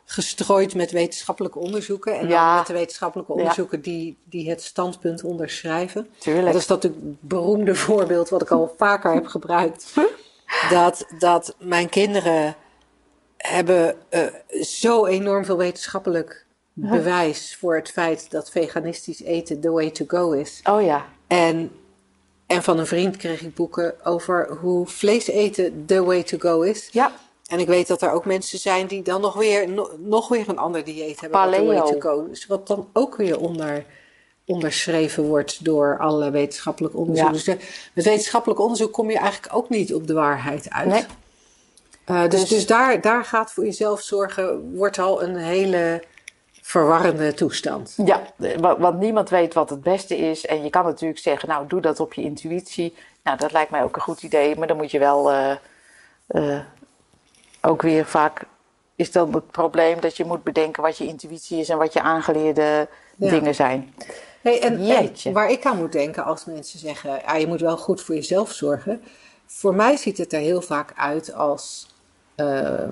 gestrooid 0.06 0.76
met 0.76 0.92
wetenschappelijke 0.92 1.60
onderzoeken. 1.60 2.20
En 2.20 2.28
Ja. 2.28 2.48
dan 2.48 2.58
met 2.58 2.68
de 2.68 2.74
wetenschappelijke 2.74 3.32
Ja. 3.34 3.38
onderzoeken 3.40 3.82
die, 3.82 4.18
die 4.24 4.50
het 4.50 4.62
standpunt 4.64 5.24
onderschrijven. 5.24 6.08
Tuurlijk. 6.18 6.46
Dat 6.46 6.56
is 6.56 6.68
dat 6.68 6.84
natuurlijk 6.84 7.16
beroemde 7.20 7.76
voorbeeld 7.76 8.30
wat 8.30 8.42
ik 8.42 8.52
al 8.52 8.74
vaker 8.78 9.14
heb 9.14 9.28
gebruikt. 9.28 9.94
Dat, 10.70 11.06
dat 11.20 11.56
mijn 11.60 11.90
kinderen 11.90 12.56
hebben 13.38 13.96
eh, 14.10 14.22
zo 14.62 15.06
enorm 15.06 15.46
veel 15.46 15.58
wetenschappelijk 15.58 16.46
bewijs 16.74 17.56
voor 17.60 17.76
het 17.76 17.90
feit 17.92 18.32
dat 18.32 18.50
veganistisch 18.52 19.22
eten 19.24 19.60
the 19.60 19.72
way 19.72 19.92
to 19.92 20.06
go 20.08 20.32
is. 20.32 20.62
Oh 20.70 20.82
ja. 20.82 21.06
En, 21.28 21.72
en 22.48 22.64
van 22.64 22.80
een 22.80 22.88
vriend 22.88 23.18
kreeg 23.18 23.42
ik 23.42 23.56
boeken 23.56 24.06
over 24.06 24.58
hoe 24.62 24.88
vlees 24.88 25.28
eten 25.28 25.86
the 25.86 26.04
way 26.04 26.24
to 26.24 26.38
go 26.40 26.62
is. 26.62 26.90
Ja. 26.92 27.12
En 27.48 27.60
ik 27.60 27.68
weet 27.68 27.88
dat 27.88 28.02
er 28.02 28.12
ook 28.12 28.26
mensen 28.26 28.60
zijn 28.60 28.88
die 28.88 29.02
dan 29.02 29.22
nog 29.22 29.34
weer, 29.36 29.70
no- 29.70 29.92
nog 30.00 30.28
weer 30.28 30.50
een 30.50 30.58
ander 30.58 30.84
dieet 30.84 31.20
hebben. 31.22 31.42
the 31.52 31.64
way 31.66 31.78
Paleo. 31.78 31.92
to 31.92 32.00
go. 32.00 32.28
Dus 32.28 32.46
wat 32.46 32.68
dan 32.68 32.88
ook 32.94 33.16
weer 33.16 33.40
onder, 33.40 33.86
onderschreven 34.46 35.24
wordt 35.24 35.66
door 35.66 35.98
alle 36.00 36.32
wetenschappelijk 36.32 36.96
onderzoek. 36.96 37.26
Ja. 37.26 37.32
Dus 37.32 37.44
de- 37.44 37.58
met 37.94 38.06
wetenschappelijk 38.06 38.60
onderzoek 38.60 38.92
kom 38.94 39.10
je 39.10 39.18
eigenlijk 39.18 39.56
ook 39.56 39.70
niet 39.70 39.94
op 39.94 40.08
de 40.08 40.14
waarheid 40.14 40.70
uit. 40.70 40.88
Nee. 40.88 41.06
Eh, 42.06 42.22
dus 42.30 42.40
Dus- 42.40 42.50
dus 42.50 42.66
daar, 42.66 43.02
daar 43.02 43.26
gaat 43.26 43.52
voor 43.52 43.66
jezelf 43.66 44.02
zorgen, 44.02 44.76
wordt 44.76 45.00
al 45.00 45.24
een 45.24 45.36
hele 45.36 46.04
verwarrende 46.66 47.34
toestand. 47.34 47.94
Ja, 48.06 48.22
wa- 48.60 48.80
want 48.80 49.00
niemand 49.00 49.30
weet 49.30 49.54
wat 49.54 49.70
het 49.70 49.82
beste 49.82 50.18
is. 50.18 50.46
En 50.46 50.64
je 50.64 50.70
kan 50.70 50.84
natuurlijk 50.86 51.20
zeggen, 51.20 51.50
nou, 51.50 51.68
doe 51.68 51.82
dat 51.82 52.00
op 52.00 52.14
je 52.14 52.22
intuïtie. 52.22 52.96
Nou, 53.24 53.38
dat 53.38 53.52
lijkt 53.52 53.72
mij 53.72 53.84
ook 53.84 53.96
een 53.96 54.02
goed 54.02 54.24
idee. 54.24 54.56
Maar 54.56 54.68
dan 54.68 54.78
moet 54.78 54.92
je 54.92 55.00
wel 55.00 55.32
eh, 55.32 55.52
eh, 56.28 56.60
ook 57.62 57.82
weer 57.82 58.06
vaak... 58.06 58.42
Is 58.96 59.12
dan 59.12 59.34
het 59.34 59.52
probleem 59.52 60.00
dat 60.02 60.18
je 60.18 60.26
moet 60.26 60.44
bedenken 60.44 60.84
wat 60.84 60.98
je 60.98 61.08
intuïtie 61.08 61.60
is... 61.60 61.70
en 61.70 61.78
wat 61.78 61.94
je 61.94 62.02
aangeleerde 62.02 62.88
Ja. 63.16 63.30
dingen 63.30 63.56
zijn. 63.56 63.94
Hey, 64.42 64.62
en, 64.62 65.34
waar 65.34 65.50
ik 65.50 65.66
aan 65.66 65.78
moet 65.78 65.92
denken 65.92 66.24
als 66.24 66.46
mensen 66.46 66.80
zeggen, 66.80 67.22
ja, 67.26 67.36
je 67.36 67.48
moet 67.48 67.62
wel 67.62 67.78
goed 67.78 68.02
voor 68.02 68.16
jezelf 68.16 68.52
zorgen. 68.52 69.04
Voor 69.46 69.76
mij 69.76 69.98
ziet 69.98 70.18
het 70.18 70.34
er 70.34 70.40
heel 70.40 70.62
vaak 70.62 70.94
uit 70.96 71.34
als 71.34 71.88
ehm, 72.36 72.90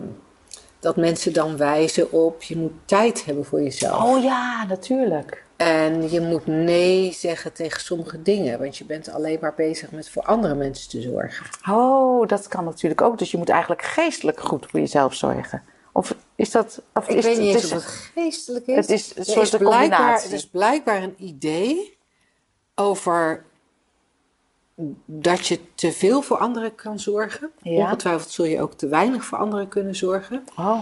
dat 0.82 0.96
mensen 0.96 1.34
dan 1.34 1.58
wijzen 1.58 2.12
op, 2.12 2.44
je 2.44 2.58
moet 2.58 2.72
tijd 2.86 3.26
hebben 3.26 3.46
voor 3.46 3.62
jezelf. 3.62 4.04
Oh 4.04 4.24
ja, 4.24 4.66
natuurlijk. 4.66 5.44
En 5.58 6.12
je 6.12 6.22
moet 6.22 6.48
nee 6.48 7.12
zeggen 7.14 7.54
tegen 7.54 7.82
sommige 7.82 8.22
dingen, 8.22 8.60
want 8.60 8.78
je 8.78 8.86
bent 8.86 9.10
alleen 9.10 9.38
maar 9.42 9.54
bezig 9.56 9.92
met 9.92 10.10
voor 10.10 10.22
andere 10.24 10.56
mensen 10.56 10.90
te 10.90 11.02
zorgen. 11.02 11.46
Oh, 11.70 12.28
dat 12.28 12.48
kan 12.48 12.64
natuurlijk 12.64 13.02
ook. 13.02 13.18
Dus 13.18 13.32
je 13.32 13.38
moet 13.38 13.50
eigenlijk 13.50 13.82
geestelijk 13.82 14.40
goed 14.40 14.66
voor 14.70 14.80
jezelf 14.80 15.14
zorgen. 15.14 15.64
Of 15.94 16.16
is 16.36 16.52
dat... 16.52 16.82
Of 16.94 17.08
Ik 17.08 17.16
is 17.18 17.26
weet 17.26 17.38
niet 17.40 17.54
het 17.54 17.64
eens 17.64 17.72
is- 17.72 17.78
of 17.78 17.84
het 17.84 18.12
geestelijk 18.14 18.66
is. 18.68 18.76
Het 18.76 18.90
is 18.90 19.12
een 19.16 19.26
soort 19.26 19.42
is 19.42 19.50
blijkbaar, 19.50 19.80
combinatie. 19.80 20.28
er 20.30 20.36
is 20.36 20.48
blijkbaar 20.48 21.04
een 21.04 21.16
idee 21.18 21.98
over 22.76 23.46
dat 25.06 25.48
je 25.48 25.60
te 25.76 25.92
veel 25.92 26.22
voor 26.22 26.38
anderen 26.38 26.76
kan 26.76 27.00
zorgen. 27.00 27.50
Ja. 27.62 27.72
Ongetwijfeld 27.84 28.30
zul 28.30 28.46
je 28.46 28.62
ook 28.62 28.74
te 28.74 28.88
weinig 28.88 29.26
voor 29.26 29.38
anderen 29.38 29.68
kunnen 29.68 29.96
zorgen. 29.96 30.44
Oh, 30.58 30.80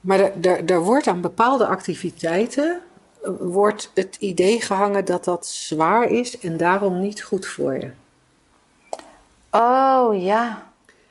Maar 0.00 0.20
er 0.66 0.80
wordt 0.80 1.06
aan 1.06 1.20
bepaalde 1.20 1.66
activiteiten 1.66 2.80
eh, 3.22 3.30
wordt 3.40 3.90
het 3.94 4.16
idee 4.18 4.60
gehangen 4.60 5.04
dat 5.04 5.24
dat 5.24 5.46
zwaar 5.46 6.10
is 6.10 6.38
en 6.38 6.56
daarom 6.56 7.00
niet 7.00 7.22
goed 7.22 7.46
voor 7.46 7.74
je. 7.74 7.90
oh 9.50 10.22
ja. 10.22 10.64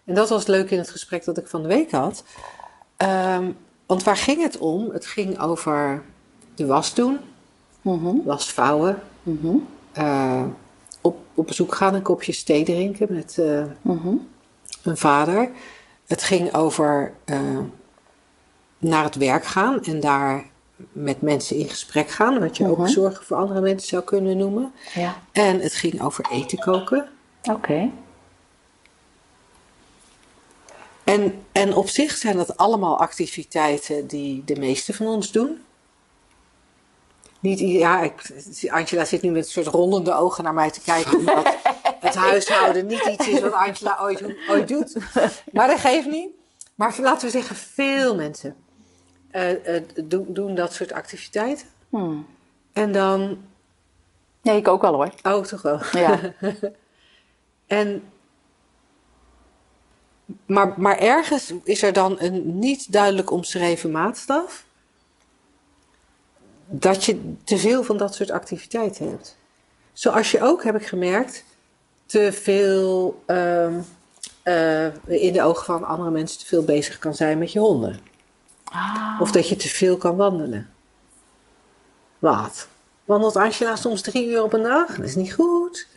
En 0.03 0.15
dat 0.15 0.29
was 0.29 0.47
leuk 0.47 0.71
in 0.71 0.77
het 0.77 0.89
gesprek 0.89 1.25
dat 1.25 1.37
ik 1.37 1.47
van 1.47 1.61
de 1.61 1.67
week 1.67 1.91
had. 1.91 2.23
Ehm, 2.97 3.51
want 3.85 4.03
waar 4.03 4.17
ging 4.17 4.41
het 4.41 4.57
om? 4.57 4.89
Het 4.91 5.05
ging 5.05 5.39
over 5.39 6.03
de 6.55 6.65
was 6.65 6.93
doen, 6.93 7.19
Mhm, 7.81 8.15
was 8.23 8.51
vouwen, 8.53 9.01
mhm, 9.23 9.55
eh, 9.91 10.43
op, 11.05 11.17
op 11.33 11.47
bezoek 11.47 11.75
gaan, 11.75 11.93
een 11.93 12.01
kopje 12.01 12.43
thee 12.43 12.63
drinken 12.63 13.07
met 13.09 13.37
eh, 13.37 13.63
mhm. 13.81 14.15
mijn 14.83 14.97
vader. 14.97 15.49
Het 16.07 16.23
ging 16.23 16.53
over 16.53 17.13
eh, 17.25 17.59
naar 18.77 19.03
het 19.03 19.15
werk 19.15 19.45
gaan 19.45 19.83
en 19.83 19.99
daar 19.99 20.45
met 20.91 21.21
mensen 21.21 21.57
in 21.57 21.69
gesprek 21.69 22.09
gaan, 22.09 22.39
wat 22.39 22.57
je 22.57 22.67
ook 22.69 22.77
Mhm. 22.77 22.87
zorgen 22.87 23.25
voor 23.25 23.37
andere 23.37 23.61
mensen 23.61 23.87
zou 23.87 24.03
kunnen 24.03 24.37
noemen. 24.37 24.71
Ja, 24.93 25.15
En 25.31 25.59
het 25.59 25.73
ging 25.73 26.01
over 26.01 26.25
eten 26.31 26.57
koken. 26.57 27.09
oké. 27.43 27.89
En, 31.03 31.43
en 31.51 31.73
op 31.75 31.89
zich 31.89 32.11
zijn 32.11 32.37
dat 32.37 32.57
allemaal 32.57 32.99
activiteiten 32.99 34.07
die 34.07 34.43
de 34.45 34.55
meeste 34.59 34.93
van 34.93 35.05
ons 35.07 35.31
doen. 35.31 35.61
Niet, 37.45 37.59
ja, 37.59 38.01
ik, 38.01 38.31
Angela 38.69 39.05
zit 39.05 39.21
nu 39.21 39.29
met 39.29 39.45
een 39.45 39.51
soort 39.51 39.67
rollende 39.67 40.13
ogen 40.13 40.43
naar 40.43 40.53
mij 40.53 40.71
te 40.71 40.81
kijken. 40.81 41.17
Omdat 41.17 41.57
het 41.99 42.15
huishouden 42.29 42.85
niet 42.85 43.05
iets 43.05 43.27
is 43.27 43.39
wat 43.41 43.53
Angela 43.53 43.97
ooit, 44.01 44.23
ooit 44.49 44.67
doet. 44.67 44.95
Maar 45.51 45.67
dat 45.67 45.79
geeft 45.79 46.07
niet. 46.07 46.29
Maar 46.75 46.95
laten 46.99 47.25
we 47.25 47.31
zeggen, 47.31 47.55
veel 47.55 48.15
mensen 48.15 48.55
eh, 49.31 49.75
eh, 49.75 49.83
doen, 50.03 50.25
doen 50.29 50.55
dat 50.55 50.73
soort 50.73 50.91
activiteiten. 50.91 51.67
Hmm. 51.89 52.25
En 52.73 52.91
dan, 52.91 53.37
Nee, 54.41 54.57
ik 54.57 54.67
ook 54.67 54.81
wel 54.81 54.93
hoor. 54.93 55.09
oh 55.23 55.43
toch 55.43 55.61
wel. 55.61 55.79
Ja. 55.91 56.19
En, 57.67 58.03
maar, 60.45 60.73
maar 60.77 60.97
ergens 60.97 61.53
is 61.63 61.83
er 61.83 61.93
dan 61.93 62.15
een 62.19 62.59
niet 62.59 62.91
duidelijk 62.91 63.31
omschreven 63.31 63.91
maatstaf. 63.91 64.65
Dat 66.65 67.03
je 67.03 67.33
te 67.43 67.57
veel 67.57 67.83
van 67.83 67.97
dat 67.97 68.15
soort 68.15 68.31
activiteiten 68.31 69.09
hebt. 69.09 69.37
Zoals 69.93 70.31
je 70.31 70.41
ook, 70.41 70.63
heb 70.63 70.75
ik 70.75 70.87
gemerkt, 70.87 71.43
te 72.05 72.31
veel 72.33 73.21
ehm, 73.25 73.79
eh, 74.43 74.85
in 75.05 75.33
de 75.33 75.41
ogen 75.41 75.65
van 75.65 75.83
andere 75.83 76.11
mensen 76.11 76.39
te 76.39 76.45
veel 76.45 76.63
bezig 76.63 76.99
kan 76.99 77.13
zijn 77.15 77.37
met 77.37 77.51
je 77.51 77.59
honden. 77.59 77.99
Ah. 78.63 79.17
Of 79.21 79.31
dat 79.31 79.49
je 79.49 79.55
te 79.55 79.67
veel 79.67 79.97
kan 79.97 80.15
wandelen. 80.15 80.69
Wat? 82.19 82.67
Wandelt 83.05 83.35
Angela 83.35 83.75
soms 83.75 84.01
drie 84.01 84.27
uur 84.27 84.43
op 84.43 84.53
een 84.53 84.63
dag? 84.63 84.95
Dat 84.95 85.05
is 85.05 85.15
niet 85.15 85.33
goed. 85.33 85.87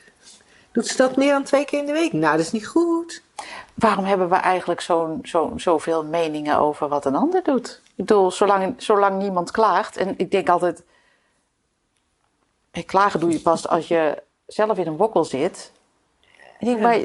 Doet 0.72 0.86
ze 0.86 0.96
dat 0.96 1.16
meer 1.16 1.32
dan 1.32 1.44
twee 1.44 1.64
keer 1.64 1.78
in 1.78 1.86
de 1.86 1.92
week? 1.92 2.12
Nou, 2.12 2.36
dat 2.36 2.46
is 2.46 2.52
niet 2.52 2.66
goed. 2.66 3.22
Waarom 3.78 4.04
hebben 4.04 4.28
we 4.28 4.34
eigenlijk 4.34 4.80
zo'n 4.80 5.18
zo, 5.22 5.52
zoveel 5.56 6.04
meningen 6.04 6.58
over 6.58 6.88
wat 6.88 7.04
een 7.04 7.14
ander 7.14 7.42
doet? 7.42 7.82
Ik 7.84 7.94
bedoel, 7.96 8.30
zolang, 8.30 8.74
zolang 8.76 9.18
niemand 9.18 9.50
klaagt. 9.50 9.96
En 9.96 10.14
ik 10.16 10.30
denk 10.30 10.48
altijd. 10.48 10.84
Klagen 12.86 13.20
doe 13.20 13.30
je 13.30 13.40
pas 13.40 13.68
als 13.68 13.88
je 13.88 14.22
zelf 14.46 14.78
in 14.78 14.86
een 14.86 14.96
wokkel 14.96 15.24
zit. 15.24 15.72
Ik 16.58 16.66
denk, 16.66 16.80
maar. 16.80 16.98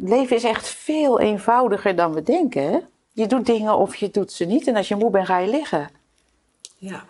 Leven 0.00 0.36
is 0.36 0.44
echt 0.44 0.68
veel 0.68 1.20
eenvoudiger 1.20 1.96
dan 1.96 2.12
we 2.12 2.22
denken. 2.22 2.88
Je 3.12 3.26
doet 3.26 3.46
dingen 3.46 3.76
of 3.76 3.96
je 3.96 4.10
doet 4.10 4.32
ze 4.32 4.44
niet. 4.44 4.66
En 4.66 4.76
als 4.76 4.88
je 4.88 4.96
moe 4.96 5.10
bent, 5.10 5.26
ga 5.26 5.38
je 5.38 5.50
liggen. 5.50 5.90
Ja. 6.76 7.04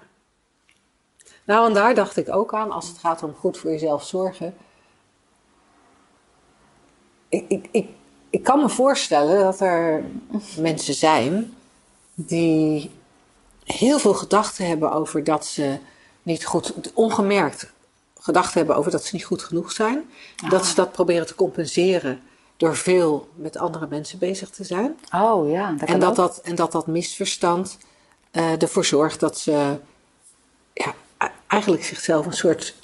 Nou, 1.45 1.67
en 1.67 1.75
daar 1.75 1.95
dacht 1.95 2.17
ik 2.17 2.35
ook 2.35 2.55
aan 2.55 2.71
als 2.71 2.89
het 2.89 2.99
gaat 2.99 3.23
om 3.23 3.35
goed 3.35 3.59
voor 3.59 3.71
jezelf 3.71 4.05
zorgen. 4.05 4.57
Ik, 7.31 7.45
ik, 7.49 7.69
ik, 7.71 7.89
ik 8.31 8.43
kan 8.43 8.61
me 8.61 8.69
voorstellen 8.69 9.39
dat 9.39 9.61
er 9.61 10.05
mensen 10.57 10.95
zijn 10.95 11.55
die 12.15 12.91
heel 13.65 13.99
veel 13.99 14.15
gedachten 14.15 14.67
hebben 14.67 14.93
over 14.93 15.25
dat 15.25 15.47
ze 15.47 15.79
niet 16.23 16.45
goed, 16.45 16.73
ongemerkt 16.95 17.73
gedachten 18.19 18.59
hebben 18.59 18.77
over 18.77 18.91
dat 18.91 19.05
ze 19.05 19.15
niet 19.15 19.25
goed 19.25 19.43
genoeg 19.43 19.73
zijn. 19.73 20.11
Dat 20.49 20.67
ze 20.67 20.75
dat 20.75 20.93
proberen 20.93 21.27
te 21.27 21.35
compenseren 21.35 22.21
door 22.57 22.77
veel 22.77 23.29
met 23.35 23.57
andere 23.57 23.87
mensen 23.91 24.19
bezig 24.19 24.51
te 24.51 24.65
zijn. 24.65 24.99
Oh 25.15 25.51
ja, 25.51 25.73
dat 25.73 25.89
En 25.89 26.01
dat 26.01 26.11
ook. 26.11 26.17
dat, 26.17 26.41
en 26.43 26.55
dat 26.55 26.73
dat 26.73 26.87
misverstand 26.87 27.79
eh, 28.31 28.63
ervoor 28.63 28.85
zorgt 28.85 29.21
dat 29.21 29.39
ze 29.39 29.79
ja, 30.73 30.95
eigenlijk 31.47 31.85
zichzelf 31.85 32.27
een 32.27 32.33
soort 32.33 32.75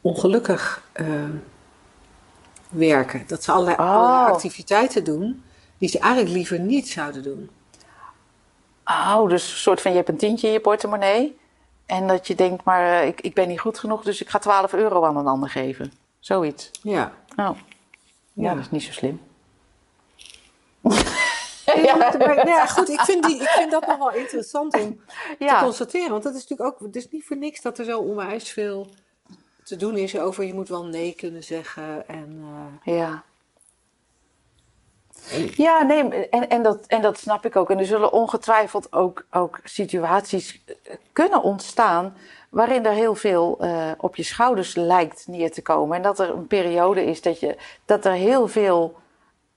ongelukkig 0.00 0.82
eh, 0.92 1.06
werken. 2.70 3.24
Dat 3.26 3.44
ze 3.44 3.52
allerlei, 3.52 3.76
Oh. 3.76 3.90
allerlei 3.90 4.32
activiteiten 4.32 5.04
doen 5.04 5.42
die 5.78 5.88
ze 5.88 5.98
eigenlijk 5.98 6.34
liever 6.34 6.58
niet 6.60 6.88
zouden 6.88 7.22
doen. 7.22 7.50
Oh, 8.84 9.28
dus 9.28 9.50
een 9.50 9.56
soort 9.58 9.80
van 9.80 9.90
je 9.90 9.96
hebt 9.96 10.08
een 10.08 10.16
tientje 10.16 10.46
in 10.46 10.52
je 10.52 10.60
portemonnee. 10.60 11.38
En 11.86 12.06
dat 12.06 12.26
je 12.26 12.34
denkt, 12.34 12.64
maar 12.64 13.00
eh, 13.00 13.06
ik, 13.06 13.20
ik 13.20 13.34
ben 13.34 13.48
niet 13.48 13.60
goed 13.60 13.78
genoeg, 13.78 14.02
dus 14.02 14.20
ik 14.20 14.28
ga 14.28 14.38
12 14.38 14.72
euro 14.72 15.04
aan 15.04 15.16
een 15.16 15.26
ander 15.26 15.48
geven. 15.50 15.92
Zoiets. 16.20 16.70
Ja. 16.82 17.12
Oh. 17.30 17.36
Ja, 17.36 17.54
Ja. 18.32 18.54
dat 18.54 18.64
is 18.64 18.70
niet 18.70 18.82
zo 18.82 18.92
slim. 18.92 19.20
Ja, 21.84 21.96
maar, 21.96 22.18
nou 22.18 22.48
ja, 22.48 22.66
goed, 22.66 22.88
ik 22.88 23.00
vind, 23.00 23.24
die, 23.24 23.40
ik 23.42 23.48
vind 23.48 23.70
dat 23.70 23.86
nog 23.86 23.98
wel 23.98 24.12
interessant 24.12 24.80
om 24.80 25.00
te 25.38 25.58
constateren. 25.60 26.10
Want 26.10 26.22
dat 26.22 26.34
is 26.34 26.46
natuurlijk 26.46 26.68
ook, 26.80 26.86
het 26.86 26.96
is 26.96 27.08
niet 27.10 27.24
voor 27.26 27.36
niks 27.36 27.60
dat 27.62 27.78
er 27.78 27.84
zo 27.84 27.98
onwijs 27.98 28.50
veel 28.50 28.88
te 29.66 29.76
doen 29.76 29.96
is 29.96 30.18
over 30.18 30.44
je 30.44 30.54
moet 30.54 30.68
wel 30.68 30.84
nee 30.84 31.14
kunnen 31.14 31.44
zeggen. 31.44 32.08
En, 32.08 32.44
eh, 32.84 32.94
Ja. 32.94 33.22
Ja, 35.56 35.82
nee, 35.82 36.28
en, 36.28 36.48
en, 36.48 36.62
dat, 36.62 36.86
en 36.86 37.02
dat 37.02 37.18
snap 37.18 37.44
ik 37.44 37.56
ook. 37.56 37.70
En 37.70 37.78
er 37.78 37.86
zullen 37.86 38.12
ongetwijfeld 38.12 38.92
ook, 38.92 39.26
ook 39.30 39.60
situaties 39.64 40.62
kunnen 41.12 41.42
ontstaan 41.42 42.16
waarin 42.48 42.86
er 42.86 42.92
heel 42.92 43.14
veel 43.14 43.58
uh, 43.60 43.90
op 43.98 44.16
je 44.16 44.22
schouders 44.22 44.74
lijkt 44.74 45.26
neer 45.26 45.52
te 45.52 45.62
komen. 45.62 45.96
En 45.96 46.02
dat 46.02 46.18
er 46.18 46.30
een 46.30 46.46
periode 46.46 47.04
is 47.04 47.22
dat, 47.22 47.40
je, 47.40 47.56
dat 47.84 48.04
er 48.04 48.12
heel 48.12 48.48
veel 48.48 48.96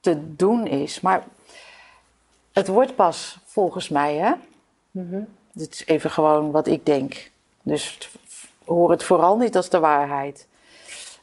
te 0.00 0.36
doen 0.36 0.66
is. 0.66 1.00
Maar 1.00 1.24
het 2.52 2.68
wordt 2.68 2.94
pas 2.94 3.38
volgens 3.44 3.88
mij, 3.88 4.16
hè? 4.16 4.32
Mm 4.90 5.26
Dit 5.52 5.72
is 5.72 5.86
even 5.86 6.10
gewoon 6.10 6.50
wat 6.50 6.66
ik 6.66 6.86
denk. 6.86 7.30
Dus 7.62 8.10
hoor 8.74 8.90
het 8.90 9.02
vooral 9.02 9.36
niet 9.36 9.56
als 9.56 9.68
de 9.68 9.78
waarheid. 9.78 10.48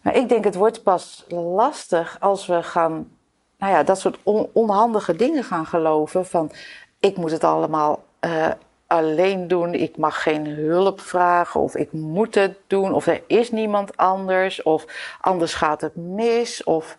Maar 0.02 0.16
ik 0.16 0.30
denk 0.30 0.43
het 0.43 0.56
wordt 0.56 0.84
pas 0.84 1.26
lastig 1.28 2.18
als 2.20 2.45
we 2.45 2.64
gaan, 2.64 3.12
nou 3.58 3.74
ja, 3.74 3.84
dat 3.84 4.00
soort 4.00 4.20
onhandige 4.54 5.16
dingen 5.16 5.43
gaan 5.43 5.66
geloven. 5.66 6.26
Van 6.26 6.52
ik 7.00 7.18
moet 7.18 7.32
het 7.32 7.43
allemaal 7.43 8.04
uh, 8.22 8.48
alleen 8.88 9.48
doen, 9.48 9.74
ik 9.74 9.98
mag 9.98 10.24
geen 10.24 10.45
hulp 10.45 11.02
vragen, 11.02 11.62
of 11.62 11.76
ik 11.76 11.91
moet 11.91 12.36
het 12.36 12.58
doen, 12.68 12.93
of 12.93 13.08
er 13.08 13.24
is 13.28 13.52
niemand 13.52 13.98
anders, 13.98 14.64
of 14.64 14.86
anders 15.22 15.54
gaat 15.54 15.82
het 15.82 15.95
mis. 15.95 16.64
Of 16.64 16.98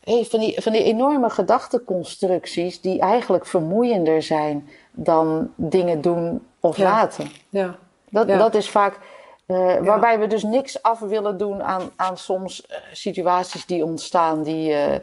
hey, 0.00 0.24
van, 0.24 0.40
die, 0.40 0.62
van 0.62 0.72
die 0.72 0.84
enorme 0.84 1.30
gedachteconstructies 1.30 2.80
die 2.80 3.00
eigenlijk 3.00 3.46
vermoeiender 3.46 4.22
zijn 4.22 4.68
dan 4.92 5.52
dingen 5.56 6.00
doen 6.00 6.46
of 6.60 6.78
laten. 6.78 7.30
Ja. 7.48 7.76
Dat, 8.10 8.28
dat 8.28 8.54
is 8.54 8.70
vaak. 8.70 8.98
Uh, 9.46 9.78
waarbij 9.80 10.18
we 10.18 10.26
dus 10.26 10.42
niks 10.42 10.82
af 10.82 10.98
willen 10.98 11.38
doen 11.38 11.62
aan, 11.62 11.90
aan 11.96 12.18
soms 12.18 12.66
uh, 12.70 12.76
situaties 12.92 13.66
die 13.66 13.84
ontstaan, 13.84 14.42
die, 14.42 14.70
uh, 14.70 14.96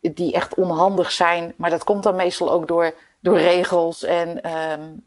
die 0.00 0.32
echt 0.32 0.54
onhandig 0.54 1.12
zijn. 1.12 1.52
Maar 1.56 1.70
dat 1.70 1.84
komt 1.84 2.02
dan 2.02 2.16
meestal 2.16 2.52
ook 2.52 2.68
door, 2.68 2.94
door 3.20 3.38
regels 3.38 4.02
en 4.02 4.50
um, 4.50 5.04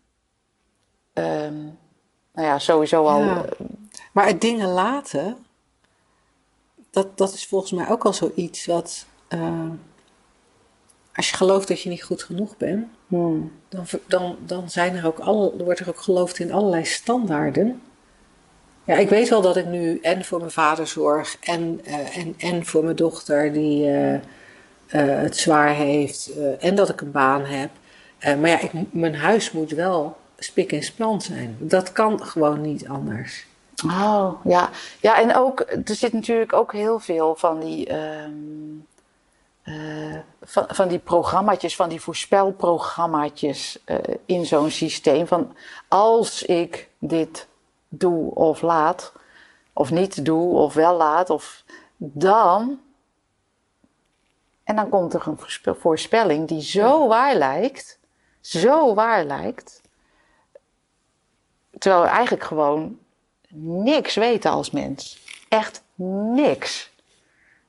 um, 1.13 1.77
nou 2.33 2.47
ja, 2.47 2.59
sowieso 2.59 3.05
al. 3.05 3.19
Ja. 3.19 3.45
Maar 4.11 4.27
het 4.27 4.41
dingen 4.41 4.67
laten, 4.67 5.45
dat, 6.91 7.17
dat 7.17 7.33
is 7.33 7.47
volgens 7.47 7.71
mij 7.71 7.89
ook 7.89 8.05
al 8.05 8.13
zoiets 8.13 8.65
wat. 8.65 9.05
als 11.13 11.29
je 11.29 11.35
gelooft 11.35 11.67
dat 11.67 11.81
je 11.81 11.89
niet 11.89 12.03
goed 12.03 12.23
genoeg 12.23 12.57
bent, 12.57 12.87
hmm. 13.07 13.51
dan, 13.69 13.85
dan, 14.07 14.37
dan 14.39 14.69
zijn 14.69 14.95
er 14.95 15.05
ook 15.05 15.19
alle, 15.19 15.63
wordt 15.63 15.79
er 15.79 15.89
ook 15.89 16.01
geloofd 16.01 16.39
in 16.39 16.53
allerlei 16.53 16.85
standaarden. 16.85 17.81
Ja, 18.85 18.95
ik 18.95 19.09
weet 19.09 19.29
wel 19.29 19.41
dat 19.41 19.55
ik 19.55 19.65
nu 19.65 19.99
en 19.99 20.25
voor 20.25 20.39
mijn 20.39 20.51
vader 20.51 20.87
zorg 20.87 21.37
en, 21.39 21.81
uh, 21.87 22.17
en, 22.17 22.33
en 22.37 22.65
voor 22.65 22.83
mijn 22.83 22.95
dochter 22.95 23.53
die 23.53 23.87
uh, 23.87 24.13
uh, 24.13 24.19
het 24.91 25.37
zwaar 25.37 25.69
heeft 25.69 26.31
en 26.59 26.75
dat 26.75 26.89
ik 26.89 27.01
een 27.01 27.11
baan 27.11 27.45
heb. 27.45 27.69
maar 28.19 28.49
ja, 28.49 28.59
ik, 28.59 28.71
mijn 28.91 29.15
huis 29.15 29.51
moet 29.51 29.71
wel 29.71 30.17
spik 30.37 30.71
en 30.71 30.83
span 30.83 31.21
zijn. 31.21 31.57
Dat 31.59 31.91
kan 31.91 32.25
gewoon 32.25 32.61
niet 32.61 32.87
anders. 32.87 33.45
Oh, 33.85 34.31
ja. 34.43 34.69
Ja, 35.01 35.21
en 35.21 35.35
ook, 35.35 35.59
er 35.59 35.95
zit 35.95 36.13
natuurlijk 36.13 36.53
ook 36.53 36.73
heel 36.73 36.99
veel 36.99 37.35
van 37.35 37.59
die, 37.59 37.93
um, 37.93 38.85
van, 40.41 40.65
van 40.67 40.87
die 40.87 40.99
programmaatjes, 40.99 41.75
van 41.75 41.89
die 41.89 42.01
voorspelprogrammaatjes 42.01 43.79
in 44.25 44.45
zo'n 44.45 44.71
systeem. 44.71 45.27
Van 45.27 45.55
als 45.87 46.43
ik 46.43 46.89
dit 46.99 47.47
doe 47.99 48.35
of 48.35 48.61
laat, 48.61 49.13
of 49.73 49.91
niet 49.91 50.25
doe 50.25 50.53
of 50.53 50.73
wel 50.73 50.95
laat, 50.95 51.29
of 51.29 51.63
dan. 51.97 52.79
En 54.63 54.75
dan 54.75 54.89
komt 54.89 55.13
er 55.13 55.23
een 55.27 55.75
voorspelling 55.75 56.47
die 56.47 56.61
zo 56.61 57.07
waar 57.07 57.35
lijkt, 57.35 57.99
zo 58.41 58.93
waar 58.93 59.23
lijkt, 59.23 59.81
terwijl 61.77 62.03
we 62.03 62.09
eigenlijk 62.09 62.43
gewoon 62.43 62.99
niks 63.57 64.15
weten 64.15 64.51
als 64.51 64.71
mens. 64.71 65.23
Echt 65.49 65.83
niks. 66.33 66.93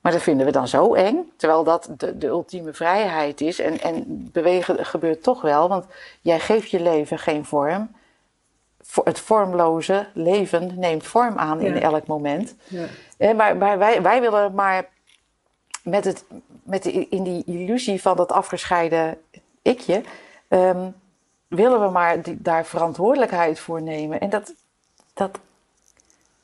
Maar 0.01 0.11
dat 0.11 0.21
vinden 0.21 0.45
we 0.45 0.51
dan 0.51 0.67
zo 0.67 0.93
eng, 0.93 1.31
terwijl 1.37 1.63
dat 1.63 1.89
de, 1.97 2.17
de 2.17 2.27
ultieme 2.27 2.73
vrijheid 2.73 3.41
is. 3.41 3.59
En, 3.59 3.79
en 3.79 4.29
bewegen 4.31 4.85
gebeurt 4.85 5.23
toch 5.23 5.41
wel, 5.41 5.69
want 5.69 5.85
jij 6.21 6.39
geeft 6.39 6.69
je 6.69 6.79
leven 6.79 7.19
geen 7.19 7.45
vorm 7.45 7.95
het 9.03 9.19
vormloze 9.19 10.07
leven 10.13 10.79
neemt 10.79 11.05
vorm 11.05 11.37
aan 11.37 11.59
in 11.59 11.81
elk 11.81 12.07
moment. 12.07 12.55
Ja. 13.17 13.33
Maar, 13.33 13.57
maar 13.57 13.77
wij, 13.77 14.01
wij 14.01 14.21
willen 14.21 14.53
maar 14.53 14.89
met 15.83 16.05
het, 16.05 16.25
met 16.63 16.83
de, 16.83 17.07
in 17.09 17.23
die 17.23 17.43
illusie 17.45 18.01
van 18.01 18.15
dat 18.15 18.31
afgescheiden 18.31 19.21
ikje, 19.61 20.03
um, 20.47 20.95
willen 21.47 21.81
we 21.81 21.89
maar 21.89 22.21
die, 22.21 22.41
daar 22.41 22.65
verantwoordelijkheid 22.65 23.59
voor 23.59 23.81
nemen. 23.81 24.19
En 24.19 24.29
dat, 24.29 24.53
dat 25.13 25.39